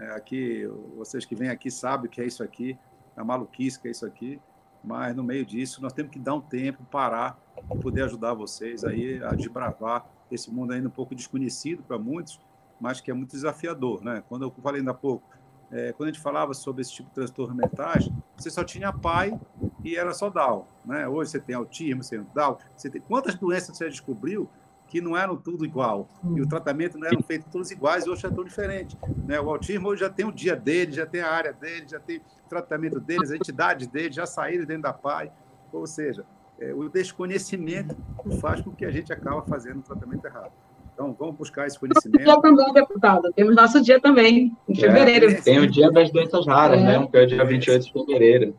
É, 0.00 0.10
aqui, 0.10 0.66
vocês 0.96 1.24
que 1.24 1.34
vêm 1.34 1.48
aqui 1.48 1.70
sabem 1.70 2.10
que 2.10 2.20
é 2.20 2.26
isso 2.26 2.42
aqui, 2.42 2.78
a 3.16 3.22
maluquice 3.22 3.78
que 3.78 3.88
é 3.88 3.90
isso 3.90 4.06
aqui 4.06 4.40
mas 4.82 5.14
no 5.14 5.22
meio 5.22 5.46
disso 5.46 5.80
nós 5.80 5.92
temos 5.92 6.10
que 6.10 6.18
dar 6.18 6.34
um 6.34 6.40
tempo, 6.40 6.84
parar, 6.84 7.38
para 7.68 7.76
poder 7.76 8.02
ajudar 8.04 8.34
vocês 8.34 8.84
aí 8.84 9.22
a 9.22 9.30
desbravar 9.34 10.04
esse 10.30 10.50
mundo 10.50 10.72
ainda 10.72 10.88
um 10.88 10.90
pouco 10.90 11.14
desconhecido 11.14 11.82
para 11.82 11.98
muitos, 11.98 12.40
mas 12.80 13.00
que 13.00 13.10
é 13.10 13.14
muito 13.14 13.30
desafiador, 13.30 14.02
né? 14.02 14.22
Quando 14.28 14.42
eu 14.42 14.50
falei 14.62 14.80
ainda 14.80 14.90
há 14.90 14.94
pouco, 14.94 15.24
é, 15.72 15.92
quando 15.92 16.10
a 16.10 16.12
gente 16.12 16.22
falava 16.22 16.52
sobre 16.52 16.82
esse 16.82 16.92
tipo 16.92 17.08
de 17.08 17.14
transtorno 17.14 17.54
mentais, 17.54 18.08
você 18.36 18.50
só 18.50 18.62
tinha 18.62 18.92
pai 18.92 19.38
e 19.82 19.96
era 19.96 20.12
só 20.12 20.28
Down, 20.28 20.66
né? 20.84 21.08
Hoje 21.08 21.30
você 21.30 21.40
tem 21.40 21.56
autismo, 21.56 22.02
você 22.02 22.18
tem 22.18 22.26
Down, 22.34 22.58
você 22.76 22.90
tem 22.90 23.00
quantas 23.00 23.34
doenças 23.34 23.76
você 23.76 23.88
descobriu 23.88 24.48
que 24.92 25.00
não 25.00 25.16
eram 25.16 25.34
tudo 25.34 25.64
igual. 25.64 26.06
E 26.36 26.42
o 26.42 26.46
tratamento 26.46 26.98
não 26.98 27.06
eram 27.06 27.22
feitos 27.22 27.50
todos 27.50 27.70
iguais, 27.70 28.04
e 28.04 28.10
hoje 28.10 28.26
é 28.26 28.30
tão 28.30 28.44
diferente. 28.44 28.98
Né? 29.26 29.40
O 29.40 29.48
autismo 29.48 29.88
hoje 29.88 30.02
já 30.02 30.10
tem 30.10 30.26
o 30.26 30.30
dia 30.30 30.54
dele, 30.54 30.92
já 30.92 31.06
tem 31.06 31.22
a 31.22 31.30
área 31.30 31.50
dele, 31.54 31.88
já 31.88 31.98
tem 31.98 32.18
o 32.18 32.48
tratamento 32.50 33.00
deles, 33.00 33.30
a 33.30 33.36
entidade 33.36 33.86
dele, 33.86 34.12
já 34.12 34.26
saíram 34.26 34.66
dentro 34.66 34.82
da 34.82 34.92
PAI. 34.92 35.32
Ou 35.72 35.86
seja, 35.86 36.26
é, 36.60 36.74
o 36.74 36.90
desconhecimento 36.90 37.96
faz 38.38 38.60
com 38.60 38.70
que 38.70 38.84
a 38.84 38.90
gente 38.90 39.10
acaba 39.10 39.40
fazendo 39.42 39.78
o 39.78 39.82
tratamento 39.82 40.26
errado. 40.26 40.52
Então, 40.94 41.16
vamos 41.18 41.36
buscar 41.36 41.66
esse 41.66 41.78
conhecimento. 41.78 42.22
Dia 42.22 42.40
também, 42.40 42.72
deputado. 42.72 43.32
Temos 43.34 43.56
nosso 43.56 43.80
dia 43.80 44.00
também, 44.00 44.56
em 44.68 44.74
fevereiro. 44.74 45.30
É, 45.30 45.34
tem 45.40 45.58
o 45.58 45.66
dia 45.66 45.90
das 45.90 46.10
doenças 46.10 46.46
raras, 46.46 46.80
é. 46.80 46.84
né? 46.84 47.08
Que 47.10 47.16
é 47.16 47.22
o 47.22 47.26
dia 47.26 47.44
28 47.44 47.84
de 47.84 47.92
fevereiro. 47.92 48.54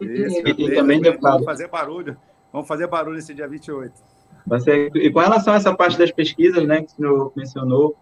Isso, 0.00 0.42
e, 0.46 0.74
também, 0.74 1.00
deputado. 1.00 1.32
Vamos 1.32 1.46
fazer 1.46 1.68
barulho. 1.68 2.16
Vamos 2.52 2.68
fazer 2.68 2.86
barulho 2.86 3.18
esse 3.18 3.34
dia 3.34 3.48
28. 3.48 3.92
Você, 4.46 4.90
e 4.94 5.10
com 5.10 5.20
relação 5.20 5.54
a 5.54 5.56
essa 5.56 5.74
parte 5.74 5.98
das 5.98 6.10
pesquisas, 6.10 6.64
né, 6.66 6.82
que 6.82 6.92
o 6.92 6.96
senhor 6.96 7.32
mencionou, 7.36 7.96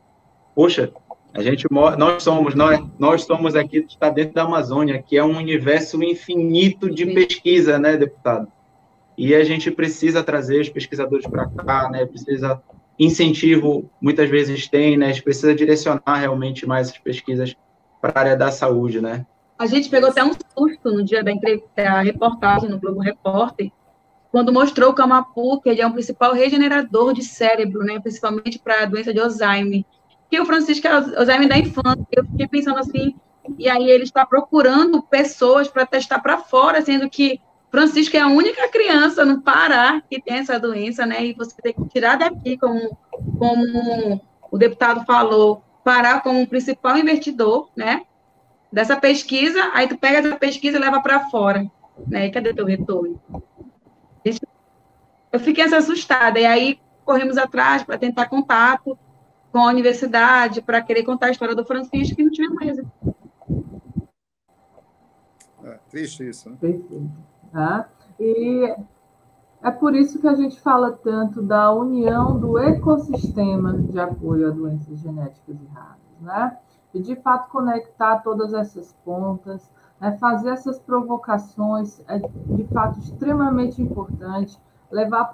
poxa, 0.54 0.92
a 1.32 1.42
gente 1.42 1.66
nós 1.70 2.22
somos 2.22 2.54
nós 2.54 2.84
nós 2.98 3.22
somos 3.22 3.54
aqui 3.54 3.86
está 3.88 4.10
dentro 4.10 4.34
da 4.34 4.42
Amazônia, 4.42 5.00
que 5.00 5.16
é 5.16 5.24
um 5.24 5.36
universo 5.36 6.02
infinito 6.02 6.90
de 6.90 7.06
pesquisa, 7.06 7.78
né, 7.78 7.96
deputado? 7.96 8.48
E 9.16 9.34
a 9.34 9.44
gente 9.44 9.70
precisa 9.70 10.24
trazer 10.24 10.60
os 10.60 10.68
pesquisadores 10.68 11.26
para 11.26 11.46
cá, 11.46 11.88
né? 11.90 12.06
Precisa 12.06 12.60
incentivo, 13.00 13.90
muitas 13.98 14.28
vezes 14.28 14.68
tem, 14.68 14.98
né? 14.98 15.06
A 15.06 15.08
gente 15.12 15.22
precisa 15.22 15.54
direcionar 15.54 16.16
realmente 16.16 16.66
mais 16.66 16.90
as 16.90 16.98
pesquisas 16.98 17.56
para 17.98 18.12
a 18.14 18.18
área 18.20 18.36
da 18.36 18.52
saúde, 18.52 19.00
né? 19.00 19.24
A 19.58 19.66
gente 19.66 19.88
pegou 19.88 20.10
até 20.10 20.22
um 20.22 20.32
susto 20.32 20.90
no 20.90 21.02
dia 21.02 21.24
da, 21.24 21.32
da 21.74 22.02
reportagem 22.02 22.68
no 22.68 22.78
Globo 22.78 23.00
Repórter, 23.00 23.72
quando 24.30 24.52
mostrou 24.52 24.90
o 24.90 24.94
Camapu, 24.94 25.60
que 25.62 25.70
ele 25.70 25.80
é 25.80 25.86
um 25.86 25.92
principal 25.92 26.34
regenerador 26.34 27.14
de 27.14 27.24
cérebro, 27.24 27.82
né, 27.82 27.98
principalmente 27.98 28.58
para 28.58 28.82
a 28.82 28.86
doença 28.86 29.12
de 29.12 29.20
Alzheimer. 29.20 29.82
Que 30.30 30.38
o 30.38 30.46
Francisco 30.46 30.86
é 30.86 30.90
Alzheimer 30.90 31.48
da 31.48 31.58
infância. 31.58 32.06
Eu 32.12 32.24
fiquei 32.24 32.46
pensando 32.46 32.78
assim, 32.78 33.14
e 33.58 33.68
aí 33.68 33.90
ele 33.90 34.04
está 34.04 34.24
procurando 34.24 35.02
pessoas 35.02 35.68
para 35.68 35.84
testar 35.84 36.20
para 36.20 36.38
fora, 36.38 36.80
sendo 36.80 37.10
que 37.10 37.40
Francisco 37.70 38.16
é 38.16 38.20
a 38.20 38.26
única 38.26 38.68
criança 38.68 39.24
no 39.24 39.40
Pará 39.40 40.02
que 40.10 40.20
tem 40.20 40.38
essa 40.38 40.58
doença, 40.58 41.06
né? 41.06 41.24
E 41.24 41.34
você 41.34 41.54
tem 41.62 41.72
que 41.72 41.88
tirar 41.88 42.16
daqui, 42.16 42.58
como, 42.58 42.98
como 43.38 44.20
o 44.50 44.58
deputado 44.58 45.04
falou, 45.06 45.62
Pará 45.84 46.20
como 46.20 46.46
principal 46.46 46.98
investidor, 46.98 47.70
né? 47.76 48.02
Dessa 48.72 48.96
pesquisa, 48.96 49.70
aí 49.72 49.88
tu 49.88 49.96
pega 49.96 50.18
essa 50.18 50.36
pesquisa 50.36 50.76
e 50.76 50.80
leva 50.80 51.00
para 51.00 51.30
fora, 51.30 51.64
né? 52.06 52.26
E 52.26 52.30
cadê 52.30 52.52
teu 52.52 52.66
retorno? 52.66 53.20
Eu 55.32 55.38
fiquei 55.38 55.62
assustada, 55.62 56.40
e 56.40 56.46
aí 56.46 56.80
corremos 57.04 57.38
atrás 57.38 57.84
para 57.84 57.96
tentar 57.96 58.28
contato 58.28 58.98
com 59.52 59.58
a 59.58 59.68
universidade, 59.68 60.60
para 60.60 60.82
querer 60.82 61.04
contar 61.04 61.26
a 61.26 61.30
história 61.30 61.54
do 61.54 61.64
Francisco, 61.64 62.20
e 62.20 62.24
não 62.24 62.32
tivemos 62.32 62.56
mais. 62.56 62.78
É, 65.64 65.78
triste 65.88 66.28
isso, 66.28 66.50
né? 66.50 66.56
Perfeito. 66.60 67.29
Tá? 67.52 67.88
E 68.18 68.76
é 69.62 69.70
por 69.70 69.94
isso 69.94 70.18
que 70.18 70.26
a 70.28 70.34
gente 70.34 70.58
fala 70.60 70.92
tanto 70.92 71.42
da 71.42 71.70
união 71.72 72.38
do 72.38 72.58
ecossistema 72.58 73.74
de 73.74 73.98
apoio 74.00 74.48
a 74.48 74.50
doenças 74.50 74.98
genéticas 74.98 75.56
e 75.60 75.66
raras, 75.66 76.20
né? 76.20 76.58
E 76.94 77.00
de 77.00 77.14
fato 77.16 77.50
conectar 77.50 78.18
todas 78.18 78.54
essas 78.54 78.94
pontas, 79.04 79.70
né? 80.00 80.16
fazer 80.18 80.50
essas 80.50 80.78
provocações 80.78 82.02
é 82.08 82.18
de 82.18 82.64
fato 82.72 82.98
extremamente 83.00 83.82
importante, 83.82 84.58
levar 84.90 85.30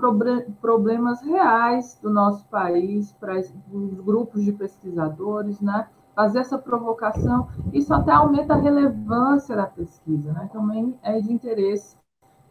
problemas 0.61 1.23
reais 1.23 1.99
do 2.03 2.11
nosso 2.11 2.45
país 2.47 3.13
para 3.13 3.39
os 3.39 3.95
grupos 4.01 4.43
de 4.45 4.53
pesquisadores, 4.53 5.61
né? 5.61 5.89
Fazer 6.15 6.41
essa 6.41 6.59
provocação, 6.59 7.49
isso 7.73 7.95
até 7.95 8.11
aumenta 8.11 8.55
a 8.55 8.59
relevância 8.59 9.55
da 9.55 9.67
pesquisa, 9.67 10.33
né? 10.33 10.49
Também 10.53 10.99
é 11.03 11.21
de 11.21 11.33
interesse 11.33 11.97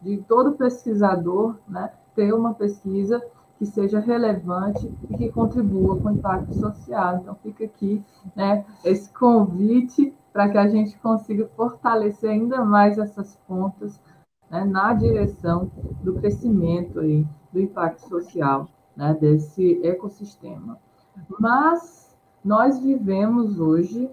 de 0.01 0.17
todo 0.17 0.53
pesquisador 0.53 1.55
né, 1.67 1.91
ter 2.15 2.33
uma 2.33 2.53
pesquisa 2.53 3.21
que 3.57 3.65
seja 3.65 3.99
relevante 3.99 4.91
e 5.09 5.17
que 5.17 5.31
contribua 5.31 5.97
com 5.97 6.09
o 6.09 6.11
impacto 6.11 6.53
social. 6.53 7.17
Então, 7.17 7.35
fica 7.35 7.65
aqui 7.65 8.03
né, 8.35 8.65
esse 8.83 9.09
convite 9.13 10.13
para 10.33 10.49
que 10.49 10.57
a 10.57 10.67
gente 10.67 10.97
consiga 10.97 11.47
fortalecer 11.55 12.29
ainda 12.29 12.63
mais 12.63 12.97
essas 12.97 13.37
pontas 13.47 13.99
né, 14.49 14.65
na 14.65 14.93
direção 14.93 15.71
do 16.03 16.15
crescimento 16.15 16.99
aí, 16.99 17.25
do 17.53 17.61
impacto 17.61 18.07
social 18.09 18.67
né, 18.95 19.13
desse 19.19 19.79
ecossistema. 19.85 20.77
Mas 21.39 22.13
nós 22.43 22.79
vivemos 22.79 23.59
hoje 23.59 24.09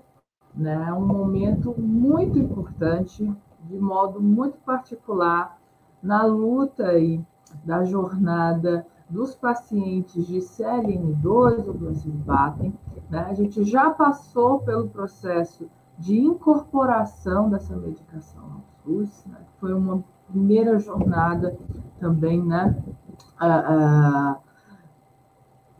né, 0.54 0.92
um 0.92 1.04
momento 1.04 1.74
muito 1.78 2.38
importante, 2.38 3.30
de 3.64 3.78
modo 3.78 4.20
muito 4.20 4.58
particular, 4.58 5.58
na 6.02 6.24
luta 6.24 6.86
aí 6.86 7.24
da 7.64 7.84
jornada 7.84 8.86
dos 9.08 9.34
pacientes 9.34 10.26
de 10.26 10.38
CLN2 10.38 11.66
ou 11.66 11.74
do 11.74 12.12
Batem, 12.24 12.74
né? 13.10 13.26
a 13.28 13.34
gente 13.34 13.62
já 13.62 13.90
passou 13.90 14.60
pelo 14.60 14.88
processo 14.88 15.68
de 15.98 16.18
incorporação 16.18 17.50
dessa 17.50 17.76
medicação 17.76 18.42
ao 18.42 18.62
SUS, 18.82 19.24
né? 19.26 19.38
foi 19.60 19.74
uma 19.74 20.02
primeira 20.28 20.78
jornada 20.78 21.56
também, 22.00 22.42
né? 22.42 22.82
Ah, 23.38 23.64
ah, 23.68 24.38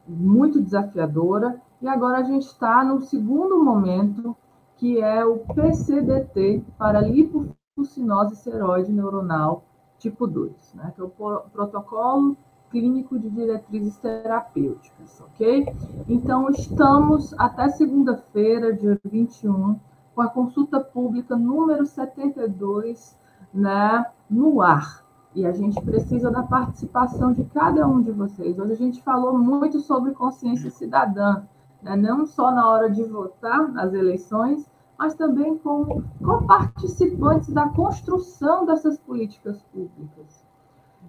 muito 0.07 0.61
desafiadora, 0.61 1.61
e 1.81 1.89
agora 1.89 2.18
a 2.18 2.23
gente 2.23 2.47
está 2.47 2.85
no 2.85 3.01
segundo 3.01 3.64
momento, 3.64 4.37
que 4.77 5.01
é 5.01 5.25
o 5.25 5.39
PCDT, 5.39 6.62
para 6.77 7.01
lipofucinose 7.01 8.37
seroide 8.37 8.93
neuronal 8.93 9.64
tipo 10.03 10.26
2, 10.26 10.74
né, 10.74 10.92
que 10.94 11.00
é 11.00 11.05
o 11.05 11.09
protocolo 11.09 12.36
clínico 12.70 13.18
de 13.18 13.30
diretrizes 13.30 13.96
terapêuticas, 13.98 15.20
ok? 15.20 15.66
Então, 16.09 16.48
estamos 16.50 17.34
até 17.38 17.68
segunda-feira, 17.68 18.72
dia 18.72 18.98
21, 19.05 19.78
com 20.14 20.22
a 20.22 20.28
consulta 20.28 20.80
pública 20.80 21.36
número 21.36 21.86
72, 21.86 23.16
né, 23.55 24.05
no 24.28 24.61
ar. 24.61 25.05
E 25.34 25.46
a 25.46 25.53
gente 25.53 25.80
precisa 25.82 26.30
da 26.30 26.42
participação 26.42 27.32
de 27.32 27.44
cada 27.44 27.86
um 27.86 28.03
de 28.03 28.11
vocês. 28.11 28.59
Hoje 28.59 28.72
a 28.72 28.76
gente 28.76 29.03
falou 29.03 29.38
muito 29.38 29.80
sobre 29.80 30.12
consciência 30.12 30.70
cidadã, 30.70 31.42
né, 31.82 31.94
não 31.94 32.26
só 32.26 32.50
na 32.50 32.68
hora 32.68 32.90
de 32.90 33.05
votar 33.05 33.70
nas 33.70 33.92
eleições, 33.92 34.68
mas 35.03 35.14
também 35.16 35.59
como 35.59 36.05
participantes 36.46 37.48
da 37.53 37.68
construção 37.70 38.64
dessas 38.64 38.96
políticas 38.98 39.61
públicas. 39.64 40.46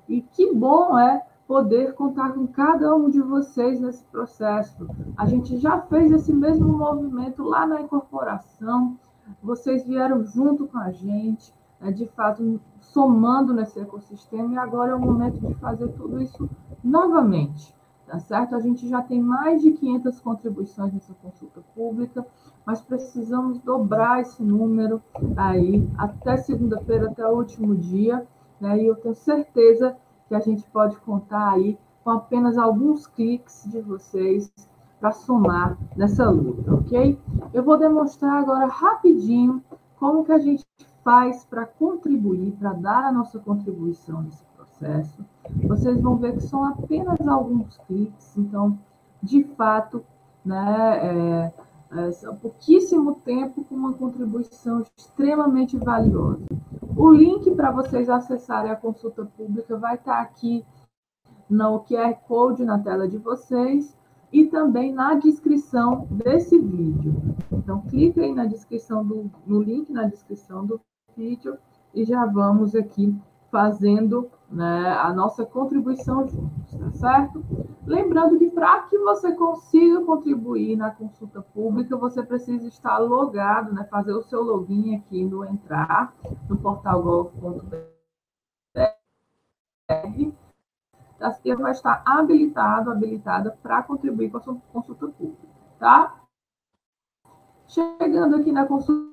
E 0.10 0.20
que 0.20 0.52
bom 0.52 0.98
é 0.98 1.24
poder 1.48 1.94
contar 1.94 2.34
com 2.34 2.48
cada 2.48 2.96
um 2.96 3.08
de 3.08 3.22
vocês 3.22 3.80
nesse 3.80 4.04
processo. 4.06 4.90
A 5.16 5.28
gente 5.28 5.60
já 5.60 5.80
fez 5.80 6.12
esse 6.12 6.34
mesmo 6.34 6.76
movimento 6.76 7.44
lá 7.44 7.68
na 7.68 7.82
incorporação, 7.82 8.98
vocês 9.44 9.86
vieram 9.86 10.24
junto 10.24 10.66
com 10.66 10.80
a 10.80 10.90
gente, 10.90 11.54
né, 11.80 11.92
de 11.92 12.08
fato, 12.08 12.60
somando 12.80 13.54
nesse 13.54 13.80
ecossistema, 13.80 14.56
e 14.56 14.58
agora 14.58 14.94
é 14.94 14.96
o 14.96 15.00
momento 15.00 15.40
de 15.40 15.54
fazer 15.56 15.90
tudo 15.90 16.20
isso 16.20 16.50
novamente 16.84 17.76
tá 18.14 18.20
certo? 18.20 18.56
A 18.56 18.60
gente 18.60 18.88
já 18.88 19.02
tem 19.02 19.22
mais 19.22 19.62
de 19.62 19.72
500 19.72 20.20
contribuições 20.20 20.94
nessa 20.94 21.14
consulta 21.16 21.62
pública, 21.74 22.26
mas 22.66 22.82
precisamos 22.82 23.60
dobrar 23.60 24.22
esse 24.22 24.42
número 24.42 25.02
aí 25.36 25.90
até 25.98 26.38
segunda-feira, 26.38 27.10
até 27.10 27.28
o 27.28 27.36
último 27.38 27.76
dia, 27.76 28.26
né? 28.60 28.82
E 28.82 28.88
eu 28.88 28.96
tenho 28.96 29.16
certeza 29.16 29.96
que 30.28 30.36
a 30.36 30.40
gente 30.40 30.64
pode 30.72 30.96
contar 30.98 31.52
aí 31.52 31.78
com 32.04 32.12
apenas 32.12 32.58
alguns 32.58 33.08
cliques 33.08 33.68
de 33.70 33.80
vocês 33.82 34.52
para 35.00 35.12
somar 35.12 35.78
nessa 35.98 36.30
luta, 36.30 36.74
ok? 36.76 37.20
Eu 37.54 37.64
vou 37.64 37.78
demonstrar 37.78 38.42
agora 38.42 38.68
rapidinho 38.68 39.62
como 40.00 40.24
que 40.24 40.32
a 40.32 40.40
gente 40.40 40.66
faz 41.04 41.46
para 41.46 41.66
contribuir, 41.66 42.52
para 42.54 42.74
dar 42.74 43.06
a 43.06 43.12
nossa 43.12 43.38
contribuição 43.38 44.22
nesse 44.22 44.44
processo. 44.56 45.26
Vocês 45.68 46.00
vão 46.02 46.16
ver 46.16 46.34
que 46.34 46.44
são 46.44 46.64
apenas 46.64 47.20
alguns 47.28 47.78
cliques, 47.80 48.38
então, 48.38 48.80
de 49.22 49.44
fato, 49.44 50.04
né, 50.46 51.00
é, 51.04 51.54
é, 51.96 52.32
pouquíssimo 52.34 53.16
tempo 53.24 53.64
com 53.64 53.76
uma 53.76 53.94
contribuição 53.94 54.84
extremamente 54.98 55.78
valiosa. 55.78 56.46
O 56.96 57.12
link 57.12 57.50
para 57.52 57.72
vocês 57.72 58.10
acessarem 58.10 58.72
a 58.72 58.76
consulta 58.76 59.26
pública 59.26 59.78
vai 59.78 59.96
estar 59.96 60.22
aqui 60.22 60.66
no 61.50 61.80
QR 61.82 62.16
Code 62.28 62.66
na 62.66 62.80
tela 62.80 63.08
de 63.08 63.18
vocês 63.18 63.96
e 64.32 64.46
também 64.46 64.92
na 64.92 65.16
descrição 65.16 66.08
desse 66.10 66.58
vídeo. 66.58 67.14
Então, 67.52 67.82
clique 67.82 68.20
aí 68.20 68.34
na 68.34 68.46
descrição 68.46 69.06
do, 69.06 69.30
no 69.46 69.62
link 69.62 69.92
na 69.92 70.08
descrição 70.08 70.66
do 70.66 70.82
vídeo 71.16 71.58
e 71.94 72.04
já 72.04 72.26
vamos 72.26 72.76
aqui 72.76 73.16
fazendo 73.54 74.32
né, 74.50 74.98
a 74.98 75.14
nossa 75.14 75.46
contribuição 75.46 76.28
juntos, 76.28 76.76
tá 76.76 76.92
certo? 76.94 77.46
Lembrando 77.86 78.40
que 78.40 78.50
para 78.50 78.82
que 78.84 78.98
você 78.98 79.32
consiga 79.36 80.04
contribuir 80.04 80.76
na 80.76 80.90
consulta 80.90 81.40
pública, 81.40 81.96
você 81.96 82.24
precisa 82.24 82.68
estar 82.68 82.98
logado, 82.98 83.72
né, 83.72 83.84
fazer 83.92 84.14
o 84.14 84.24
seu 84.24 84.42
login 84.42 84.96
aqui 84.96 85.24
no 85.24 85.46
entrar 85.46 86.16
no 86.50 86.58
portal 86.58 87.04
gov.br. 87.04 87.76
Você 91.20 91.56
vai 91.56 91.72
estar 91.72 92.02
habilitado, 92.04 92.90
habilitada 92.90 93.52
para 93.62 93.84
contribuir 93.84 94.32
com 94.32 94.38
a 94.38 94.42
sua 94.42 94.56
consulta 94.74 95.08
pública, 95.10 95.48
tá? 95.78 96.22
Chegando 97.68 98.36
aqui 98.38 98.52
na 98.52 98.66
consulta 98.66 99.13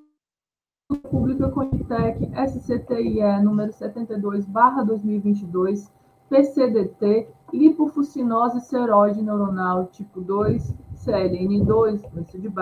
Pública 0.98 1.48
Conitec 1.48 2.30
SCTIE 2.34 3.42
número 3.42 3.72
72, 3.72 4.44
barra 4.46 4.82
2022, 4.82 5.92
PCDT, 6.28 7.28
lipofucinose 7.52 8.60
seróide 8.60 9.22
neuronal 9.22 9.86
tipo 9.86 10.20
2, 10.20 10.74
CLN2, 10.96 11.64
doença 11.64 12.38
de 12.38 12.52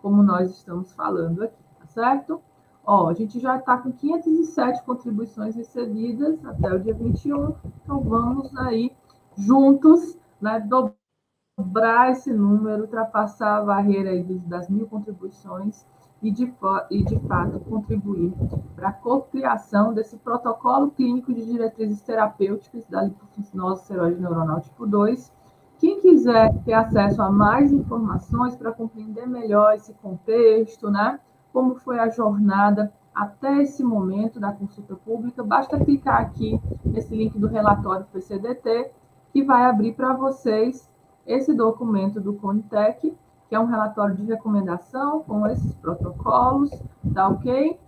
como 0.00 0.22
nós 0.22 0.50
estamos 0.50 0.92
falando 0.92 1.42
aqui, 1.42 1.62
tá 1.80 1.86
certo? 1.86 2.40
Ó, 2.84 3.08
a 3.08 3.14
gente 3.14 3.40
já 3.40 3.56
está 3.56 3.76
com 3.78 3.90
507 3.90 4.84
contribuições 4.84 5.56
recebidas 5.56 6.44
até 6.44 6.72
o 6.72 6.78
dia 6.78 6.94
21, 6.94 7.52
então 7.82 8.00
vamos 8.00 8.56
aí 8.58 8.92
juntos, 9.36 10.16
né, 10.40 10.60
dobrar 10.60 12.12
esse 12.12 12.32
número, 12.32 12.82
ultrapassar 12.82 13.56
a 13.56 13.64
barreira 13.64 14.10
aí 14.10 14.22
das 14.22 14.70
mil 14.70 14.86
contribuições 14.86 15.84
e 16.22 16.30
de, 16.30 16.52
e, 16.90 17.04
de 17.04 17.18
fato, 17.20 17.60
contribuir 17.60 18.32
para 18.74 18.88
a 18.88 18.92
cocriação 18.92 19.92
desse 19.92 20.16
protocolo 20.16 20.90
clínico 20.90 21.32
de 21.32 21.44
diretrizes 21.44 22.00
terapêuticas 22.00 22.84
da 22.86 23.02
lipofuncinose 23.02 23.84
seróide 23.84 24.20
neuronal 24.20 24.60
tipo 24.60 24.86
2. 24.86 25.32
Quem 25.78 26.00
quiser 26.00 26.54
ter 26.64 26.72
acesso 26.72 27.20
a 27.20 27.30
mais 27.30 27.70
informações 27.70 28.56
para 28.56 28.72
compreender 28.72 29.26
melhor 29.26 29.74
esse 29.74 29.92
contexto, 29.94 30.90
né? 30.90 31.20
Como 31.52 31.74
foi 31.76 31.98
a 31.98 32.08
jornada 32.08 32.92
até 33.14 33.62
esse 33.62 33.82
momento 33.82 34.40
da 34.40 34.52
consulta 34.52 34.94
pública, 34.94 35.42
basta 35.42 35.78
clicar 35.78 36.20
aqui 36.20 36.60
nesse 36.84 37.14
link 37.14 37.38
do 37.38 37.46
relatório 37.46 38.06
PCDT, 38.12 38.90
que 39.32 39.42
vai 39.42 39.64
abrir 39.64 39.94
para 39.94 40.14
vocês 40.14 40.90
esse 41.26 41.52
documento 41.54 42.20
do 42.20 42.34
Conitec 42.34 43.16
que 43.48 43.54
é 43.54 43.60
um 43.60 43.66
relatório 43.66 44.14
de 44.14 44.24
recomendação 44.24 45.22
com 45.22 45.46
esses 45.46 45.74
protocolos, 45.76 46.70
tá 47.14 47.28
ok? 47.28 47.78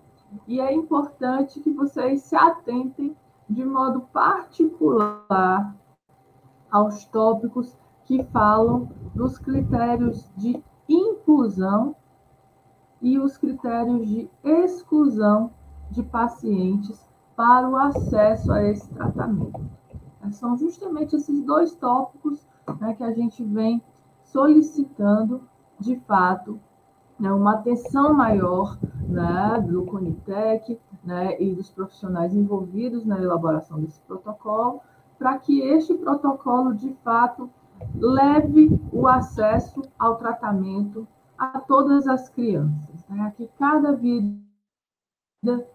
E 0.47 0.61
é 0.61 0.73
importante 0.73 1.61
que 1.61 1.71
vocês 1.71 2.23
se 2.23 2.37
atentem 2.37 3.17
de 3.49 3.65
modo 3.65 4.03
particular 4.13 5.75
aos 6.71 7.05
tópicos 7.07 7.77
que 8.05 8.23
falam 8.25 8.89
dos 9.15 9.39
critérios 9.39 10.31
de 10.37 10.63
inclusão 10.89 11.97
e 13.01 13.19
os 13.19 13.37
critérios 13.37 14.07
de 14.07 14.31
exclusão 14.45 15.51
de 15.91 16.03
pacientes 16.03 17.09
para 17.37 17.69
o 17.69 17.77
acesso 17.77 18.53
a 18.53 18.63
esse 18.65 18.89
tratamento. 18.91 19.61
São 20.33 20.57
justamente 20.57 21.17
esses 21.17 21.43
dois 21.43 21.75
tópicos 21.75 22.47
né, 22.81 22.93
que 22.95 23.03
a 23.03 23.13
gente 23.13 23.43
vem 23.43 23.83
solicitando, 24.33 25.43
de 25.79 25.97
fato, 26.01 26.61
né, 27.19 27.33
uma 27.33 27.55
atenção 27.55 28.15
maior 28.15 28.79
né, 29.09 29.61
do 29.67 29.85
Conitec 29.85 30.79
né, 31.03 31.41
e 31.41 31.55
dos 31.55 31.71
profissionais 31.71 32.35
envolvidos 32.35 33.05
na 33.05 33.19
elaboração 33.19 33.81
desse 33.81 34.01
protocolo, 34.03 34.81
para 35.19 35.39
que 35.39 35.61
este 35.61 35.95
protocolo, 35.95 36.75
de 36.75 36.95
fato, 37.03 37.51
leve 37.95 38.79
o 38.93 39.07
acesso 39.07 39.83
ao 39.99 40.17
tratamento 40.17 41.07
a 41.37 41.61
todas 41.61 42.07
as 42.07 42.29
crianças, 42.29 43.05
né, 43.09 43.33
que 43.37 43.49
cada 43.59 43.93
vida 43.93 44.39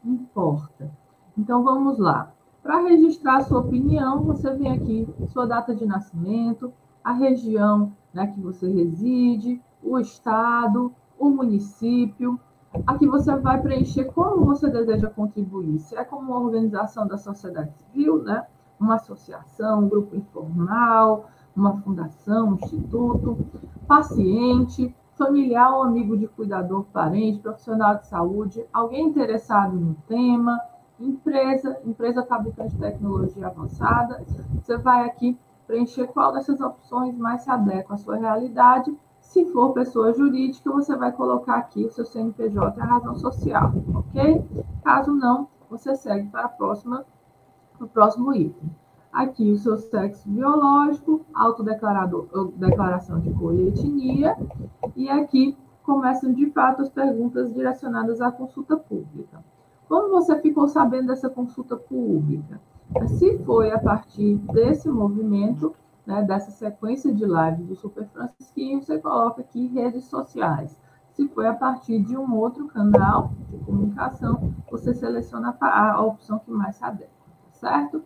importa. 0.03 0.91
Então, 1.37 1.63
vamos 1.63 1.97
lá. 1.97 2.31
Para 2.61 2.81
registrar 2.81 3.41
sua 3.41 3.59
opinião, 3.59 4.23
você 4.23 4.53
vem 4.53 4.71
aqui, 4.71 5.07
sua 5.29 5.45
data 5.45 5.75
de 5.75 5.85
nascimento, 5.85 6.71
a 7.03 7.11
região 7.11 7.93
né, 8.13 8.27
que 8.27 8.39
você 8.39 8.67
reside, 8.67 9.61
o 9.81 9.99
estado, 9.99 10.93
o 11.17 11.29
município. 11.29 12.39
Aqui 12.87 13.07
você 13.07 13.35
vai 13.35 13.61
preencher 13.61 14.05
como 14.05 14.45
você 14.45 14.69
deseja 14.69 15.09
contribuir. 15.09 15.79
Se 15.79 15.95
é 15.95 16.03
como 16.03 16.31
uma 16.31 16.39
organização 16.39 17.07
da 17.07 17.17
sociedade 17.17 17.73
civil, 17.77 18.23
né, 18.23 18.45
uma 18.79 18.95
associação, 18.95 19.83
um 19.83 19.89
grupo 19.89 20.15
informal, 20.15 21.29
uma 21.55 21.77
fundação, 21.81 22.49
um 22.49 22.55
instituto, 22.55 23.37
paciente, 23.87 24.93
familiar 25.15 25.71
ou 25.75 25.83
amigo 25.83 26.17
de 26.17 26.27
cuidador, 26.27 26.85
parente, 26.91 27.39
profissional 27.39 27.97
de 27.97 28.07
saúde, 28.07 28.65
alguém 28.73 29.07
interessado 29.07 29.75
no 29.75 29.95
tema, 30.07 30.59
empresa, 30.99 31.79
empresa 31.85 32.23
fabricante 32.23 32.75
de 32.75 32.81
tecnologia 32.81 33.47
avançada. 33.47 34.23
Você 34.55 34.77
vai 34.77 35.05
aqui 35.05 35.37
preencher 35.67 36.07
qual 36.07 36.31
dessas 36.31 36.59
opções 36.61 37.17
mais 37.17 37.41
se 37.41 37.49
adequa 37.49 37.95
à 37.95 37.97
sua 37.97 38.15
realidade. 38.17 38.95
Se 39.19 39.45
for 39.51 39.73
pessoa 39.73 40.13
jurídica, 40.13 40.71
você 40.71 40.95
vai 40.95 41.11
colocar 41.11 41.55
aqui 41.55 41.85
o 41.85 41.91
seu 41.91 42.05
CNPJ 42.05 42.79
a 42.79 42.85
razão 42.85 43.15
social, 43.15 43.71
ok? 43.95 44.45
Caso 44.83 45.11
não, 45.13 45.47
você 45.69 45.95
segue 45.95 46.29
para 46.29 46.45
a 46.45 46.49
próxima, 46.49 47.05
o 47.79 47.87
próximo 47.87 48.33
item. 48.33 48.69
Aqui 49.11 49.51
o 49.51 49.57
seu 49.57 49.77
sexo 49.77 50.27
biológico, 50.27 51.25
autodeclaração 51.33 53.19
de 53.19 53.31
cor 53.33 53.53
e 53.53 53.67
etnia, 53.67 54.35
e 54.95 55.09
aqui 55.09 55.57
começam 55.83 56.33
de 56.33 56.49
fato 56.51 56.81
as 56.81 56.89
perguntas 56.89 57.53
direcionadas 57.53 58.21
à 58.21 58.31
consulta 58.31 58.75
pública. 58.75 59.43
Como 59.87 60.09
você 60.09 60.39
ficou 60.41 60.67
sabendo 60.67 61.07
dessa 61.07 61.29
consulta 61.29 61.75
pública? 61.75 62.59
Se 63.17 63.37
foi 63.39 63.71
a 63.71 63.79
partir 63.79 64.35
desse 64.53 64.89
movimento, 64.89 65.73
né, 66.05 66.23
dessa 66.23 66.51
sequência 66.51 67.13
de 67.13 67.25
lives 67.25 67.65
do 67.65 67.75
Super 67.75 68.07
Francisquinho, 68.09 68.81
você 68.81 68.99
coloca 68.99 69.41
aqui 69.41 69.67
redes 69.67 70.05
sociais. 70.05 70.79
Se 71.11 71.27
foi 71.27 71.47
a 71.47 71.53
partir 71.53 71.99
de 71.99 72.17
um 72.17 72.35
outro 72.35 72.67
canal 72.67 73.31
de 73.49 73.57
comunicação, 73.59 74.53
você 74.69 74.93
seleciona 74.93 75.55
a 75.61 76.01
opção 76.01 76.39
que 76.39 76.51
mais 76.51 76.75
se 76.75 76.83
adequa, 76.83 77.11
certo? 77.51 78.03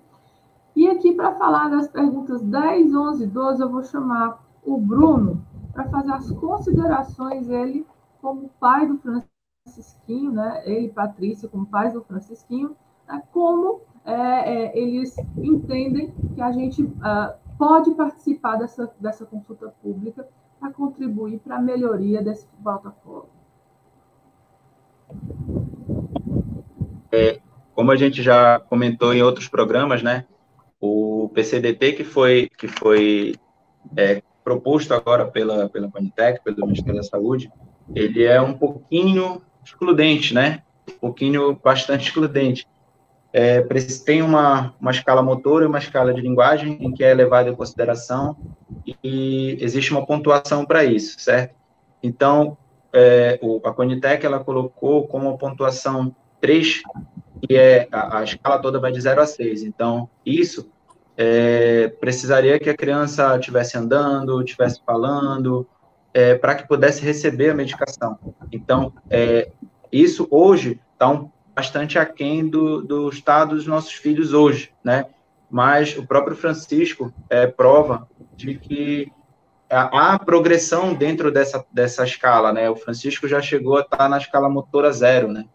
E 0.76 0.88
aqui, 0.88 1.14
para 1.14 1.34
falar 1.36 1.70
das 1.70 1.88
perguntas 1.88 2.42
10, 2.42 2.94
11 2.94 3.24
e 3.24 3.28
12, 3.28 3.64
eu 3.64 3.70
vou 3.70 3.84
chamar 3.84 4.44
o 4.64 4.78
Bruno 4.78 5.42
para 5.74 5.90
fazer 5.90 6.12
as 6.12 6.32
considerações, 6.32 7.50
ele 7.50 7.86
como 8.22 8.50
pai 8.60 8.88
do 8.88 8.98
Francisquinho, 8.98 10.32
né? 10.32 10.62
ele, 10.66 10.90
Patrícia, 10.90 11.48
como 11.48 11.66
pai 11.66 11.92
do 11.92 12.04
Francisquinho, 12.04 12.76
né? 13.08 13.24
como 13.32 13.82
é, 14.08 14.14
é, 14.14 14.80
eles 14.80 15.18
entendem 15.38 16.14
que 16.34 16.42
a 16.42 16.50
gente 16.54 16.82
uh, 16.82 17.34
pode 17.58 17.92
participar 17.92 18.56
dessa, 18.56 18.90
dessa 18.98 19.26
consulta 19.26 19.68
pública 19.84 20.26
para 20.58 20.72
contribuir 20.72 21.40
para 21.40 21.58
a 21.58 21.62
melhoria 21.62 22.22
desse 22.22 22.48
protocolo. 22.64 23.28
É, 27.12 27.42
como 27.76 27.92
a 27.92 27.98
gente 27.98 28.24
já 28.24 28.62
comentou 28.62 29.14
em 29.14 29.22
outros 29.22 29.50
programas, 29.50 30.02
né, 30.02 30.26
o 30.80 31.30
PCDT 31.34 31.92
que 31.92 32.04
foi, 32.06 32.50
que 32.58 32.70
foi 32.70 33.36
é, 33.98 34.22
proposto 34.42 34.94
agora 34.94 35.26
pela, 35.26 35.68
pela 35.68 35.92
Panitec, 35.92 36.42
pelo 36.46 36.66
Ministério 36.66 36.96
da 36.96 37.04
Saúde, 37.04 37.52
ele 37.94 38.24
é 38.24 38.42
um 38.42 38.54
pouquinho 38.54 39.42
excludente, 39.64 40.34
né? 40.34 40.64
Um 40.90 41.00
pouquinho 41.00 41.60
bastante 41.62 42.08
excludente 42.08 42.66
é, 43.34 43.62
tem 44.06 44.22
uma, 44.22 44.74
uma 44.80 44.92
escala 44.92 45.22
motora 45.22 45.68
uma 45.68 45.78
escala 45.78 46.14
de 46.14 46.22
linguagem 46.22 46.78
em 46.80 46.92
que 46.92 47.04
é 47.04 47.14
levada 47.14 47.50
em 47.50 47.56
consideração 47.56 48.36
e 49.04 49.58
existe 49.60 49.92
uma 49.92 50.06
pontuação 50.06 50.66
para 50.66 50.84
isso, 50.84 51.20
certo? 51.20 51.56
Então, 52.02 52.58
é, 52.94 53.38
o, 53.42 53.60
a 53.64 53.74
Conitec, 53.74 54.26
ela 54.26 54.40
colocou 54.40 55.08
como 55.08 55.38
pontuação 55.38 56.16
3, 56.40 56.82
que 57.42 57.56
é, 57.56 57.88
a, 57.92 58.20
a, 58.20 58.24
escala 58.24 58.60
toda 58.60 58.80
vai 58.80 58.92
de 58.92 59.02
0 59.02 59.22
a 59.22 59.26
6. 59.26 59.64
Então, 59.64 60.10
isso 60.26 60.70
é, 61.18 61.90
precisaria 62.00 62.60
que 62.60 62.70
a 62.70 62.78
criança 62.78 63.36
estivesse 63.38 63.78
andando, 63.78 64.42
estivesse 64.42 64.82
falando, 64.86 65.68
é, 66.14 66.36
para 66.36 66.56
que 66.56 66.68
pudesse 66.68 67.04
receber 67.04 67.52
a 67.52 67.56
medicação. 67.56 68.18
Então, 68.52 68.94
é, 69.10 69.52
isso 69.92 70.28
hoje 70.32 70.80
está 70.94 71.10
um 71.10 71.30
bastante 71.58 71.98
aquém 71.98 72.48
do, 72.48 72.84
do 72.84 73.10
estado 73.10 73.56
dos 73.56 73.66
nossos 73.66 73.94
filhos 73.94 74.32
hoje, 74.32 74.72
né? 74.84 75.08
Mas 75.50 75.98
o 75.98 76.06
próprio 76.06 76.38
Francisco 76.38 77.12
é 77.32 77.48
prova 77.48 78.08
de 78.36 78.54
que 78.60 79.12
há 79.68 80.20
progressão 80.20 80.94
dentro 80.94 81.32
dessa, 81.32 81.66
dessa 81.72 82.04
escala, 82.04 82.54
né? 82.54 82.70
O 82.70 82.76
Francisco 82.76 83.28
já 83.28 83.42
chegou 83.42 83.76
a 83.76 83.82
estar 83.82 84.08
na 84.08 84.20
escala 84.20 84.48
motora 84.48 84.92
zero, 84.92 85.30
né? 85.30 85.46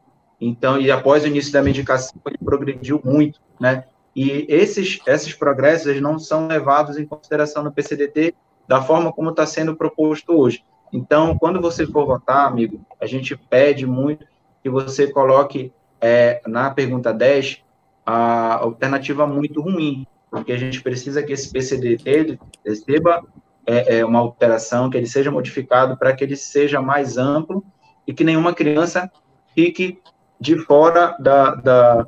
Então, 0.41 0.81
e 0.81 0.91
após 0.91 1.23
o 1.23 1.29
início 1.29 1.53
da 1.53 1.63
medicação, 1.63 2.21
ele 2.27 2.39
progrediu 2.45 3.01
muito. 3.05 3.41
né? 3.61 3.85
E 4.15 4.45
esses, 4.49 4.99
esses 5.07 5.33
progressos 5.35 5.87
eles 5.87 6.03
não 6.03 6.19
são 6.19 6.49
levados 6.49 6.99
em 6.99 7.07
consideração 7.07 7.63
no 7.63 7.71
PCDT 7.71 8.35
da 8.67 8.83
forma 8.83 9.13
como 9.13 9.31
está 9.31 9.47
sendo 9.47 9.77
proposto 9.77 10.33
hoje. 10.33 10.65
Então, 10.93 11.39
quando 11.39 11.61
você 11.61 11.87
for 11.87 12.05
votar, 12.05 12.49
amigo, 12.49 12.85
a 13.01 13.07
gente 13.07 13.37
pede 13.37 13.87
muito 13.87 14.27
que 14.65 14.69
você 14.69 15.07
coloque 15.07 15.73
é, 16.03 16.43
na 16.47 16.69
pergunta 16.71 17.15
10 17.15 17.63
a 18.05 18.55
alternativa 18.57 19.25
muito 19.27 19.63
ruim, 19.63 20.05
porque 20.29 20.53
a 20.53 20.59
gente 20.59 20.83
precisa 20.83 21.23
que 21.23 21.33
esse 21.33 21.53
PCDT 21.53 22.39
receba 22.67 23.23
é, 23.65 23.99
é, 23.99 24.05
uma 24.05 24.19
alteração, 24.19 24.91
que 24.91 24.97
ele 24.97 25.07
seja 25.07 25.31
modificado 25.31 25.97
para 25.97 26.13
que 26.13 26.25
ele 26.25 26.35
seja 26.35 26.83
mais 26.83 27.17
amplo 27.17 27.65
e 28.05 28.13
que 28.13 28.25
nenhuma 28.25 28.53
criança 28.53 29.09
fique 29.55 30.01
de 30.41 30.59
fora 30.59 31.17
da, 31.21 31.55
da, 31.55 32.07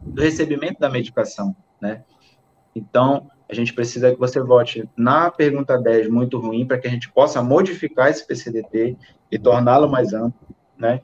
do 0.00 0.22
recebimento 0.22 0.78
da 0.78 0.88
medicação, 0.88 1.56
né? 1.80 2.04
Então, 2.76 3.28
a 3.48 3.54
gente 3.54 3.72
precisa 3.72 4.12
que 4.12 4.18
você 4.18 4.40
vote 4.40 4.88
na 4.96 5.30
pergunta 5.30 5.76
10 5.76 6.08
muito 6.08 6.38
ruim 6.38 6.64
para 6.64 6.78
que 6.78 6.86
a 6.86 6.90
gente 6.90 7.10
possa 7.10 7.42
modificar 7.42 8.10
esse 8.10 8.24
PCDT 8.24 8.96
e 9.30 9.38
torná-lo 9.38 9.88
mais 9.88 10.14
amplo, 10.14 10.38
né? 10.78 11.00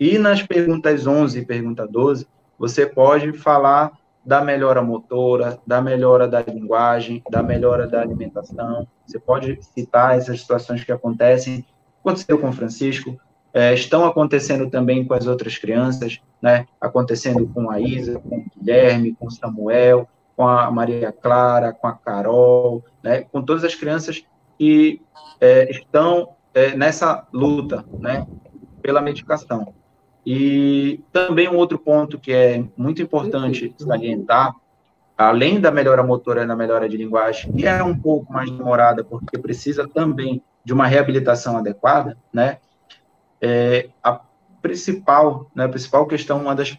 E 0.00 0.16
nas 0.16 0.42
perguntas 0.42 1.06
11 1.06 1.40
e 1.40 1.44
pergunta 1.44 1.86
12, 1.86 2.26
você 2.58 2.86
pode 2.86 3.34
falar 3.34 3.92
da 4.24 4.42
melhora 4.42 4.80
motora, 4.80 5.58
da 5.66 5.82
melhora 5.82 6.26
da 6.26 6.40
linguagem, 6.40 7.22
da 7.30 7.42
melhora 7.42 7.86
da 7.86 8.00
alimentação. 8.00 8.88
Você 9.06 9.18
pode 9.18 9.58
citar 9.62 10.16
essas 10.16 10.40
situações 10.40 10.82
que 10.82 10.90
acontecem. 10.90 11.66
Aconteceu 12.00 12.38
com 12.38 12.48
o 12.48 12.52
Francisco, 12.52 13.20
é, 13.52 13.74
estão 13.74 14.06
acontecendo 14.06 14.70
também 14.70 15.04
com 15.04 15.12
as 15.12 15.26
outras 15.26 15.58
crianças, 15.58 16.18
né? 16.40 16.66
Acontecendo 16.80 17.46
com 17.48 17.70
a 17.70 17.78
Isa, 17.78 18.18
com 18.20 18.38
o 18.38 18.44
Guilherme, 18.56 19.14
com 19.14 19.26
o 19.26 19.30
Samuel, 19.30 20.08
com 20.34 20.48
a 20.48 20.70
Maria 20.70 21.12
Clara, 21.12 21.74
com 21.74 21.86
a 21.86 21.92
Carol, 21.92 22.82
né? 23.02 23.26
Com 23.30 23.42
todas 23.42 23.64
as 23.64 23.74
crianças 23.74 24.24
que 24.58 25.02
é, 25.38 25.70
estão 25.70 26.30
é, 26.54 26.74
nessa 26.74 27.26
luta, 27.34 27.84
né? 27.98 28.26
Pela 28.80 29.02
medicação. 29.02 29.74
E 30.24 31.00
também 31.12 31.48
um 31.48 31.56
outro 31.56 31.78
ponto 31.78 32.18
que 32.18 32.32
é 32.32 32.64
muito 32.76 33.00
importante 33.00 33.74
salientar, 33.78 34.54
além 35.16 35.60
da 35.60 35.70
melhora 35.70 36.02
motora 36.02 36.42
e 36.42 36.46
da 36.46 36.56
melhora 36.56 36.88
de 36.88 36.96
linguagem, 36.96 37.52
que 37.52 37.66
é 37.66 37.82
um 37.82 37.96
pouco 37.96 38.32
mais 38.32 38.50
demorada, 38.50 39.02
porque 39.02 39.38
precisa 39.38 39.88
também 39.88 40.42
de 40.64 40.72
uma 40.72 40.86
reabilitação 40.86 41.56
adequada, 41.56 42.16
né? 42.32 42.58
é, 43.40 43.88
a 44.02 44.20
principal, 44.60 45.50
né, 45.54 45.64
a 45.64 45.68
principal 45.68 46.06
questão, 46.06 46.40
uma 46.40 46.54
das, 46.54 46.76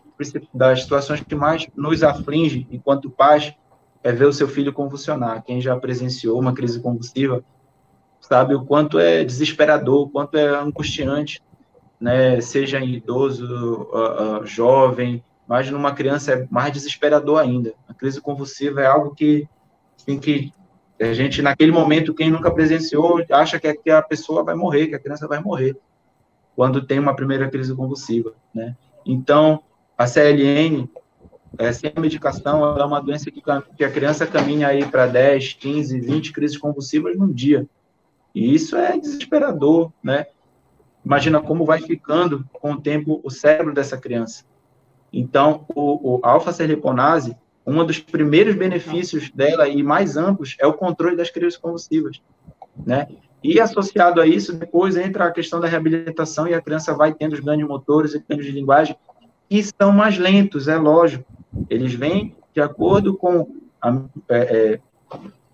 das 0.53 0.83
situações 0.83 1.21
que 1.21 1.33
mais 1.33 1.67
nos 1.75 2.03
aflige 2.03 2.67
enquanto 2.69 3.09
pais 3.09 3.53
é 4.03 4.11
ver 4.11 4.25
o 4.25 4.33
seu 4.33 4.47
filho 4.47 4.71
convulsionar. 4.71 5.43
Quem 5.43 5.59
já 5.59 5.75
presenciou 5.75 6.39
uma 6.39 6.53
crise 6.53 6.79
convulsiva 6.79 7.43
sabe 8.19 8.53
o 8.53 8.63
quanto 8.63 8.99
é 8.99 9.23
desesperador, 9.23 10.03
o 10.03 10.09
quanto 10.09 10.37
é 10.37 10.47
angustiante, 10.47 11.41
né, 12.01 12.41
seja 12.41 12.79
em 12.79 12.95
idoso, 12.95 13.45
uh, 13.45 14.41
uh, 14.41 14.45
jovem, 14.45 15.23
mas 15.47 15.69
numa 15.69 15.93
criança 15.93 16.33
é 16.33 16.47
mais 16.49 16.73
desesperador 16.73 17.39
ainda. 17.39 17.75
A 17.87 17.93
crise 17.93 18.19
convulsiva 18.19 18.81
é 18.81 18.87
algo 18.87 19.13
que, 19.13 19.47
assim, 19.95 20.17
que 20.17 20.51
a 20.99 21.13
gente, 21.13 21.41
naquele 21.41 21.71
momento, 21.71 22.13
quem 22.13 22.31
nunca 22.31 22.49
presenciou, 22.51 23.23
acha 23.31 23.59
que 23.59 23.89
a 23.89 24.01
pessoa 24.01 24.43
vai 24.43 24.55
morrer, 24.55 24.87
que 24.87 24.95
a 24.95 24.99
criança 24.99 25.27
vai 25.27 25.39
morrer 25.39 25.77
quando 26.55 26.85
tem 26.85 26.99
uma 26.99 27.15
primeira 27.15 27.49
crise 27.49 27.75
convulsiva, 27.75 28.33
né? 28.53 28.75
Então, 29.05 29.63
a 29.97 30.05
CLN, 30.05 30.89
é, 31.57 31.71
sem 31.71 31.91
a 31.95 31.99
medicação, 31.99 32.77
é 32.77 32.83
uma 32.83 33.01
doença 33.01 33.31
que, 33.31 33.41
que 33.75 33.83
a 33.83 33.91
criança 33.91 34.27
caminha 34.27 34.67
aí 34.67 34.85
para 34.85 35.07
10, 35.07 35.53
15, 35.53 35.99
20 35.99 36.33
crises 36.33 36.57
convulsivas 36.57 37.17
no 37.17 37.33
dia. 37.33 37.67
E 38.33 38.53
isso 38.53 38.75
é 38.75 38.97
desesperador, 38.97 39.91
né? 40.03 40.27
Imagina 41.03 41.41
como 41.41 41.65
vai 41.65 41.81
ficando 41.81 42.45
com 42.53 42.73
o 42.73 42.81
tempo 42.81 43.19
o 43.23 43.29
cérebro 43.29 43.73
dessa 43.73 43.97
criança. 43.97 44.43
Então, 45.11 45.65
o, 45.75 46.17
o 46.17 46.19
alfa-serliponase, 46.23 47.35
um 47.65 47.83
dos 47.85 47.99
primeiros 47.99 48.55
benefícios 48.55 49.29
dela 49.31 49.67
e 49.67 49.83
mais 49.83 50.15
amplos 50.15 50.55
é 50.59 50.65
o 50.65 50.73
controle 50.73 51.15
das 51.15 51.29
crises 51.29 51.57
convulsivas, 51.57 52.21
né? 52.85 53.07
E 53.43 53.59
associado 53.59 54.21
a 54.21 54.27
isso, 54.27 54.53
depois 54.53 54.95
entra 54.95 55.25
a 55.25 55.31
questão 55.31 55.59
da 55.59 55.67
reabilitação 55.67 56.47
e 56.47 56.53
a 56.53 56.61
criança 56.61 56.93
vai 56.93 57.13
tendo 57.13 57.33
os 57.33 57.39
ganhos 57.39 57.67
motores 57.67 58.13
e 58.13 58.23
ganhos 58.27 58.45
de 58.45 58.51
linguagem 58.51 58.95
que 59.49 59.63
são 59.63 59.91
mais 59.91 60.17
lentos, 60.17 60.67
é 60.67 60.77
lógico. 60.77 61.25
Eles 61.69 61.93
vêm 61.93 62.35
de 62.53 62.61
acordo 62.61 63.17
com 63.17 63.55
a 63.81 64.01
é, 64.29 64.37
é, 64.37 64.79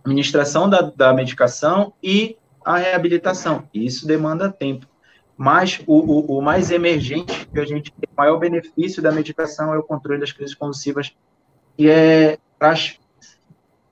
administração 0.04 0.70
da, 0.70 0.82
da 0.82 1.14
medicação 1.14 1.94
e 2.04 2.38
a 2.64 2.78
reabilitação. 2.78 3.64
E 3.74 3.86
isso 3.86 4.06
demanda 4.06 4.52
tempo. 4.52 4.86
Mas 5.38 5.80
o, 5.86 5.96
o, 5.96 6.40
o, 6.40 6.42
mais 6.42 6.72
emergente 6.72 7.48
que 7.48 7.60
a 7.60 7.66
gente 7.66 7.92
tem, 7.92 8.10
o 8.12 8.18
maior 8.18 8.40
benefício 8.40 9.04
da 9.04 9.12
medicação 9.12 9.72
é 9.72 9.78
o 9.78 9.84
controle 9.84 10.20
das 10.20 10.32
crises 10.32 10.56
convulsivas, 10.56 11.16
que 11.78 11.88
é 11.88 12.40
traz 12.58 13.00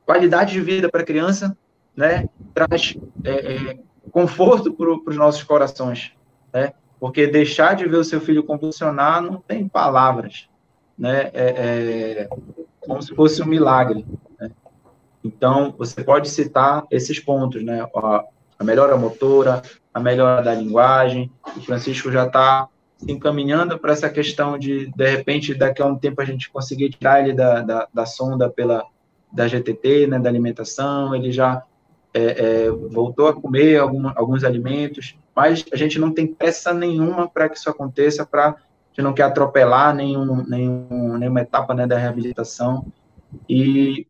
qualidade 0.03 0.53
de 0.53 0.61
vida 0.61 0.89
para 0.89 1.01
a 1.01 1.05
criança, 1.05 1.55
né? 1.95 2.27
Traz 2.51 2.97
é, 3.23 3.31
é, 3.31 3.79
conforto 4.11 4.73
para 4.73 4.91
os 4.91 5.15
nossos 5.15 5.43
corações, 5.43 6.13
né? 6.51 6.73
Porque 6.99 7.27
deixar 7.27 7.75
de 7.75 7.87
ver 7.87 7.97
o 7.97 8.03
seu 8.03 8.19
filho 8.19 8.43
convulsionar 8.43 9.21
não 9.21 9.37
tem 9.37 9.67
palavras, 9.67 10.49
né? 10.97 11.29
É, 11.31 12.25
é 12.25 12.29
como 12.79 13.01
se 13.03 13.13
fosse 13.13 13.43
um 13.43 13.45
milagre. 13.45 14.03
Né? 14.39 14.49
Então, 15.23 15.75
você 15.77 16.03
pode 16.03 16.27
citar 16.29 16.85
esses 16.89 17.19
pontos, 17.19 17.63
né? 17.63 17.87
A, 17.95 18.23
a 18.57 18.63
melhora 18.63 18.97
motora, 18.97 19.61
a 19.95 19.99
melhora 20.01 20.43
da 20.43 20.53
linguagem. 20.53 21.31
O 21.55 21.61
Francisco 21.61 22.11
já 22.11 22.27
está 22.27 22.67
se 22.97 23.09
encaminhando 23.09 23.79
para 23.79 23.93
essa 23.93 24.09
questão 24.09 24.59
de, 24.59 24.91
de 24.93 25.09
repente, 25.09 25.53
daqui 25.53 25.81
a 25.81 25.85
um 25.85 25.97
tempo 25.97 26.21
a 26.21 26.25
gente 26.25 26.49
conseguir 26.49 26.89
tirar 26.89 27.21
ele 27.21 27.31
da, 27.31 27.61
da, 27.61 27.87
da 27.93 28.05
sonda 28.05 28.49
pela 28.49 28.83
da 29.31 29.47
GTT, 29.47 30.07
né, 30.07 30.19
da 30.19 30.29
alimentação, 30.29 31.15
ele 31.15 31.31
já 31.31 31.63
é, 32.13 32.23
é, 32.65 32.69
voltou 32.69 33.27
a 33.27 33.33
comer 33.33 33.77
algum, 33.79 34.09
alguns 34.15 34.43
alimentos, 34.43 35.17
mas 35.35 35.65
a 35.71 35.75
gente 35.75 35.97
não 35.97 36.13
tem 36.13 36.27
pressa 36.27 36.73
nenhuma 36.73 37.27
para 37.29 37.49
que 37.49 37.57
isso 37.57 37.69
aconteça, 37.69 38.25
para 38.25 38.49
a 38.49 38.55
gente 38.89 39.01
não 39.01 39.13
quer 39.13 39.23
atropelar 39.23 39.93
nenhum, 39.93 40.45
nenhum, 40.45 41.17
nenhuma 41.17 41.41
etapa 41.41 41.73
né, 41.73 41.87
da 41.87 41.97
reabilitação. 41.97 42.85
E 43.49 44.07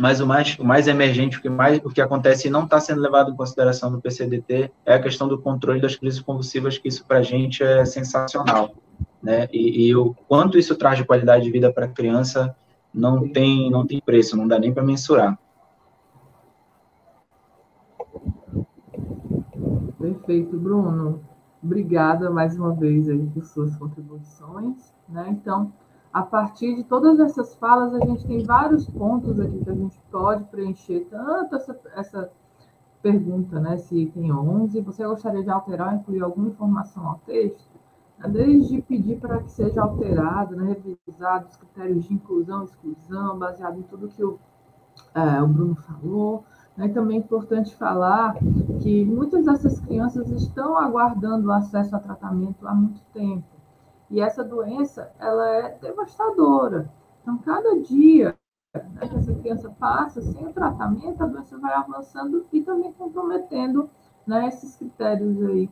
mas 0.00 0.18
o 0.18 0.26
mais, 0.26 0.58
o 0.58 0.64
mais 0.64 0.88
emergente, 0.88 1.36
o 1.36 1.42
que 1.42 1.50
mais 1.50 1.78
o 1.84 1.90
que 1.90 2.00
acontece 2.00 2.48
e 2.48 2.50
não 2.50 2.64
está 2.64 2.80
sendo 2.80 3.02
levado 3.02 3.30
em 3.30 3.36
consideração 3.36 3.90
no 3.90 4.00
PCDT 4.00 4.72
é 4.86 4.94
a 4.94 5.02
questão 5.02 5.28
do 5.28 5.38
controle 5.38 5.78
das 5.78 5.94
crises 5.94 6.20
convulsivas, 6.20 6.78
que 6.78 6.88
isso 6.88 7.04
para 7.04 7.18
a 7.18 7.22
gente 7.22 7.62
é 7.62 7.84
sensacional, 7.84 8.70
né? 9.22 9.46
E, 9.52 9.88
e, 9.88 9.94
o 9.94 10.14
quanto 10.26 10.58
isso 10.58 10.74
traz 10.74 10.96
de 10.96 11.04
qualidade 11.04 11.44
de 11.44 11.50
vida 11.50 11.70
para 11.70 11.84
a 11.84 11.88
criança 11.88 12.56
não 12.94 13.28
tem 13.28 13.70
não 13.70 13.86
tem 13.86 14.00
preço, 14.00 14.38
não 14.38 14.48
dá 14.48 14.58
nem 14.58 14.72
para 14.72 14.82
mensurar. 14.82 15.38
Perfeito, 19.98 20.56
Bruno. 20.56 21.20
Obrigada 21.62 22.30
mais 22.30 22.56
uma 22.56 22.72
vez 22.72 23.06
aí 23.06 23.26
por 23.34 23.44
suas 23.44 23.76
contribuições. 23.76 24.94
Né? 25.06 25.26
Então, 25.28 25.70
a 26.12 26.22
partir 26.22 26.74
de 26.74 26.84
todas 26.84 27.20
essas 27.20 27.54
falas, 27.54 27.94
a 27.94 28.00
gente 28.04 28.26
tem 28.26 28.42
vários 28.42 28.88
pontos 28.88 29.38
aqui 29.38 29.64
que 29.64 29.70
a 29.70 29.74
gente 29.74 29.98
pode 30.10 30.44
preencher, 30.44 31.06
tanto 31.08 31.54
essa, 31.54 31.80
essa 31.94 32.30
pergunta, 33.00 33.60
né, 33.60 33.76
se 33.78 33.96
item 34.02 34.32
11, 34.32 34.80
você 34.80 35.06
gostaria 35.06 35.42
de 35.42 35.50
alterar 35.50 35.92
ou 35.92 36.00
incluir 36.00 36.22
alguma 36.22 36.48
informação 36.48 37.06
ao 37.08 37.18
texto? 37.26 37.70
Desde 38.28 38.82
pedir 38.82 39.18
para 39.18 39.42
que 39.42 39.50
seja 39.50 39.80
alterado, 39.80 40.54
né, 40.56 40.76
revisado 40.84 41.46
os 41.48 41.56
critérios 41.56 42.04
de 42.04 42.12
inclusão 42.12 42.62
e 42.62 42.64
exclusão, 42.64 43.38
baseado 43.38 43.78
em 43.78 43.82
tudo 43.82 44.08
que 44.08 44.22
o, 44.22 44.38
é, 45.14 45.42
o 45.42 45.46
Bruno 45.46 45.76
falou, 45.76 46.44
é 46.76 46.88
também 46.88 47.18
importante 47.18 47.74
falar 47.76 48.36
que 48.80 49.04
muitas 49.04 49.44
dessas 49.44 49.80
crianças 49.80 50.30
estão 50.30 50.76
aguardando 50.76 51.50
acesso 51.52 51.94
a 51.94 51.98
tratamento 51.98 52.66
há 52.66 52.74
muito 52.74 53.00
tempo. 53.12 53.59
E 54.10 54.20
essa 54.20 54.42
doença, 54.42 55.12
ela 55.18 55.48
é 55.48 55.78
devastadora. 55.78 56.90
Então, 57.22 57.38
cada 57.38 57.78
dia 57.78 58.36
né, 58.74 59.08
que 59.08 59.16
essa 59.16 59.34
criança 59.34 59.70
passa 59.78 60.20
sem 60.20 60.46
o 60.46 60.52
tratamento, 60.52 61.22
a 61.22 61.26
doença 61.26 61.58
vai 61.58 61.72
avançando 61.74 62.44
e 62.52 62.60
também 62.60 62.92
comprometendo 62.92 63.88
né, 64.26 64.48
esses 64.48 64.76
critérios 64.76 65.40
aí, 65.42 65.70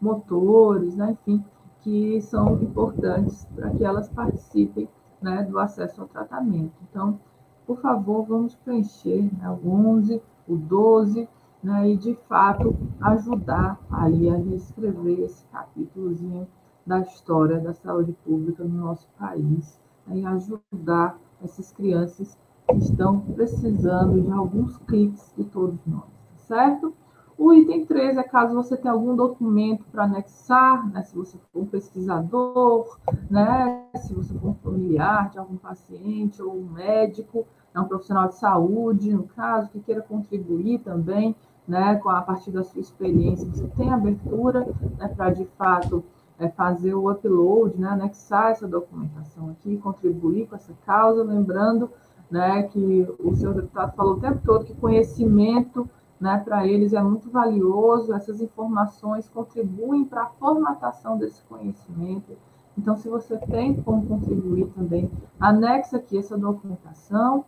motores, 0.00 0.96
né, 0.96 1.12
enfim, 1.12 1.44
que 1.80 2.20
são 2.20 2.54
importantes 2.62 3.46
para 3.54 3.70
que 3.70 3.84
elas 3.84 4.08
participem 4.10 4.88
né, 5.20 5.42
do 5.42 5.58
acesso 5.58 6.02
ao 6.02 6.08
tratamento. 6.08 6.74
Então, 6.90 7.18
por 7.66 7.80
favor, 7.80 8.24
vamos 8.24 8.54
preencher 8.56 9.22
né, 9.38 9.50
o 9.50 9.68
11, 9.68 10.22
o 10.46 10.56
12, 10.56 11.28
né, 11.62 11.90
e 11.90 11.96
de 11.96 12.14
fato 12.28 12.76
ajudar 13.00 13.78
aí 13.90 14.28
a 14.28 14.36
reescrever 14.36 15.20
esse 15.20 15.44
capítulozinho 15.46 16.46
da 16.86 17.00
história 17.00 17.60
da 17.60 17.72
saúde 17.72 18.12
pública 18.24 18.64
no 18.64 18.86
nosso 18.86 19.06
país 19.18 19.78
né, 20.06 20.18
e 20.18 20.26
ajudar 20.26 21.18
essas 21.42 21.72
crianças 21.72 22.36
que 22.68 22.76
estão 22.76 23.20
precisando 23.20 24.20
de 24.20 24.30
alguns 24.30 24.76
cliques 24.78 25.32
de 25.36 25.44
todos 25.44 25.78
nós, 25.86 26.04
tá 26.04 26.38
certo? 26.38 26.94
O 27.36 27.54
item 27.54 27.86
3 27.86 28.18
é 28.18 28.22
caso 28.22 28.54
você 28.54 28.76
tenha 28.76 28.92
algum 28.92 29.16
documento 29.16 29.86
para 29.90 30.04
anexar, 30.04 30.86
né, 30.90 31.02
se 31.02 31.16
você 31.16 31.38
for 31.50 31.62
um 31.62 31.66
pesquisador, 31.66 32.98
né, 33.30 33.86
se 33.96 34.12
você 34.12 34.34
for 34.34 34.48
um 34.48 34.54
familiar 34.54 35.30
de 35.30 35.38
algum 35.38 35.56
paciente 35.56 36.42
ou 36.42 36.54
um 36.54 36.66
médico, 36.66 37.46
é 37.74 37.80
um 37.80 37.86
profissional 37.86 38.28
de 38.28 38.34
saúde, 38.34 39.14
no 39.14 39.22
caso, 39.24 39.70
que 39.70 39.80
queira 39.80 40.02
contribuir 40.02 40.80
também, 40.80 41.34
né, 41.66 41.94
com 41.96 42.10
a 42.10 42.20
partir 42.20 42.50
da 42.50 42.64
sua 42.64 42.80
experiência, 42.80 43.48
você 43.48 43.66
tem 43.68 43.90
abertura 43.90 44.66
né, 44.98 45.08
para, 45.08 45.30
de 45.30 45.44
fato, 45.56 46.04
é, 46.40 46.48
fazer 46.48 46.94
o 46.94 47.10
upload, 47.10 47.78
né, 47.78 47.88
anexar 47.88 48.50
essa 48.50 48.66
documentação 48.66 49.50
aqui, 49.50 49.76
contribuir 49.76 50.46
com 50.48 50.56
essa 50.56 50.72
causa, 50.86 51.22
lembrando 51.22 51.90
né, 52.30 52.62
que 52.64 53.06
o 53.18 53.34
senhor 53.36 53.54
deputado 53.54 53.94
falou 53.94 54.14
o 54.14 54.20
tempo 54.20 54.40
todo 54.44 54.64
que 54.64 54.74
conhecimento 54.74 55.88
né, 56.18 56.40
para 56.44 56.66
eles 56.66 56.92
é 56.92 57.02
muito 57.02 57.30
valioso, 57.30 58.14
essas 58.14 58.40
informações 58.40 59.28
contribuem 59.28 60.04
para 60.04 60.22
a 60.22 60.30
formatação 60.30 61.18
desse 61.18 61.42
conhecimento. 61.44 62.36
Então, 62.76 62.96
se 62.96 63.08
você 63.08 63.36
tem 63.36 63.74
como 63.82 64.06
contribuir 64.06 64.66
também, 64.68 65.10
anexa 65.38 65.98
aqui 65.98 66.18
essa 66.18 66.38
documentação 66.38 67.44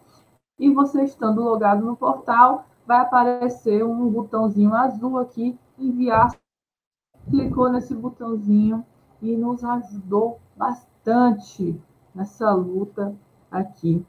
e 0.59 0.71
você 0.71 1.03
estando 1.05 1.43
logado 1.43 1.85
no 1.85 1.97
portal, 1.97 2.67
vai 2.87 2.99
aparecer 2.99 3.85
um 3.85 4.11
botãozinho 4.11 4.75
azul 4.75 5.19
aqui, 5.19 5.59
enviar. 5.79 6.31
Clicou 7.29 7.71
nesse 7.71 7.95
botãozinho 7.95 8.85
e 9.21 9.37
nos 9.37 9.63
ajudou 9.65 10.41
bastante 10.57 11.81
nessa 12.15 12.53
luta 12.53 13.15
aqui 13.51 14.05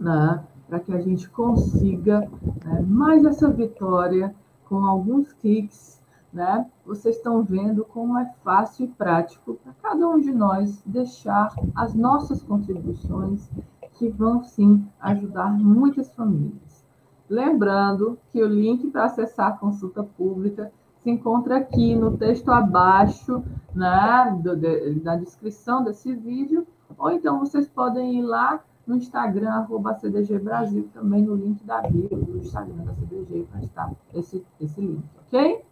né, 0.00 0.42
para 0.66 0.80
que 0.80 0.92
a 0.92 1.00
gente 1.00 1.28
consiga 1.28 2.20
né, 2.64 2.80
mais 2.86 3.24
essa 3.24 3.50
vitória 3.50 4.34
com 4.64 4.84
alguns 4.86 5.32
cliques. 5.34 6.00
Né? 6.32 6.66
Vocês 6.86 7.16
estão 7.16 7.42
vendo 7.42 7.84
como 7.84 8.16
é 8.16 8.32
fácil 8.42 8.86
e 8.86 8.88
prático 8.88 9.54
para 9.54 9.72
cada 9.82 10.08
um 10.08 10.20
de 10.20 10.32
nós 10.32 10.80
deixar 10.86 11.54
as 11.74 11.94
nossas 11.94 12.42
contribuições, 12.42 13.50
que 13.94 14.08
vão 14.08 14.42
sim 14.42 14.86
ajudar 15.00 15.52
muitas 15.52 16.10
famílias. 16.14 16.86
Lembrando 17.28 18.18
que 18.30 18.42
o 18.42 18.48
link 18.48 18.88
para 18.88 19.04
acessar 19.04 19.48
a 19.48 19.56
consulta 19.56 20.02
pública 20.02 20.72
se 21.02 21.10
encontra 21.10 21.56
aqui 21.56 21.94
no 21.94 22.16
texto 22.16 22.50
abaixo, 22.50 23.42
né, 23.74 24.38
do, 24.42 24.56
de, 24.56 25.00
da 25.00 25.16
descrição 25.16 25.82
desse 25.82 26.14
vídeo, 26.14 26.66
ou 26.98 27.10
então 27.10 27.38
vocês 27.40 27.68
podem 27.68 28.18
ir 28.18 28.22
lá 28.22 28.62
no 28.86 28.96
Instagram, 28.96 29.50
arroba 29.50 29.94
CDG 29.94 30.38
Brasil, 30.38 30.88
também 30.92 31.22
no 31.22 31.34
link 31.34 31.62
da 31.64 31.80
bio 31.82 32.08
do 32.08 32.38
Instagram 32.38 32.84
da 32.84 32.94
CDG, 32.94 33.46
vai 33.52 33.62
estar 33.62 33.92
esse, 34.14 34.44
esse 34.60 34.80
link, 34.80 35.04
ok? 35.26 35.64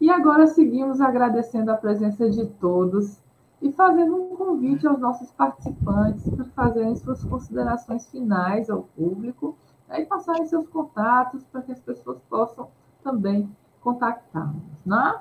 E 0.00 0.10
agora 0.10 0.46
seguimos 0.46 1.00
agradecendo 1.00 1.70
a 1.70 1.76
presença 1.76 2.28
de 2.28 2.46
todos 2.46 3.18
e 3.62 3.72
fazendo 3.72 4.16
um 4.16 4.36
convite 4.36 4.86
aos 4.86 4.98
nossos 4.98 5.30
participantes 5.32 6.28
para 6.28 6.44
fazerem 6.46 6.96
suas 6.96 7.22
considerações 7.24 8.06
finais 8.08 8.70
ao 8.70 8.82
público 8.96 9.56
né, 9.88 10.02
e 10.02 10.06
passarem 10.06 10.46
seus 10.46 10.68
contatos 10.68 11.44
para 11.44 11.62
que 11.62 11.72
as 11.72 11.80
pessoas 11.80 12.18
possam 12.28 12.68
também 13.02 13.48
contactá-los. 13.80 14.84
Né? 14.84 15.20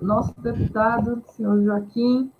Nosso 0.00 0.34
deputado, 0.40 1.22
senhor 1.28 1.62
Joaquim, 1.62 2.30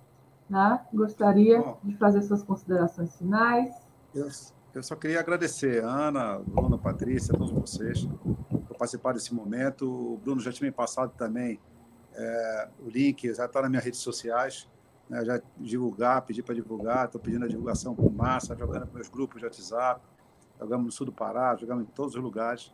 né? 0.49 0.79
Gostaria 0.93 1.59
Bom, 1.61 1.77
de 1.83 1.97
fazer 1.97 2.21
suas 2.21 2.43
considerações 2.43 3.15
finais. 3.17 3.73
Eu, 4.13 4.27
eu 4.73 4.83
só 4.83 4.95
queria 4.95 5.19
agradecer 5.19 5.83
a 5.83 5.89
Ana, 5.89 6.39
Bruno, 6.39 6.77
Patrícia, 6.77 7.33
a 7.33 7.37
todos 7.37 7.51
vocês 7.51 8.07
por 8.67 8.77
participar 8.77 9.13
desse 9.13 9.33
momento. 9.33 10.13
O 10.13 10.17
Bruno 10.17 10.39
já 10.41 10.51
tinha 10.51 10.67
me 10.69 10.75
passado 10.75 11.11
também 11.17 11.59
é, 12.13 12.69
o 12.79 12.89
link, 12.89 13.33
já 13.33 13.45
está 13.45 13.61
nas 13.61 13.69
minhas 13.69 13.83
redes 13.83 13.99
sociais. 13.99 14.67
Né? 15.09 15.23
Já 15.23 15.41
divulgar, 15.57 16.21
pedir 16.23 16.43
para 16.43 16.55
divulgar, 16.55 17.05
estou 17.05 17.21
pedindo 17.21 17.45
a 17.45 17.47
divulgação 17.47 17.95
com 17.95 18.09
massa, 18.09 18.55
jogando 18.55 18.87
com 18.87 18.95
meus 18.95 19.09
grupos 19.09 19.39
de 19.39 19.45
WhatsApp, 19.45 20.01
jogamos 20.59 20.85
no 20.85 20.91
sul 20.91 21.05
do 21.07 21.11
Pará, 21.11 21.55
jogamos 21.55 21.83
em 21.83 21.87
todos 21.87 22.15
os 22.15 22.21
lugares. 22.21 22.71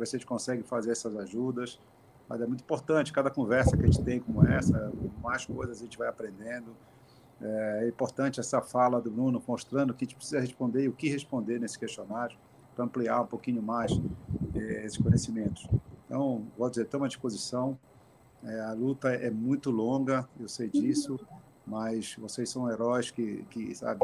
Ver 0.00 0.06
se 0.06 0.16
a 0.16 0.18
gente 0.18 0.26
consegue 0.26 0.62
fazer 0.62 0.92
essas 0.92 1.14
ajudas. 1.16 1.78
Mas 2.28 2.40
é 2.40 2.46
muito 2.46 2.62
importante, 2.62 3.12
cada 3.12 3.30
conversa 3.30 3.76
que 3.76 3.82
a 3.82 3.86
gente 3.86 4.02
tem 4.02 4.20
como 4.20 4.46
essa, 4.46 4.92
mais 5.22 5.44
coisas 5.44 5.78
a 5.78 5.82
gente 5.82 5.98
vai 5.98 6.08
aprendendo. 6.08 6.74
É 7.40 7.88
importante 7.88 8.38
essa 8.38 8.60
fala 8.60 9.00
do 9.00 9.10
Bruno 9.10 9.42
mostrando 9.46 9.92
que 9.94 10.04
a 10.04 10.06
gente 10.06 10.16
precisa 10.16 10.40
responder 10.40 10.84
e 10.84 10.88
o 10.88 10.92
que 10.92 11.08
responder 11.08 11.58
nesse 11.58 11.78
questionário 11.78 12.36
para 12.74 12.84
ampliar 12.84 13.22
um 13.22 13.26
pouquinho 13.26 13.62
mais 13.62 13.92
é, 14.54 14.84
esses 14.84 14.98
conhecimentos. 14.98 15.66
Então, 16.06 16.46
vou 16.56 16.68
dizer, 16.70 16.84
estamos 16.84 17.06
à 17.06 17.08
disposição. 17.08 17.78
É, 18.44 18.60
a 18.60 18.72
luta 18.72 19.10
é 19.10 19.30
muito 19.30 19.70
longa, 19.70 20.28
eu 20.38 20.48
sei 20.48 20.68
disso, 20.68 21.18
mas 21.66 22.16
vocês 22.16 22.48
são 22.48 22.70
heróis 22.70 23.10
que, 23.10 23.44
que, 23.50 23.74
sabe, 23.74 24.00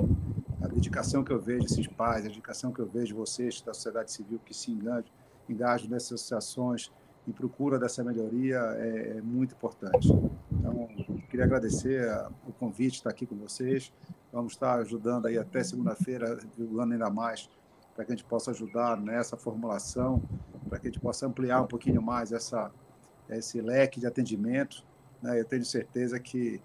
a 0.63 0.69
dedicação 0.69 1.25
que 1.25 1.33
eu 1.33 1.41
vejo 1.41 1.63
desses 1.63 1.87
pais, 1.87 2.25
a 2.25 2.29
dedicação 2.29 2.73
que 2.73 2.81
eu 2.81 2.87
vejo 2.87 3.15
vocês 3.15 3.61
da 3.61 3.73
sociedade 3.73 4.13
civil 4.13 4.39
que 4.45 4.53
se 4.53 4.71
engajam, 4.71 5.11
engajam 5.53 5.89
nessas 5.89 6.13
associações 6.13 6.91
em 7.27 7.33
procura 7.33 7.79
dessa 7.79 8.05
melhoria 8.05 8.59
é, 8.79 9.19
é 9.19 9.21
muito 9.21 9.55
importante. 9.55 10.09
Então, 10.53 10.89
queria 11.29 11.45
agradecer 11.45 12.09
o 12.47 12.53
convite 12.53 12.93
de 12.93 12.97
estar 12.99 13.11
aqui 13.11 13.27
com 13.27 13.37
vocês. 13.37 13.93
Vamos 14.33 14.53
estar 14.53 14.79
ajudando 14.79 15.27
aí 15.27 15.37
até 15.37 15.63
segunda-feira, 15.65 16.39
divulgando 16.57 16.93
ainda 16.93 17.11
mais, 17.11 17.51
para 17.95 18.05
que 18.05 18.13
a 18.13 18.17
gente 18.17 18.27
possa 18.27 18.53
ajudar 18.53 18.97
nessa 19.01 19.37
formulação, 19.37 20.23
para 20.69 20.79
que 20.79 20.87
a 20.87 20.91
gente 20.91 21.01
possa 21.01 21.27
ampliar 21.27 21.63
um 21.63 21.67
pouquinho 21.67 22.01
mais 22.01 22.31
essa, 22.31 22.71
esse 23.29 23.61
leque 23.61 23.99
de 23.99 24.07
atendimento. 24.07 24.85
Né? 25.21 25.41
Eu 25.41 25.45
tenho 25.45 25.65
certeza 25.65 26.21
que 26.21 26.61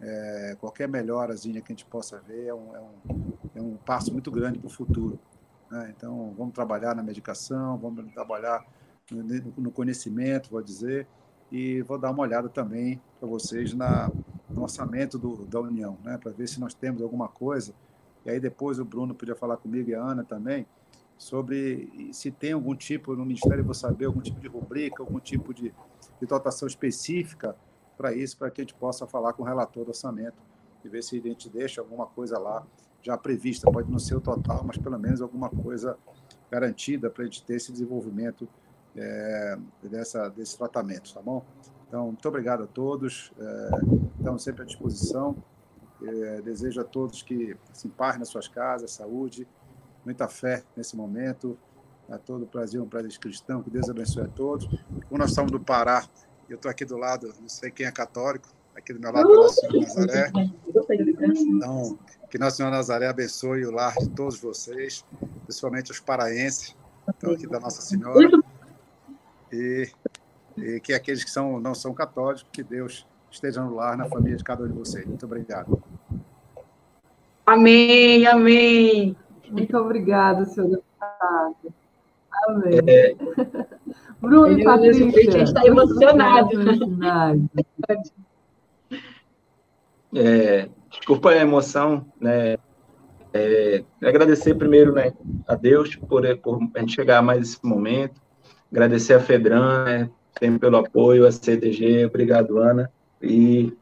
é, 0.00 0.56
qualquer 0.58 0.88
melhorazinha 0.88 1.60
que 1.60 1.72
a 1.72 1.74
gente 1.74 1.86
possa 1.86 2.18
ver 2.20 2.46
é 2.46 2.54
um, 2.54 2.74
é 2.74 2.80
um, 2.80 3.32
é 3.56 3.62
um 3.62 3.76
passo 3.76 4.12
muito 4.12 4.30
grande 4.30 4.58
para 4.58 4.66
o 4.66 4.70
futuro. 4.70 5.18
Né? 5.70 5.92
Então, 5.96 6.34
vamos 6.36 6.54
trabalhar 6.54 6.94
na 6.94 7.02
medicação, 7.02 7.76
vamos 7.76 8.12
trabalhar 8.12 8.64
no, 9.56 9.70
conhecimento, 9.70 10.50
vou 10.50 10.62
dizer, 10.62 11.06
e 11.50 11.82
vou 11.82 11.98
dar 11.98 12.10
uma 12.10 12.22
olhada 12.22 12.48
também 12.48 13.00
para 13.20 13.28
vocês 13.28 13.72
na, 13.72 14.10
no 14.50 14.62
orçamento 14.62 15.18
do, 15.18 15.44
da 15.44 15.60
União, 15.60 15.96
né, 16.02 16.18
para 16.18 16.32
ver 16.32 16.48
se 16.48 16.58
nós 16.58 16.74
temos 16.74 17.02
alguma 17.02 17.28
coisa. 17.28 17.72
E 18.24 18.30
aí 18.30 18.40
depois 18.40 18.78
o 18.78 18.84
Bruno 18.84 19.14
podia 19.14 19.36
falar 19.36 19.56
comigo 19.56 19.90
e 19.90 19.94
a 19.94 20.02
Ana 20.02 20.24
também 20.24 20.66
sobre 21.16 22.10
se 22.12 22.30
tem 22.30 22.52
algum 22.52 22.74
tipo 22.74 23.14
no 23.14 23.24
Ministério, 23.24 23.60
eu 23.60 23.64
vou 23.64 23.74
saber 23.74 24.06
algum 24.06 24.20
tipo 24.20 24.40
de 24.40 24.48
rubrica, 24.48 25.02
algum 25.02 25.20
tipo 25.20 25.54
de, 25.54 25.72
de 26.20 26.26
dotação 26.26 26.66
específica 26.66 27.56
para 27.96 28.12
isso, 28.12 28.36
para 28.36 28.50
que 28.50 28.60
a 28.60 28.64
gente 28.64 28.74
possa 28.74 29.06
falar 29.06 29.32
com 29.32 29.42
o 29.42 29.46
relator 29.46 29.84
do 29.84 29.88
orçamento 29.88 30.36
e 30.84 30.88
ver 30.88 31.02
se 31.02 31.18
a 31.18 31.20
gente 31.20 31.48
deixa 31.48 31.80
alguma 31.80 32.06
coisa 32.06 32.38
lá 32.38 32.66
já 33.06 33.16
prevista. 33.16 33.70
Pode 33.70 33.90
não 33.90 33.98
ser 33.98 34.16
o 34.16 34.20
total, 34.20 34.64
mas 34.64 34.76
pelo 34.76 34.98
menos 34.98 35.22
alguma 35.22 35.48
coisa 35.48 35.96
garantida 36.50 37.08
para 37.08 37.22
a 37.22 37.26
gente 37.26 37.42
ter 37.44 37.54
esse 37.54 37.70
desenvolvimento 37.70 38.48
é, 38.96 39.56
dessa, 39.82 40.28
desse 40.28 40.58
tratamento, 40.58 41.14
tá 41.14 41.22
bom? 41.22 41.44
Então, 41.86 42.06
muito 42.06 42.28
obrigado 42.28 42.64
a 42.64 42.66
todos, 42.66 43.32
é, 43.38 43.70
estamos 44.18 44.42
sempre 44.42 44.62
à 44.62 44.64
disposição. 44.64 45.36
É, 46.02 46.42
desejo 46.42 46.80
a 46.80 46.84
todos 46.84 47.22
que 47.22 47.56
se 47.72 47.86
emparem 47.86 48.18
nas 48.18 48.28
suas 48.28 48.48
casas, 48.48 48.90
saúde, 48.90 49.48
muita 50.04 50.28
fé 50.28 50.62
nesse 50.76 50.96
momento. 50.96 51.56
A 52.08 52.18
todo 52.18 52.42
o 52.42 52.46
Brasil, 52.46 52.82
um 52.82 52.88
prazer 52.88 53.18
cristão, 53.18 53.62
que 53.62 53.70
Deus 53.70 53.88
abençoe 53.88 54.24
a 54.24 54.28
todos. 54.28 54.66
Como 55.08 55.18
nós 55.18 55.30
estamos 55.30 55.50
do 55.50 55.58
Pará, 55.58 56.04
eu 56.48 56.56
estou 56.56 56.70
aqui 56.70 56.84
do 56.84 56.96
lado, 56.96 57.32
não 57.40 57.48
sei 57.48 57.70
quem 57.70 57.86
é 57.86 57.90
católico, 57.90 58.48
aqui 58.76 58.92
do 58.92 59.00
meu 59.00 59.12
lado, 59.12 59.28
Nossa 59.28 59.60
Senhora 59.60 59.80
Nazaré. 59.80 60.32
Então, 61.34 61.98
que 62.30 62.38
Nossa 62.38 62.56
Senhora 62.56 62.76
Nazaré 62.76 63.08
abençoe 63.08 63.64
o 63.64 63.70
lar 63.70 63.94
de 63.94 64.08
todos 64.10 64.38
vocês, 64.40 65.04
principalmente 65.44 65.90
os 65.90 66.00
paraenses, 66.00 66.76
então 67.08 67.32
aqui 67.32 67.46
da 67.46 67.58
Nossa 67.58 67.80
Senhora 67.82 68.28
e, 69.52 69.88
e 70.56 70.80
que 70.80 70.92
aqueles 70.92 71.24
que 71.24 71.30
são, 71.30 71.58
não 71.60 71.74
são 71.74 71.94
católicos, 71.94 72.46
que 72.52 72.62
Deus 72.62 73.06
esteja 73.30 73.62
no 73.62 73.74
lar, 73.74 73.96
na 73.96 74.06
família 74.06 74.36
de 74.36 74.44
cada 74.44 74.64
um 74.64 74.68
de 74.68 74.74
vocês. 74.74 75.06
Muito 75.06 75.24
obrigado. 75.24 75.82
Amém, 77.44 78.26
amém. 78.26 79.16
Muito 79.50 79.76
obrigada, 79.76 80.44
senhor 80.44 80.68
deputado. 80.68 81.56
Amém. 82.48 82.80
É... 82.86 83.14
Bruno 84.20 84.58
e 84.58 84.64
Patrícia. 84.64 85.06
A 85.06 85.10
gente 85.10 85.42
está 85.42 85.64
emocionado. 85.64 86.50
É, 90.14 90.68
desculpa 90.90 91.30
a 91.30 91.36
emoção, 91.36 92.06
né? 92.20 92.56
É, 93.34 93.84
agradecer 94.02 94.54
primeiro 94.54 94.92
né, 94.92 95.12
a 95.46 95.54
Deus 95.54 95.94
por, 95.94 96.22
por 96.38 96.58
a 96.74 96.80
gente 96.80 96.94
chegar 96.94 97.18
a 97.18 97.22
mais 97.22 97.42
esse 97.42 97.66
momento, 97.66 98.18
Agradecer 98.70 99.14
a 99.14 99.20
Fedran, 99.20 99.84
né, 99.84 100.10
sempre 100.38 100.58
pelo 100.58 100.76
apoio, 100.76 101.26
a 101.26 101.32
CDG, 101.32 102.04
obrigado, 102.04 102.58
Ana. 102.58 102.90
E 103.22 103.72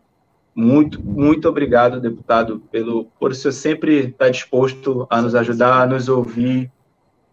muito, 0.55 1.03
muito 1.03 1.49
obrigado, 1.49 2.01
deputado, 2.01 2.63
pelo 2.71 3.07
por 3.19 3.33
o 3.33 3.35
senhor 3.35 3.53
sempre 3.53 4.09
estar 4.09 4.29
disposto 4.29 5.07
a 5.11 5.21
nos 5.23 5.35
ajudar, 5.35 5.83
a 5.83 5.87
nos 5.87 6.09
ouvir, 6.09 6.71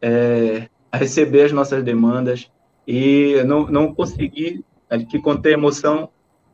é, 0.02 0.70
a 0.92 0.98
receber 0.98 1.44
as 1.44 1.52
nossas 1.52 1.84
demandas. 1.84 2.50
E 2.88 3.36
não, 3.46 3.68
não 3.68 3.94
consegui 3.94 4.64
que 5.10 5.20
conter 5.20 5.54
emoção 5.54 6.10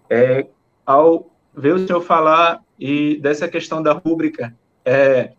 é, 0.10 0.48
ao 0.86 1.32
ver 1.58 1.74
o 1.74 1.86
senhor 1.86 2.02
falar 2.02 2.62
e 2.80 3.20
dessa 3.20 3.48
questão 3.48 3.82
da 3.82 3.94
rúbrica. 3.94 4.56
É, 4.86 5.32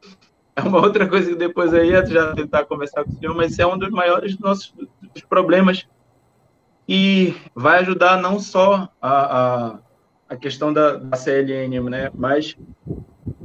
é 0.56 0.60
uma 0.60 0.78
outra 0.78 1.06
coisa 1.06 1.30
que 1.30 1.36
depois 1.36 1.72
eu 1.72 1.84
ia 1.84 2.04
já 2.04 2.34
tentar 2.34 2.64
conversar 2.64 3.04
com 3.04 3.12
o 3.12 3.14
senhor, 3.14 3.34
mas 3.34 3.56
é 3.58 3.66
um 3.66 3.78
dos 3.78 3.90
maiores 3.90 4.36
nossos 4.38 4.74
problemas 5.28 5.86
e 6.88 7.34
vai 7.54 7.80
ajudar 7.80 8.20
não 8.20 8.40
só 8.40 8.88
a, 9.00 9.10
a, 9.10 9.78
a 10.30 10.36
questão 10.36 10.72
da, 10.72 10.96
da, 10.96 11.16
CLN, 11.16 11.80
né, 11.88 12.10
mas 12.14 12.56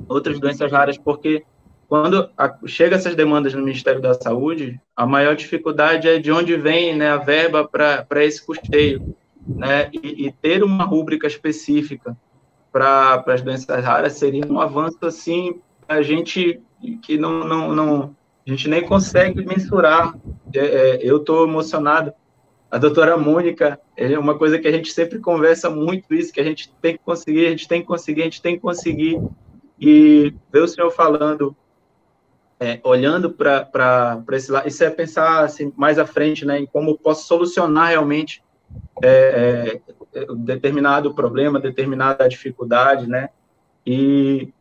outras 0.08 0.40
doenças 0.40 0.72
raras, 0.72 0.98
porque 0.98 1.44
quando 1.88 2.30
a, 2.38 2.58
chega 2.66 2.96
essas 2.96 3.16
demandas 3.16 3.54
no 3.54 3.62
Ministério 3.62 4.02
da 4.02 4.14
Saúde, 4.14 4.80
a 4.96 5.06
maior 5.06 5.36
dificuldade 5.36 6.08
é 6.08 6.20
de 6.20 6.32
onde 6.32 6.56
vem 6.56 6.96
né, 6.96 7.10
a 7.10 7.18
verba 7.18 7.68
para 7.68 8.24
esse 8.24 8.44
custeio, 8.44 9.14
né, 9.46 9.90
e, 9.92 10.28
e 10.28 10.32
ter 10.32 10.64
uma 10.64 10.86
rúbrica 10.86 11.28
específica 11.28 12.18
para 12.74 13.24
as 13.28 13.42
doenças 13.42 13.86
raras 13.86 14.14
seria 14.14 14.46
um 14.46 14.60
avanço 14.60 14.98
assim 15.06 15.62
a 15.88 16.02
gente 16.02 16.60
que 17.04 17.18
não, 17.18 17.48
não, 17.48 17.76
não 17.76 18.16
a 18.46 18.50
gente 18.50 18.68
nem 18.68 18.86
consegue 18.86 19.46
mensurar. 19.46 20.16
É, 20.54 20.60
é, 20.60 21.00
eu 21.02 21.18
estou 21.18 21.48
emocionado. 21.48 22.14
A 22.70 22.78
doutora 22.78 23.16
Mônica, 23.16 23.80
é 23.96 24.18
uma 24.18 24.38
coisa 24.38 24.58
que 24.58 24.68
a 24.68 24.72
gente 24.72 24.92
sempre 24.92 25.20
conversa 25.20 25.70
muito 25.70 26.14
isso, 26.14 26.34
que 26.34 26.42
a 26.42 26.44
gente 26.44 26.74
tem 26.82 26.98
que 26.98 27.04
conseguir, 27.04 27.46
a 27.46 27.50
gente 27.52 27.68
tem 27.68 27.82
que 27.82 27.88
conseguir, 27.88 28.22
a 28.22 28.26
gente 28.26 28.42
tem 28.42 28.56
que 28.56 28.62
conseguir. 28.62 29.22
E 29.80 30.34
ver 30.52 30.62
o 30.62 30.68
senhor 30.68 30.92
falando, 30.92 31.56
é, 32.60 32.80
olhando 32.84 33.30
para 33.30 34.24
esse 34.32 34.52
lado, 34.52 34.68
isso 34.68 34.84
é 34.84 34.90
pensar 34.90 35.44
assim, 35.44 35.74
mais 35.76 36.00
à 36.00 36.06
frente, 36.06 36.46
né, 36.46 36.60
em 36.60 36.66
como 36.66 36.98
posso 36.98 37.28
solucionar 37.28 37.90
realmente 37.90 38.42
é, 39.02 39.82
é, 39.88 39.94
determinado 40.38 41.14
problema, 41.14 41.60
determinada 41.60 42.28
dificuldade, 42.28 43.08
né, 43.08 43.30
e 43.86 44.54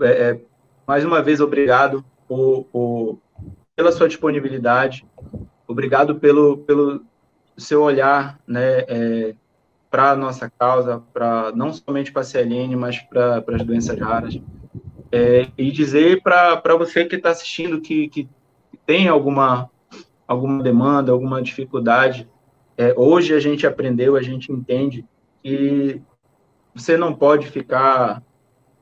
é, 0.00 0.06
é, 0.06 0.40
mais 0.86 1.04
uma 1.04 1.22
vez, 1.22 1.40
obrigado 1.40 2.04
por, 2.28 2.64
por, 2.72 3.18
pela 3.74 3.92
sua 3.92 4.08
disponibilidade, 4.08 5.06
obrigado 5.66 6.16
pelo, 6.16 6.58
pelo 6.58 7.04
seu 7.56 7.82
olhar 7.82 8.38
né, 8.46 8.80
é, 8.88 9.34
para 9.90 10.10
a 10.10 10.16
nossa 10.16 10.50
causa, 10.50 11.02
para 11.12 11.52
não 11.54 11.72
somente 11.72 12.12
para 12.12 12.22
a 12.22 12.24
CLN, 12.24 12.76
mas 12.76 12.98
para 13.00 13.44
as 13.48 13.62
doenças 13.62 13.98
raras. 13.98 14.40
É, 15.12 15.46
e 15.56 15.70
dizer 15.70 16.20
para 16.22 16.76
você 16.76 17.04
que 17.04 17.14
está 17.16 17.30
assistindo 17.30 17.80
que, 17.80 18.08
que 18.08 18.28
tem 18.84 19.06
alguma, 19.06 19.70
alguma 20.26 20.62
demanda, 20.62 21.12
alguma 21.12 21.40
dificuldade, 21.40 22.28
é, 22.76 22.94
hoje 22.96 23.34
a 23.34 23.40
gente 23.40 23.66
aprendeu, 23.66 24.16
a 24.16 24.22
gente 24.22 24.52
entende 24.52 25.04
que 25.42 26.00
você 26.74 26.96
não 26.96 27.14
pode 27.14 27.46
ficar 27.46 28.22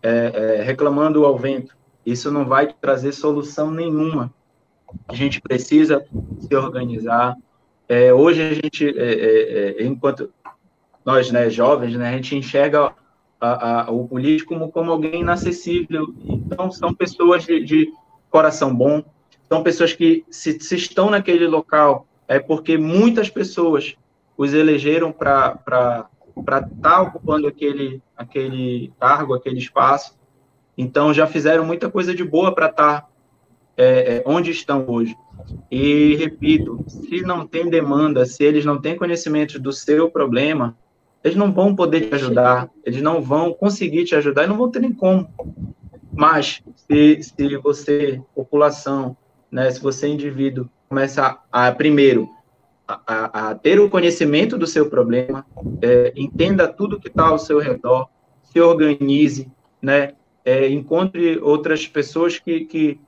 é, 0.03 0.59
é, 0.59 0.63
reclamando 0.63 1.25
ao 1.25 1.37
vento. 1.37 1.77
Isso 2.05 2.31
não 2.31 2.45
vai 2.45 2.73
trazer 2.81 3.13
solução 3.13 3.71
nenhuma. 3.71 4.33
A 5.09 5.15
gente 5.15 5.41
precisa 5.41 6.05
se 6.41 6.55
organizar. 6.55 7.37
É, 7.89 8.13
hoje 8.13 8.43
a 8.43 8.55
gente, 8.55 8.89
é, 8.99 9.81
é, 9.81 9.85
enquanto 9.85 10.33
nós, 11.05 11.31
né, 11.31 11.51
jovens, 11.51 11.97
né, 11.97 12.09
a 12.09 12.13
gente 12.13 12.37
enxerga 12.37 12.95
a, 13.41 13.83
a, 13.83 13.91
o 13.91 14.07
político 14.07 14.55
como, 14.55 14.71
como 14.71 14.93
alguém 14.93 15.21
inacessível. 15.21 16.15
Então, 16.25 16.71
são 16.71 16.95
pessoas 16.95 17.45
de, 17.45 17.63
de 17.65 17.93
coração 18.31 18.75
bom, 18.75 19.05
são 19.49 19.63
pessoas 19.63 19.93
que, 19.93 20.25
se, 20.31 20.59
se, 20.61 20.77
estão 20.77 21.11
naquele 21.11 21.47
local, 21.47 22.07
é 22.29 22.39
porque 22.39 22.79
muitas 22.79 23.29
pessoas 23.29 23.97
os 24.37 24.55
elegeram 24.55 25.13
para 25.13 25.59
estar 26.37 26.69
tá 26.81 27.03
ocupando 27.03 27.47
aquele, 27.47 28.03
aquele 28.17 28.93
cargo, 28.99 29.35
aquele 29.35 29.59
espaço. 29.59 30.19
Então, 30.77 31.13
já 31.13 31.27
fizeram 31.27 31.65
muita 31.65 31.91
coisa 31.91 32.15
de 32.15 32.25
boa 32.25 32.55
para 32.55 32.67
estar 32.67 33.03
tá, 33.03 33.09
é, 33.77 34.17
é, 34.17 34.23
onde 34.27 34.51
estão 34.51 34.85
hoje. 34.89 35.15
E, 35.71 36.17
repito, 36.17 36.85
se 36.89 37.23
não 37.23 37.47
tem 37.47 37.69
demanda, 37.69 38.25
se 38.25 38.43
eles 38.43 38.65
não 38.65 38.81
têm 38.81 38.97
conhecimento 38.97 39.59
do 39.59 39.73
seu 39.73 40.11
problema, 40.11 40.77
eles 41.23 41.37
não 41.37 41.53
vão 41.53 41.75
poder 41.75 42.09
te 42.09 42.15
ajudar, 42.15 42.71
eles 42.85 43.03
não 43.03 43.21
vão 43.21 43.53
conseguir 43.53 44.05
te 44.05 44.15
ajudar 44.15 44.45
e 44.45 44.47
não 44.47 44.57
vão 44.57 44.71
ter 44.71 44.81
nem 44.81 44.93
como. 44.93 45.29
Mas, 46.13 46.63
se, 46.75 47.23
se 47.23 47.57
você, 47.59 48.21
população, 48.35 49.17
né, 49.51 49.71
se 49.71 49.81
você, 49.81 50.09
indivíduo, 50.09 50.69
começa 50.93 51.39
a, 51.51 51.73
primeiro, 51.73 52.29
a, 52.87 53.49
a, 53.49 53.55
ter 53.55 53.81
o 53.81 53.89
conhecimento 53.89 54.59
do 54.59 54.67
seu 54.67 54.91
problema, 54.91 55.47
é, 55.81 56.13
entenda 56.15 56.69
tudo 56.69 57.01
que 57.01 57.09
está 57.09 57.29
ao 57.29 57.39
seu 57.39 57.59
redor, 57.59 58.11
se 58.43 58.61
organize, 58.61 59.51
né? 59.81 60.13
É, 60.45 60.69
encontre 60.69 61.39
outras 61.39 61.87
pessoas 61.87 62.39
que, 62.39 62.67
que 62.67 63.01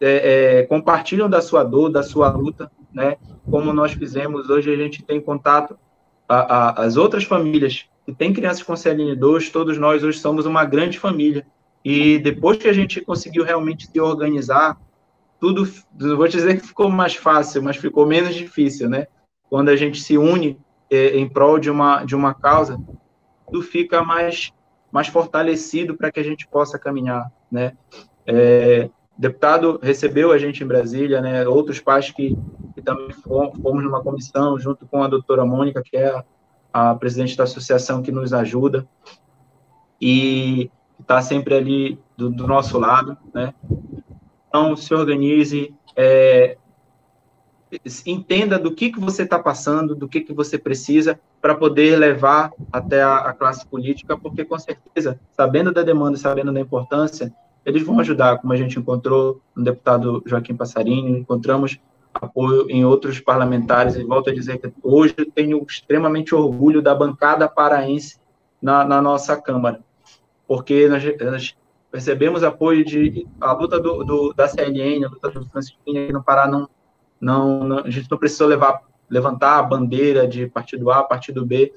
é, 0.00 0.58
é, 0.58 0.62
compartilham 0.64 1.30
da 1.30 1.40
sua 1.40 1.62
dor, 1.62 1.90
da 1.90 2.02
sua 2.02 2.28
luta, 2.32 2.72
né? 2.92 3.18
Como 3.48 3.72
nós 3.72 3.92
fizemos, 3.92 4.50
hoje 4.50 4.72
a 4.72 4.76
gente 4.76 5.04
tem 5.04 5.20
contato 5.20 5.78
a, 6.28 6.38
a, 6.56 6.84
as 6.86 6.96
outras 6.96 7.22
famílias 7.22 7.84
que 8.04 8.12
têm 8.12 8.32
crianças 8.32 8.64
com 8.64 8.72
CLN2, 8.72 9.52
todos 9.52 9.78
nós 9.78 10.02
hoje 10.02 10.18
somos 10.18 10.44
uma 10.44 10.64
grande 10.64 10.98
família. 10.98 11.46
E 11.84 12.18
depois 12.18 12.58
que 12.58 12.66
a 12.66 12.72
gente 12.72 13.00
conseguiu 13.00 13.44
realmente 13.44 13.86
se 13.86 14.00
organizar, 14.00 14.76
tudo, 15.40 15.68
vou 16.16 16.28
dizer 16.28 16.60
que 16.60 16.66
ficou 16.66 16.88
mais 16.88 17.14
fácil, 17.14 17.62
mas 17.62 17.76
ficou 17.76 18.06
menos 18.06 18.34
difícil, 18.34 18.88
né? 18.88 19.06
Quando 19.48 19.68
a 19.68 19.76
gente 19.76 20.00
se 20.00 20.16
une 20.16 20.58
é, 20.90 21.16
em 21.16 21.28
prol 21.28 21.58
de 21.58 21.70
uma, 21.70 22.04
de 22.04 22.14
uma 22.14 22.34
causa, 22.34 22.80
tudo 23.46 23.62
fica 23.62 24.02
mais, 24.02 24.52
mais 24.90 25.08
fortalecido 25.08 25.96
para 25.96 26.10
que 26.10 26.20
a 26.20 26.24
gente 26.24 26.46
possa 26.48 26.78
caminhar, 26.78 27.30
né? 27.50 27.76
É, 28.26 28.88
deputado 29.16 29.78
recebeu 29.82 30.32
a 30.32 30.38
gente 30.38 30.62
em 30.62 30.66
Brasília, 30.66 31.20
né? 31.20 31.46
Outros 31.46 31.80
pais 31.80 32.10
que, 32.10 32.36
que 32.74 32.82
também 32.82 33.10
fomos 33.12 33.84
numa 33.84 34.02
comissão 34.02 34.58
junto 34.58 34.86
com 34.86 35.02
a 35.02 35.08
doutora 35.08 35.44
Mônica, 35.44 35.82
que 35.82 35.96
é 35.96 36.08
a, 36.72 36.90
a 36.90 36.94
presidente 36.94 37.36
da 37.36 37.44
associação 37.44 38.02
que 38.02 38.10
nos 38.10 38.32
ajuda 38.32 38.86
e 40.00 40.70
está 41.00 41.22
sempre 41.22 41.54
ali 41.54 41.98
do, 42.16 42.30
do 42.30 42.46
nosso 42.46 42.78
lado, 42.78 43.16
né? 43.32 43.54
Então, 44.56 44.74
se 44.74 44.94
organize, 44.94 45.74
é, 45.94 46.56
entenda 48.06 48.58
do 48.58 48.74
que, 48.74 48.90
que 48.90 48.98
você 48.98 49.24
está 49.24 49.38
passando, 49.38 49.94
do 49.94 50.08
que, 50.08 50.22
que 50.22 50.32
você 50.32 50.56
precisa 50.56 51.20
para 51.42 51.54
poder 51.54 51.98
levar 51.98 52.50
até 52.72 53.02
a, 53.02 53.16
a, 53.16 53.34
classe 53.34 53.66
política, 53.66 54.16
porque 54.16 54.46
com 54.46 54.58
certeza, 54.58 55.20
sabendo 55.32 55.74
da 55.74 55.82
demanda, 55.82 56.16
sabendo 56.16 56.54
da 56.54 56.60
importância, 56.60 57.30
eles 57.66 57.82
vão 57.82 58.00
ajudar, 58.00 58.38
como 58.38 58.50
a 58.54 58.56
gente 58.56 58.78
encontrou 58.78 59.42
no 59.54 59.62
deputado 59.62 60.22
Joaquim 60.24 60.56
Passarini, 60.56 61.18
encontramos 61.18 61.78
apoio 62.14 62.70
em 62.70 62.82
outros 62.82 63.20
parlamentares, 63.20 63.96
e 63.96 64.04
volto 64.04 64.30
a 64.30 64.34
dizer 64.34 64.56
que 64.56 64.72
hoje 64.82 65.14
tenho 65.34 65.62
extremamente 65.68 66.34
orgulho 66.34 66.80
da 66.80 66.94
bancada 66.94 67.46
paraense 67.46 68.18
na, 68.60 68.86
na 68.86 69.02
nossa 69.02 69.36
Câmara, 69.36 69.80
porque 70.48 70.88
nós, 70.88 71.04
nós 71.20 71.54
percebemos 71.90 72.44
apoio 72.44 72.84
de 72.84 73.26
a 73.40 73.52
luta 73.52 73.78
do, 73.78 74.04
do, 74.04 74.32
da 74.34 74.48
CLN, 74.48 75.04
a 75.04 75.08
luta 75.08 75.30
do 75.30 75.48
Francisquinho 75.48 76.04
aqui 76.04 76.12
no 76.12 76.22
Pará 76.22 76.46
não, 76.46 76.68
não, 77.20 77.64
não, 77.64 77.78
a 77.78 77.90
gente 77.90 78.10
não 78.10 78.18
precisou 78.18 78.48
levar 78.48 78.80
levantar 79.08 79.58
a 79.58 79.62
bandeira 79.62 80.26
de 80.26 80.46
partido 80.48 80.90
A, 80.90 81.02
partido 81.02 81.44
B. 81.46 81.72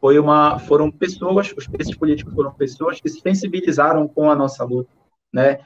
Foi 0.00 0.18
uma 0.18 0.58
foram 0.58 0.90
pessoas, 0.90 1.52
os 1.56 1.66
preços 1.66 1.96
políticos 1.96 2.34
foram 2.34 2.52
pessoas 2.52 3.00
que 3.00 3.08
se 3.08 3.20
sensibilizaram 3.20 4.06
com 4.06 4.30
a 4.30 4.34
nossa 4.34 4.64
luta, 4.64 4.90
né? 5.32 5.60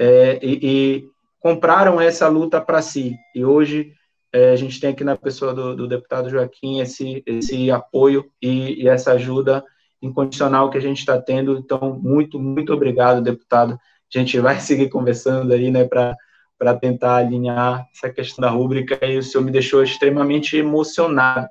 É, 0.00 0.38
e, 0.42 0.58
e, 0.62 1.14
compraram 1.38 2.00
essa 2.00 2.26
luta 2.26 2.60
para 2.60 2.80
si. 2.80 3.14
E 3.34 3.44
hoje 3.44 3.92
é, 4.32 4.50
a 4.50 4.56
gente 4.56 4.80
tem 4.80 4.90
aqui 4.90 5.04
na 5.04 5.16
pessoa 5.16 5.54
do, 5.54 5.76
do 5.76 5.86
deputado 5.86 6.30
Joaquim 6.30 6.80
esse 6.80 7.22
esse 7.26 7.70
apoio 7.70 8.24
e, 8.42 8.82
e 8.82 8.88
essa 8.88 9.12
ajuda 9.12 9.62
incondicional 10.06 10.70
que 10.70 10.78
a 10.78 10.80
gente 10.80 10.98
está 10.98 11.20
tendo. 11.20 11.58
Então, 11.58 11.98
muito, 12.00 12.38
muito 12.38 12.72
obrigado, 12.72 13.22
deputado. 13.22 13.74
A 13.74 14.18
gente 14.18 14.38
vai 14.38 14.58
seguir 14.60 14.88
conversando 14.88 15.52
aí, 15.52 15.70
né, 15.70 15.84
para 15.84 16.74
tentar 16.80 17.16
alinhar 17.16 17.86
essa 17.94 18.10
questão 18.10 18.42
da 18.42 18.50
rúbrica, 18.50 19.04
e 19.06 19.18
o 19.18 19.22
senhor 19.22 19.44
me 19.44 19.50
deixou 19.50 19.82
extremamente 19.82 20.56
emocionado 20.56 21.48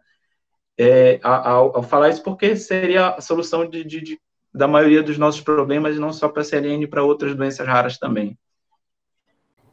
é, 0.77 1.19
ao, 1.21 1.77
ao, 1.77 1.83
falar 1.83 2.09
isso, 2.09 2.23
porque 2.23 2.55
seria 2.55 3.09
a 3.09 3.21
solução 3.21 3.69
de, 3.69 3.83
de, 3.83 4.01
de, 4.01 4.19
da 4.53 4.67
maioria 4.67 5.03
dos 5.03 5.17
nossos 5.17 5.41
problemas, 5.41 5.97
não 5.99 6.11
só 6.11 6.27
para 6.29 6.41
a 6.41 6.45
CLN, 6.45 6.87
para 6.87 7.03
outras 7.03 7.35
doenças 7.35 7.67
raras 7.67 7.97
também. 7.97 8.37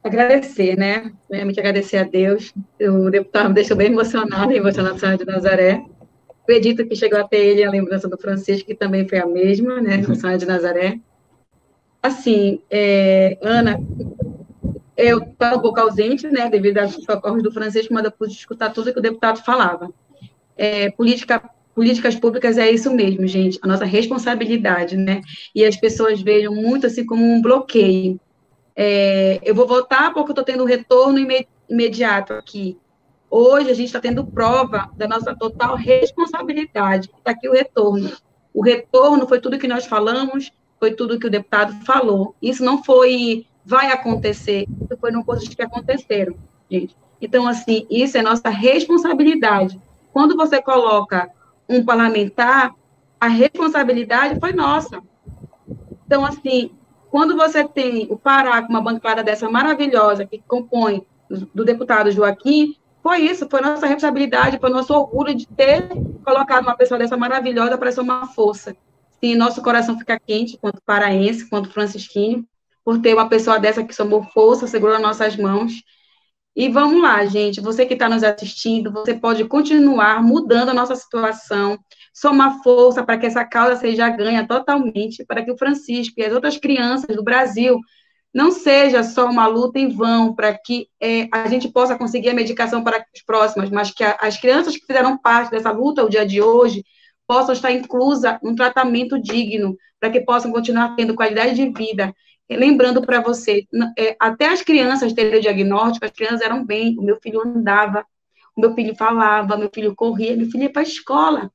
Agradecer, 0.02 0.76
né? 0.78 1.12
Realmente 1.30 1.60
agradecer 1.60 1.98
a 1.98 2.04
Deus. 2.04 2.54
O 2.80 3.10
deputado 3.10 3.48
me 3.48 3.54
deixou 3.54 3.76
bem 3.76 3.88
emocionado, 3.88 4.52
emocionado, 4.52 4.98
de 5.18 5.26
Nazaré 5.26 5.84
acredito 6.50 6.84
que 6.84 6.96
chegou 6.96 7.20
até 7.20 7.38
ele 7.38 7.62
a 7.62 7.70
lembrança 7.70 8.08
do 8.08 8.18
Francisco, 8.18 8.66
que 8.66 8.74
também 8.74 9.08
foi 9.08 9.18
a 9.18 9.26
mesma, 9.26 9.80
né, 9.80 9.98
no 10.06 10.16
São 10.16 10.36
de 10.36 10.44
Nazaré. 10.44 10.98
Assim, 12.02 12.60
é, 12.68 13.38
Ana, 13.40 13.78
eu 14.96 15.18
estava 15.18 15.56
um 15.56 15.60
pouco 15.60 15.78
ausente, 15.78 16.26
né, 16.28 16.50
devido 16.50 16.78
aos 16.78 16.94
socorros 16.94 17.42
do 17.42 17.52
Francisco, 17.52 17.94
mas 17.94 18.04
eu 18.04 18.10
pude 18.10 18.32
escutar 18.32 18.70
tudo 18.70 18.92
que 18.92 18.98
o 18.98 19.02
deputado 19.02 19.44
falava. 19.44 19.92
É, 20.56 20.90
política, 20.90 21.42
políticas 21.74 22.16
públicas 22.16 22.58
é 22.58 22.70
isso 22.70 22.92
mesmo, 22.92 23.26
gente, 23.26 23.58
a 23.62 23.66
nossa 23.66 23.84
responsabilidade, 23.84 24.96
né, 24.96 25.20
e 25.54 25.64
as 25.64 25.76
pessoas 25.76 26.20
vejam 26.20 26.54
muito 26.54 26.86
assim 26.86 27.06
como 27.06 27.22
um 27.24 27.40
bloqueio. 27.40 28.18
É, 28.74 29.38
eu 29.42 29.54
vou 29.54 29.66
votar 29.66 30.12
porque 30.12 30.30
eu 30.30 30.32
estou 30.32 30.44
tendo 30.44 30.62
um 30.64 30.66
retorno 30.66 31.18
imediato 31.68 32.32
aqui. 32.32 32.78
Hoje 33.30 33.70
a 33.70 33.74
gente 33.74 33.86
está 33.86 34.00
tendo 34.00 34.26
prova 34.26 34.90
da 34.96 35.06
nossa 35.06 35.36
total 35.36 35.76
responsabilidade. 35.76 37.08
Está 37.16 37.30
aqui 37.30 37.48
o 37.48 37.52
retorno. 37.52 38.10
O 38.52 38.62
retorno 38.62 39.28
foi 39.28 39.40
tudo 39.40 39.58
que 39.58 39.68
nós 39.68 39.86
falamos, 39.86 40.50
foi 40.80 40.92
tudo 40.92 41.18
que 41.18 41.28
o 41.28 41.30
deputado 41.30 41.72
falou. 41.84 42.34
Isso 42.42 42.64
não 42.64 42.82
foi 42.82 43.46
vai 43.64 43.92
acontecer, 43.92 44.66
isso 44.82 44.96
foram 44.98 45.22
coisas 45.22 45.46
que 45.46 45.62
aconteceram, 45.62 46.34
gente. 46.68 46.96
Então, 47.20 47.46
assim, 47.46 47.86
isso 47.88 48.18
é 48.18 48.22
nossa 48.22 48.48
responsabilidade. 48.48 49.80
Quando 50.12 50.36
você 50.36 50.60
coloca 50.60 51.30
um 51.68 51.84
parlamentar, 51.84 52.74
a 53.20 53.28
responsabilidade 53.28 54.40
foi 54.40 54.52
nossa. 54.52 55.00
Então, 56.04 56.24
assim, 56.24 56.72
quando 57.10 57.36
você 57.36 57.62
tem 57.62 58.06
o 58.10 58.16
Pará 58.16 58.62
com 58.62 58.70
uma 58.70 58.80
bancada 58.80 59.22
dessa 59.22 59.48
maravilhosa, 59.48 60.26
que 60.26 60.42
compõe 60.48 61.06
do 61.54 61.64
deputado 61.64 62.10
Joaquim, 62.10 62.74
foi 63.02 63.20
isso, 63.22 63.48
foi 63.48 63.60
nossa 63.60 63.86
responsabilidade, 63.86 64.58
foi 64.58 64.70
nosso 64.70 64.92
orgulho 64.92 65.34
de 65.34 65.46
ter 65.46 65.88
colocado 66.24 66.64
uma 66.64 66.76
pessoa 66.76 66.98
dessa 66.98 67.16
maravilhosa 67.16 67.78
para 67.78 67.90
ser 67.90 68.00
uma 68.00 68.26
força. 68.26 68.76
Sim, 69.22 69.34
nosso 69.36 69.62
coração 69.62 69.98
fica 69.98 70.18
quente, 70.18 70.58
quanto 70.58 70.82
paraense, 70.84 71.48
quanto 71.48 71.70
francisquinho, 71.70 72.46
por 72.84 73.00
ter 73.00 73.14
uma 73.14 73.28
pessoa 73.28 73.58
dessa 73.58 73.84
que 73.84 73.94
somou 73.94 74.22
força, 74.22 74.66
segurou 74.66 74.98
nossas 74.98 75.36
mãos. 75.36 75.82
E 76.54 76.68
vamos 76.68 77.00
lá, 77.00 77.24
gente, 77.24 77.60
você 77.60 77.86
que 77.86 77.94
está 77.94 78.08
nos 78.08 78.22
assistindo, 78.22 78.90
você 78.90 79.14
pode 79.14 79.44
continuar 79.44 80.22
mudando 80.22 80.70
a 80.70 80.74
nossa 80.74 80.96
situação, 80.96 81.78
somar 82.12 82.62
força 82.62 83.04
para 83.04 83.16
que 83.16 83.26
essa 83.26 83.44
causa 83.44 83.76
seja 83.76 84.08
ganha 84.10 84.46
totalmente, 84.46 85.24
para 85.24 85.44
que 85.44 85.52
o 85.52 85.56
Francisco 85.56 86.14
e 86.18 86.24
as 86.24 86.32
outras 86.32 86.56
crianças 86.56 87.14
do 87.14 87.22
Brasil 87.22 87.78
não 88.32 88.50
seja 88.52 89.02
só 89.02 89.26
uma 89.26 89.46
luta 89.46 89.78
em 89.78 89.88
vão 89.88 90.34
para 90.34 90.56
que 90.56 90.88
é, 91.00 91.28
a 91.32 91.48
gente 91.48 91.68
possa 91.68 91.98
conseguir 91.98 92.30
a 92.30 92.34
medicação 92.34 92.82
para 92.82 92.98
as 92.98 93.22
próximas, 93.24 93.70
mas 93.70 93.90
que 93.90 94.04
a, 94.04 94.16
as 94.20 94.36
crianças 94.36 94.76
que 94.76 94.86
fizeram 94.86 95.18
parte 95.18 95.50
dessa 95.50 95.70
luta 95.72 96.04
o 96.04 96.08
dia 96.08 96.24
de 96.24 96.40
hoje 96.40 96.84
possam 97.26 97.52
estar 97.52 97.72
inclusas 97.72 98.38
num 98.42 98.54
tratamento 98.54 99.20
digno, 99.20 99.76
para 99.98 100.10
que 100.10 100.20
possam 100.20 100.50
continuar 100.50 100.94
tendo 100.96 101.14
qualidade 101.14 101.54
de 101.54 101.68
vida. 101.70 102.14
Lembrando 102.48 103.02
para 103.02 103.20
você, 103.20 103.64
é, 103.96 104.16
até 104.18 104.48
as 104.48 104.62
crianças 104.62 105.12
terem 105.12 105.38
o 105.38 105.42
diagnóstico, 105.42 106.04
as 106.04 106.10
crianças 106.10 106.40
eram 106.40 106.64
bem, 106.64 106.96
o 106.98 107.02
meu 107.02 107.20
filho 107.20 107.40
andava, 107.46 108.04
o 108.56 108.60
meu 108.60 108.74
filho 108.74 108.96
falava, 108.96 109.56
meu 109.56 109.70
filho 109.72 109.94
corria, 109.94 110.36
meu 110.36 110.50
filho 110.50 110.64
ia 110.64 110.72
para 110.72 110.82
a 110.82 110.84
escola. 110.84 111.52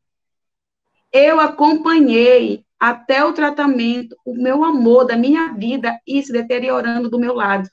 Eu 1.12 1.40
acompanhei 1.40 2.65
até 2.80 3.24
o 3.24 3.34
tratamento, 3.34 4.16
o 4.26 4.36
meu 4.36 4.64
amor 4.64 5.06
da 5.06 5.16
minha 5.16 5.54
vida 5.54 6.00
ir 6.06 6.24
se 6.24 6.32
deteriorando 6.32 7.10
do 7.10 7.20
meu 7.20 7.34
lado. 7.34 7.70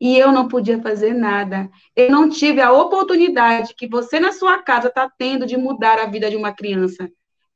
E 0.00 0.16
eu 0.16 0.30
não 0.30 0.46
podia 0.46 0.80
fazer 0.80 1.12
nada. 1.12 1.68
Eu 1.96 2.10
não 2.10 2.28
tive 2.28 2.60
a 2.60 2.72
oportunidade 2.72 3.74
que 3.74 3.88
você 3.88 4.20
na 4.20 4.32
sua 4.32 4.62
casa 4.62 4.88
está 4.88 5.10
tendo 5.18 5.44
de 5.44 5.56
mudar 5.56 5.98
a 5.98 6.06
vida 6.06 6.30
de 6.30 6.36
uma 6.36 6.52
criança. 6.52 7.10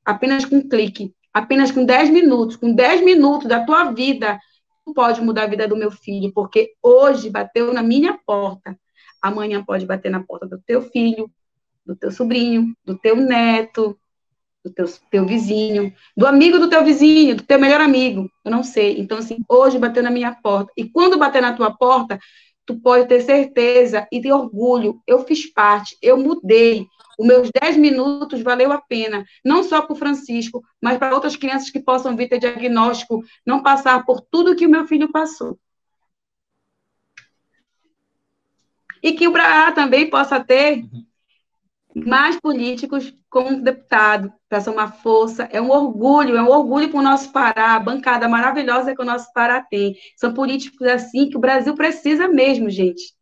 Apenas 0.05 0.45
com 0.45 0.57
um 0.57 0.68
clique, 0.68 1.14
apenas 1.33 1.70
com 1.70 1.85
10 1.85 2.11
minutos. 2.11 2.57
Com 2.57 2.75
10 2.75 3.05
minutos 3.05 3.47
da 3.47 3.64
tua 3.64 3.93
vida, 3.93 4.41
tu 4.85 4.93
pode 4.93 5.20
mudar 5.20 5.45
a 5.45 5.47
vida 5.49 5.68
do 5.68 5.77
meu 5.77 5.93
filho, 5.93 6.33
porque 6.35 6.73
hoje 6.83 7.31
bateu 7.31 7.73
na 7.73 7.83
minha 7.83 8.18
porta. 8.27 8.77
Amanhã 9.20 9.64
pode 9.64 9.87
bater 9.87 10.11
na 10.11 10.25
porta 10.25 10.47
do 10.47 10.61
teu 10.66 10.83
filho, 10.83 11.31
do 11.87 11.95
teu 11.95 12.11
sobrinho, 12.11 12.75
do 12.85 12.99
teu 12.99 13.14
neto, 13.14 13.97
do 14.64 14.72
teu, 14.72 14.86
teu 15.10 15.26
vizinho, 15.26 15.92
do 16.16 16.26
amigo 16.26 16.58
do 16.58 16.68
teu 16.68 16.84
vizinho, 16.84 17.36
do 17.36 17.42
teu 17.42 17.58
melhor 17.58 17.80
amigo, 17.80 18.30
eu 18.44 18.50
não 18.50 18.62
sei. 18.62 18.98
Então, 19.00 19.18
assim, 19.18 19.38
hoje 19.48 19.78
bateu 19.78 20.02
na 20.02 20.10
minha 20.10 20.32
porta. 20.32 20.72
E 20.76 20.88
quando 20.88 21.18
bater 21.18 21.42
na 21.42 21.52
tua 21.52 21.72
porta, 21.76 22.18
tu 22.64 22.80
pode 22.80 23.08
ter 23.08 23.22
certeza 23.22 24.06
e 24.12 24.20
ter 24.20 24.32
orgulho. 24.32 25.00
Eu 25.06 25.24
fiz 25.24 25.52
parte, 25.52 25.96
eu 26.00 26.16
mudei. 26.16 26.86
Os 27.18 27.26
meus 27.26 27.50
10 27.50 27.76
minutos 27.76 28.40
valeu 28.40 28.72
a 28.72 28.80
pena, 28.80 29.24
não 29.44 29.62
só 29.62 29.82
para 29.82 29.92
o 29.92 29.96
Francisco, 29.96 30.62
mas 30.80 30.96
para 30.98 31.14
outras 31.14 31.36
crianças 31.36 31.68
que 31.68 31.80
possam 31.80 32.16
vir 32.16 32.28
ter 32.28 32.38
diagnóstico, 32.38 33.22
não 33.44 33.62
passar 33.62 34.04
por 34.06 34.20
tudo 34.20 34.56
que 34.56 34.66
o 34.66 34.70
meu 34.70 34.86
filho 34.86 35.10
passou. 35.10 35.58
E 39.02 39.12
que 39.12 39.26
o 39.26 39.32
Braá 39.32 39.72
também 39.72 40.08
possa 40.08 40.42
ter 40.42 40.84
uhum 40.84 41.11
mais 41.95 42.38
políticos 42.40 43.14
como 43.28 43.62
deputado, 43.62 44.32
para 44.49 44.61
ser 44.61 44.70
uma 44.70 44.90
força. 44.90 45.45
É 45.53 45.61
um 45.61 45.70
orgulho, 45.70 46.36
é 46.36 46.43
um 46.43 46.49
orgulho 46.49 46.90
para 46.90 47.01
o 47.01 47.03
nosso 47.03 47.32
Pará, 47.32 47.74
a 47.74 47.80
bancada 47.80 48.28
maravilhosa 48.28 48.95
que 48.95 49.03
o 49.03 49.05
nosso 49.05 49.32
Pará 49.32 49.61
tem. 49.62 49.97
São 50.16 50.32
políticos 50.32 50.86
assim 50.86 51.28
que 51.28 51.36
o 51.36 51.40
Brasil 51.40 51.74
precisa 51.74 52.28
mesmo, 52.28 52.70
gente. 52.70 53.14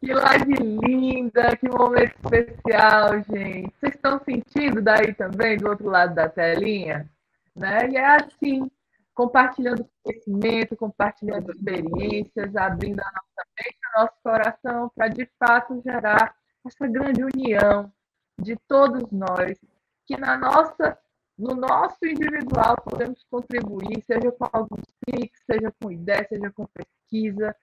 Que 0.00 0.12
live 0.12 0.54
linda, 0.54 1.56
que 1.56 1.68
momento 1.68 2.14
especial, 2.22 3.14
gente. 3.30 3.72
Vocês 3.80 3.94
estão 3.94 4.20
sentindo 4.24 4.82
daí 4.82 5.14
também, 5.14 5.56
do 5.56 5.68
outro 5.68 5.88
lado 5.88 6.14
da 6.14 6.28
telinha? 6.28 7.08
Né? 7.54 7.88
E 7.90 7.96
é 7.96 8.16
assim, 8.16 8.70
compartilhando 9.14 9.88
conhecimento, 10.02 10.76
compartilhando 10.76 11.50
experiências, 11.50 12.54
abrindo 12.54 13.00
a 13.00 13.04
nossa 13.04 13.48
mente, 13.58 13.78
o 13.96 14.00
nosso 14.00 14.14
coração, 14.22 14.92
para 14.94 15.08
de 15.08 15.28
fato 15.38 15.80
gerar 15.82 16.34
essa 16.68 16.86
grande 16.86 17.22
união 17.22 17.92
de 18.38 18.56
todos 18.68 19.10
nós, 19.10 19.58
que 20.06 20.16
na 20.16 20.36
nossa, 20.36 20.98
no 21.38 21.54
nosso 21.54 21.98
individual 22.04 22.76
podemos 22.82 23.24
contribuir, 23.30 24.02
seja 24.04 24.30
com 24.32 24.48
alguns 24.52 24.84
cliques, 25.04 25.40
seja 25.44 25.72
com 25.80 25.90
ideia, 25.90 26.26
seja 26.28 26.50
com 26.52 26.66
pesquisa, 26.66 27.56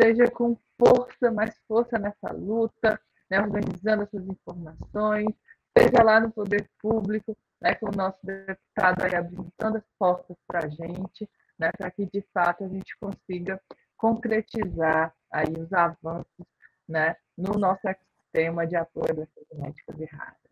seja 0.00 0.30
com 0.30 0.56
força, 0.78 1.30
mais 1.30 1.58
força 1.66 1.98
nessa 1.98 2.32
luta, 2.32 3.00
né, 3.30 3.40
organizando 3.40 4.04
essas 4.04 4.26
informações, 4.26 5.34
seja 5.76 6.02
lá 6.02 6.20
no 6.20 6.30
poder 6.30 6.68
público, 6.80 7.36
né, 7.60 7.74
com 7.74 7.86
o 7.86 7.96
nosso 7.96 8.18
deputado 8.22 9.02
aí 9.02 9.14
abrindo 9.14 9.52
as 9.60 9.84
portas 9.98 10.36
para 10.46 10.66
a 10.66 10.68
gente, 10.68 11.28
né, 11.58 11.70
para 11.76 11.90
que 11.90 12.06
de 12.06 12.24
fato 12.32 12.64
a 12.64 12.68
gente 12.68 12.96
consiga 12.98 13.60
concretizar 13.96 15.12
aí 15.32 15.52
os 15.58 15.72
avanços 15.72 16.46
né, 16.88 17.16
no 17.36 17.58
nosso 17.58 17.86
sistema 18.28 18.66
de 18.66 18.76
apoio 18.76 19.14
das 19.14 19.28
genéticas 19.50 20.00
erradas. 20.00 20.48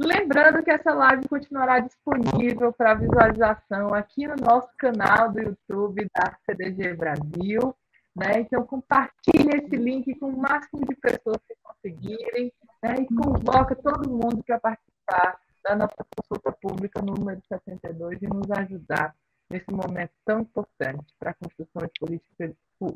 Lembrando 0.00 0.62
que 0.62 0.70
essa 0.70 0.94
live 0.94 1.28
continuará 1.28 1.80
disponível 1.80 2.72
para 2.72 2.94
visualização 2.94 3.92
aqui 3.92 4.28
no 4.28 4.36
nosso 4.36 4.68
canal 4.78 5.32
do 5.32 5.40
YouTube 5.40 6.08
da 6.14 6.38
CDG 6.46 6.94
Brasil. 6.94 7.74
Né? 8.14 8.40
Então, 8.40 8.64
compartilhe 8.64 9.56
esse 9.56 9.76
link 9.76 10.14
com 10.20 10.26
o 10.26 10.38
máximo 10.38 10.86
de 10.86 10.94
pessoas 10.94 11.38
que 11.48 11.54
conseguirem 11.62 12.52
né? 12.82 12.94
e 13.00 13.06
convoca 13.06 13.74
todo 13.74 14.08
mundo 14.08 14.42
para 14.44 14.60
participar 14.60 15.40
da 15.64 15.74
nossa 15.74 16.06
consulta 16.16 16.52
pública 16.62 17.02
número 17.02 17.40
72 17.48 18.22
e 18.22 18.26
nos 18.28 18.50
ajudar 18.52 19.14
nesse 19.50 19.70
momento 19.72 20.12
tão 20.24 20.40
importante 20.40 21.12
para 21.18 21.30
a 21.30 21.34
construção 21.34 21.82
de 21.82 21.92
políticas 21.98 22.54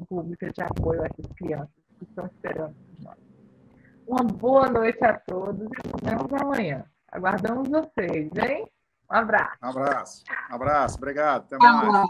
públicas 0.08 0.52
de 0.52 0.62
apoio 0.62 1.02
a 1.02 1.06
essas 1.06 1.32
crianças 1.32 1.74
que 1.98 2.04
estão 2.04 2.26
esperando 2.26 2.76
nós. 3.00 3.31
Uma 4.06 4.24
boa 4.24 4.68
noite 4.68 5.02
a 5.04 5.18
todos 5.18 5.60
e 5.60 5.88
nos 5.88 6.00
vemos 6.02 6.32
amanhã. 6.40 6.84
Aguardamos 7.10 7.68
vocês, 7.68 8.30
hein? 8.36 8.66
Um 9.10 9.14
abraço. 9.14 9.58
Um 9.62 9.68
abraço. 9.68 10.24
Um 10.50 10.54
abraço. 10.54 10.96
Obrigado. 10.96 11.44
Até 11.44 11.58
mais. 11.58 12.08